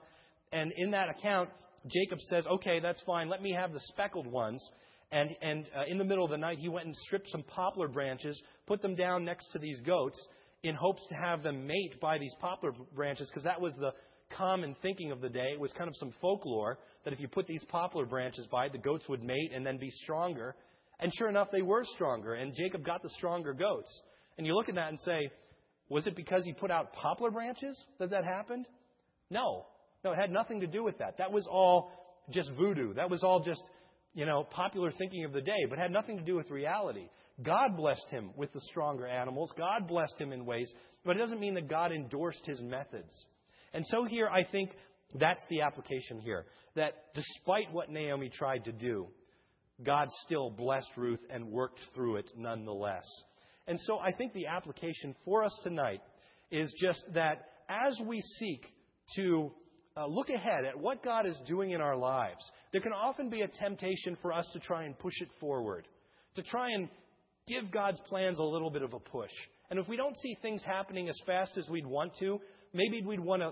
And 0.52 0.72
in 0.78 0.92
that 0.92 1.10
account, 1.10 1.50
Jacob 1.88 2.20
says, 2.30 2.46
Okay, 2.48 2.80
that's 2.80 3.02
fine. 3.06 3.30
Let 3.30 3.42
me 3.42 3.54
have 3.54 3.74
the 3.74 3.80
speckled 3.80 4.28
ones. 4.28 4.64
And, 5.12 5.36
and 5.42 5.66
uh, 5.78 5.84
in 5.88 5.98
the 5.98 6.04
middle 6.04 6.26
of 6.26 6.32
the 6.32 6.38
night, 6.38 6.58
he 6.58 6.70
went 6.70 6.88
and 6.88 6.96
stripped 6.96 7.30
some 7.30 7.44
poplar 7.44 7.88
branches, 7.88 8.42
put 8.66 8.82
them 8.82 8.96
down 8.96 9.24
next 9.24 9.52
to 9.54 9.60
these 9.60 9.80
goats 9.82 10.20
in 10.64 10.76
hopes 10.76 11.06
to 11.10 11.16
have 11.16 11.44
them 11.44 11.68
mate 11.68 12.00
by 12.02 12.18
these 12.18 12.34
poplar 12.40 12.72
branches, 12.96 13.28
because 13.28 13.44
that 13.44 13.62
was 13.62 13.74
the 13.80 13.92
common 14.36 14.76
thinking 14.82 15.12
of 15.12 15.22
the 15.22 15.30
day. 15.30 15.52
It 15.54 15.60
was 15.60 15.72
kind 15.74 15.88
of 15.88 15.96
some 15.98 16.14
folklore 16.20 16.80
that 17.04 17.14
if 17.14 17.20
you 17.20 17.28
put 17.28 17.48
these 17.48 17.64
poplar 17.66 18.06
branches 18.06 18.48
by 18.52 18.70
the 18.70 18.78
goats 18.78 19.08
would 19.08 19.24
mate 19.24 19.52
and 19.54 19.66
then 19.66 19.78
be 19.78 19.92
stronger. 19.92 20.56
And 21.00 21.12
sure 21.18 21.30
enough, 21.30 21.50
they 21.52 21.62
were 21.62 21.84
stronger, 21.84 22.36
and 22.36 22.56
Jacob 22.56 22.86
got 22.86 23.04
the 23.04 23.10
stronger 23.10 23.54
goats. 23.54 24.02
And 24.38 24.48
you 24.48 24.56
look 24.56 24.70
at 24.70 24.76
that 24.76 24.90
and 24.90 25.00
say, 25.02 25.30
was 25.90 26.08
it 26.08 26.16
because 26.16 26.44
he 26.46 26.54
put 26.54 26.72
out 26.72 26.94
poplar 26.94 27.32
branches 27.32 27.78
that 28.00 28.10
that 28.12 28.26
happened? 28.26 28.66
No. 29.30 29.66
No, 30.04 30.12
it 30.12 30.18
had 30.18 30.32
nothing 30.32 30.62
to 30.62 30.68
do 30.68 30.84
with 30.84 30.98
that. 31.00 31.18
That 31.18 31.32
was 31.32 31.48
all 31.48 31.92
just 32.30 32.52
voodoo. 32.58 32.94
That 32.94 33.10
was 33.10 33.24
all 33.24 33.42
just, 33.42 33.64
you 34.14 34.26
know, 34.26 34.44
popular 34.44 34.92
thinking 34.92 35.24
of 35.26 35.34
the 35.34 35.42
day, 35.42 35.66
but 35.70 35.78
had 35.78 35.92
nothing 35.92 36.18
to 36.18 36.24
do 36.24 36.36
with 36.36 36.50
reality. 36.50 37.08
God 37.42 37.76
blessed 37.76 38.10
him 38.10 38.32
with 38.36 38.54
the 38.54 38.62
stronger 38.70 39.08
animals. 39.08 39.52
God 39.58 39.88
blessed 39.88 40.20
him 40.20 40.32
in 40.32 40.46
ways, 40.46 40.72
but 41.04 41.16
it 41.16 41.20
doesn't 41.20 41.40
mean 41.40 41.56
that 41.56 41.68
God 41.68 41.92
endorsed 41.92 42.46
his 42.46 42.62
methods. 42.62 43.26
And 43.74 43.84
so 43.88 44.04
here, 44.06 44.28
I 44.28 44.44
think 44.44 44.72
that's 45.16 45.44
the 45.50 45.62
application 45.62 46.20
here. 46.20 46.46
That 46.76 46.94
despite 47.14 47.72
what 47.72 47.90
Naomi 47.90 48.30
tried 48.30 48.66
to 48.66 48.72
do, 48.72 49.08
God 49.84 50.10
still 50.26 50.52
blessed 50.52 50.92
Ruth 50.96 51.22
and 51.30 51.48
worked 51.48 51.80
through 51.96 52.18
it 52.18 52.30
nonetheless. 52.38 53.06
And 53.68 53.80
so 53.82 53.98
I 54.00 54.12
think 54.12 54.34
the 54.34 54.48
application 54.48 55.16
for 55.24 55.44
us 55.44 55.58
tonight 55.64 56.02
is 56.52 56.74
just 56.80 57.04
that 57.14 57.46
as 57.70 58.00
we 58.06 58.22
seek 58.40 58.66
to 59.16 59.52
uh, 59.96 60.06
look 60.08 60.30
ahead 60.30 60.66
at 60.66 60.78
what 60.78 61.04
God 61.04 61.26
is 61.26 61.40
doing 61.46 61.72
in 61.72 61.82
our 61.82 61.96
lives, 61.96 62.44
there 62.72 62.82
can 62.82 62.94
often 62.94 63.30
be 63.30 63.42
a 63.42 63.48
temptation 63.48 64.18
for 64.22 64.34
us 64.34 64.48
to 64.54 64.60
try 64.60 64.84
and 64.84 64.98
push 64.98 65.14
it 65.22 65.30
forward, 65.40 65.88
to 66.36 66.42
try 66.42 66.72
and 66.72 66.90
give 67.48 67.72
God's 67.72 68.00
plans 68.08 68.40
a 68.40 68.44
little 68.44 68.70
bit 68.70 68.82
of 68.82 68.94
a 68.94 69.00
push. 69.00 69.32
And 69.70 69.80
if 69.80 69.88
we 69.88 69.98
don't 69.98 70.18
see 70.18 70.36
things 70.42 70.64
happening 70.64 71.10
as 71.10 71.18
fast 71.26 71.58
as 71.58 71.68
we'd 71.70 71.86
want 71.86 72.14
to, 72.20 72.40
maybe 72.74 73.02
we'd 73.06 73.20
want 73.20 73.42
to, 73.42 73.52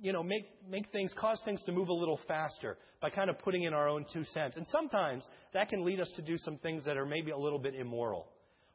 you 0.00 0.12
know, 0.12 0.22
make, 0.22 0.44
make 0.68 0.90
things, 0.92 1.12
cause 1.18 1.40
things 1.44 1.62
to 1.64 1.72
move 1.72 1.88
a 1.88 1.94
little 1.94 2.18
faster 2.26 2.78
by 3.00 3.10
kind 3.10 3.28
of 3.30 3.38
putting 3.38 3.64
in 3.64 3.74
our 3.74 3.88
own 3.88 4.04
two 4.12 4.24
cents. 4.24 4.56
And 4.56 4.66
sometimes 4.68 5.26
that 5.52 5.68
can 5.68 5.84
lead 5.84 6.00
us 6.00 6.10
to 6.16 6.22
do 6.22 6.36
some 6.38 6.58
things 6.58 6.84
that 6.84 6.96
are 6.96 7.06
maybe 7.06 7.30
a 7.30 7.38
little 7.38 7.58
bit 7.58 7.74
immoral 7.74 8.28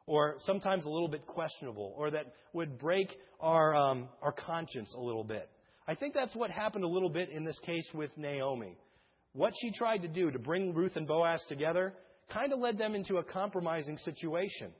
or 0.08 0.36
sometimes 0.38 0.86
a 0.86 0.90
little 0.90 1.08
bit 1.08 1.26
questionable 1.26 1.94
or 1.96 2.10
that 2.10 2.32
would 2.52 2.78
break 2.78 3.16
our, 3.40 3.76
um, 3.76 4.08
our 4.22 4.32
conscience 4.32 4.92
a 4.96 5.00
little 5.00 5.22
bit. 5.22 5.48
I 5.86 5.94
think 5.94 6.14
that's 6.14 6.34
what 6.34 6.50
happened 6.50 6.84
a 6.84 6.88
little 6.88 7.10
bit 7.10 7.28
in 7.30 7.44
this 7.44 7.58
case 7.60 7.86
with 7.94 8.10
Naomi. 8.16 8.76
What 9.34 9.52
she 9.60 9.70
tried 9.70 9.98
to 9.98 10.08
do 10.08 10.30
to 10.30 10.38
bring 10.38 10.74
Ruth 10.74 10.96
and 10.96 11.06
Boaz 11.06 11.42
together 11.48 11.94
kind 12.32 12.52
of 12.52 12.58
led 12.58 12.78
them 12.78 12.94
into 12.94 13.18
a 13.18 13.22
compromising 13.22 13.98
situation. 13.98 14.72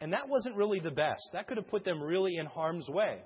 And 0.00 0.12
that 0.12 0.28
wasn't 0.28 0.56
really 0.56 0.80
the 0.80 0.90
best. 0.90 1.22
That 1.32 1.48
could 1.48 1.56
have 1.56 1.68
put 1.68 1.84
them 1.84 2.00
really 2.00 2.36
in 2.36 2.46
harm's 2.46 2.88
way. 2.88 3.20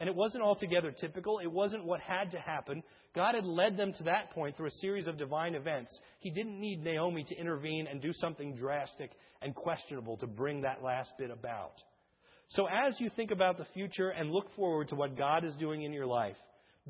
And 0.00 0.08
it 0.08 0.16
wasn't 0.16 0.42
altogether 0.42 0.90
typical. 0.90 1.38
It 1.38 1.52
wasn't 1.52 1.84
what 1.84 2.00
had 2.00 2.30
to 2.30 2.38
happen. 2.38 2.82
God 3.14 3.34
had 3.34 3.44
led 3.44 3.76
them 3.76 3.92
to 3.98 4.04
that 4.04 4.30
point 4.30 4.56
through 4.56 4.68
a 4.68 4.80
series 4.80 5.06
of 5.06 5.18
divine 5.18 5.54
events. 5.54 5.96
He 6.20 6.30
didn't 6.30 6.58
need 6.58 6.82
Naomi 6.82 7.22
to 7.24 7.36
intervene 7.36 7.86
and 7.86 8.00
do 8.00 8.12
something 8.14 8.56
drastic 8.56 9.10
and 9.42 9.54
questionable 9.54 10.16
to 10.16 10.26
bring 10.26 10.62
that 10.62 10.82
last 10.82 11.10
bit 11.18 11.30
about. 11.30 11.74
So 12.48 12.66
as 12.66 12.98
you 12.98 13.10
think 13.14 13.30
about 13.30 13.58
the 13.58 13.66
future 13.74 14.08
and 14.08 14.30
look 14.30 14.46
forward 14.56 14.88
to 14.88 14.94
what 14.94 15.18
God 15.18 15.44
is 15.44 15.54
doing 15.56 15.82
in 15.82 15.92
your 15.92 16.06
life, 16.06 16.36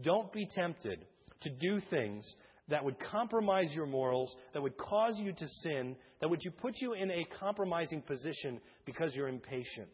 don't 0.01 0.33
be 0.33 0.47
tempted 0.47 1.05
to 1.43 1.51
do 1.51 1.81
things 1.91 2.25
that 2.69 2.85
would 2.85 2.97
compromise 3.01 3.73
your 3.75 3.87
morals, 3.87 4.35
that 4.55 4.63
would 4.63 4.79
cause 4.79 5.19
you 5.19 5.33
to 5.33 5.49
sin, 5.63 5.97
that 6.21 6.31
would 6.31 6.41
put 6.59 6.81
you 6.81 6.93
in 6.95 7.11
a 7.11 7.27
compromising 7.39 8.01
position 8.03 8.61
because 8.87 9.15
you're 9.15 9.29
impatient, 9.29 9.91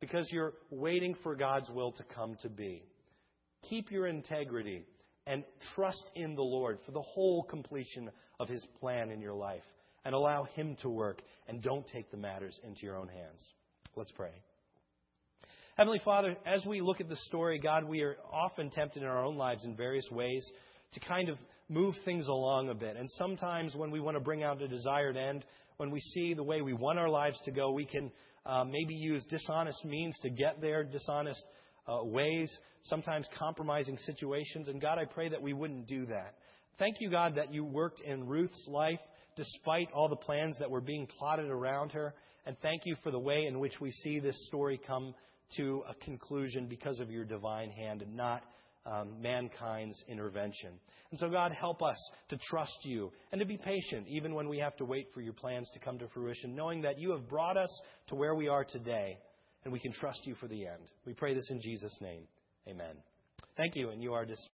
because 0.00 0.30
you're 0.30 0.54
waiting 0.70 1.14
for 1.22 1.34
God's 1.34 1.68
will 1.70 1.92
to 1.92 2.04
come 2.14 2.36
to 2.42 2.48
be. 2.48 2.82
Keep 3.68 3.90
your 3.90 4.06
integrity 4.06 4.84
and 5.26 5.44
trust 5.74 6.04
in 6.14 6.34
the 6.34 6.42
Lord 6.42 6.78
for 6.86 6.92
the 6.92 7.02
whole 7.02 7.42
completion 7.42 8.10
of 8.40 8.48
His 8.48 8.64
plan 8.80 9.10
in 9.10 9.20
your 9.20 9.34
life 9.34 9.64
and 10.04 10.14
allow 10.14 10.44
Him 10.44 10.76
to 10.82 10.88
work 10.88 11.20
and 11.48 11.60
don't 11.62 11.86
take 11.88 12.10
the 12.10 12.16
matters 12.16 12.58
into 12.64 12.82
your 12.82 12.96
own 12.96 13.08
hands. 13.08 13.46
Let's 13.96 14.12
pray. 14.12 14.30
Heavenly 15.76 16.00
Father, 16.04 16.36
as 16.46 16.64
we 16.66 16.80
look 16.80 17.00
at 17.00 17.08
the 17.08 17.16
story, 17.26 17.60
God, 17.60 17.84
we 17.84 18.02
are 18.02 18.16
often 18.32 18.70
tempted 18.70 19.02
in 19.02 19.08
our 19.08 19.24
own 19.24 19.36
lives 19.36 19.64
in 19.64 19.76
various 19.76 20.08
ways 20.10 20.44
to 20.92 21.00
kind 21.00 21.28
of 21.28 21.38
move 21.68 21.94
things 22.04 22.26
along 22.26 22.70
a 22.70 22.74
bit. 22.74 22.96
And 22.96 23.08
sometimes 23.16 23.74
when 23.74 23.90
we 23.90 24.00
want 24.00 24.16
to 24.16 24.22
bring 24.22 24.42
out 24.42 24.62
a 24.62 24.68
desired 24.68 25.16
end, 25.16 25.44
when 25.76 25.90
we 25.90 26.00
see 26.00 26.34
the 26.34 26.42
way 26.42 26.60
we 26.62 26.72
want 26.72 26.98
our 26.98 27.08
lives 27.08 27.38
to 27.44 27.50
go, 27.50 27.72
we 27.72 27.84
can 27.84 28.10
uh, 28.46 28.64
maybe 28.64 28.94
use 28.94 29.24
dishonest 29.26 29.84
means 29.84 30.18
to 30.22 30.30
get 30.30 30.60
there, 30.60 30.82
dishonest 30.84 31.44
uh, 31.86 32.04
ways, 32.04 32.50
sometimes 32.84 33.26
compromising 33.38 33.98
situations. 33.98 34.68
And 34.68 34.80
God, 34.80 34.98
I 34.98 35.04
pray 35.04 35.28
that 35.28 35.40
we 35.40 35.52
wouldn't 35.52 35.86
do 35.86 36.06
that. 36.06 36.34
Thank 36.78 36.96
you, 37.00 37.10
God, 37.10 37.34
that 37.36 37.52
you 37.52 37.64
worked 37.64 38.00
in 38.00 38.26
Ruth's 38.26 38.66
life 38.68 39.00
despite 39.36 39.88
all 39.92 40.08
the 40.08 40.16
plans 40.16 40.56
that 40.58 40.70
were 40.70 40.80
being 40.80 41.06
plotted 41.18 41.48
around 41.48 41.92
her. 41.92 42.14
And 42.46 42.56
thank 42.60 42.82
you 42.84 42.96
for 43.02 43.10
the 43.10 43.18
way 43.18 43.44
in 43.46 43.58
which 43.60 43.80
we 43.80 43.90
see 43.90 44.20
this 44.20 44.36
story 44.46 44.80
come 44.84 45.14
to 45.56 45.82
a 45.88 45.94
conclusion 46.04 46.66
because 46.66 46.98
of 46.98 47.10
your 47.10 47.24
divine 47.24 47.70
hand 47.70 48.02
and 48.02 48.16
not 48.16 48.42
um, 48.86 49.20
mankind's 49.20 50.02
intervention. 50.08 50.70
And 51.10 51.18
so, 51.18 51.28
God, 51.28 51.52
help 51.52 51.82
us 51.82 51.98
to 52.28 52.38
trust 52.48 52.78
you 52.82 53.10
and 53.32 53.38
to 53.38 53.46
be 53.46 53.56
patient 53.56 54.06
even 54.08 54.34
when 54.34 54.48
we 54.48 54.58
have 54.58 54.76
to 54.76 54.84
wait 54.84 55.08
for 55.14 55.20
your 55.20 55.32
plans 55.32 55.70
to 55.74 55.78
come 55.78 55.98
to 55.98 56.08
fruition, 56.08 56.54
knowing 56.54 56.82
that 56.82 56.98
you 56.98 57.12
have 57.12 57.28
brought 57.28 57.56
us 57.56 57.70
to 58.08 58.14
where 58.14 58.34
we 58.34 58.48
are 58.48 58.64
today 58.64 59.18
and 59.64 59.72
we 59.72 59.80
can 59.80 59.92
trust 59.92 60.20
you 60.24 60.34
for 60.36 60.48
the 60.48 60.66
end. 60.66 60.82
We 61.06 61.14
pray 61.14 61.34
this 61.34 61.50
in 61.50 61.60
Jesus' 61.60 61.96
name. 62.00 62.22
Amen. 62.68 62.96
Thank 63.56 63.74
you, 63.76 63.90
and 63.90 64.02
you 64.02 64.12
are 64.14 64.24
dismissed. 64.24 64.57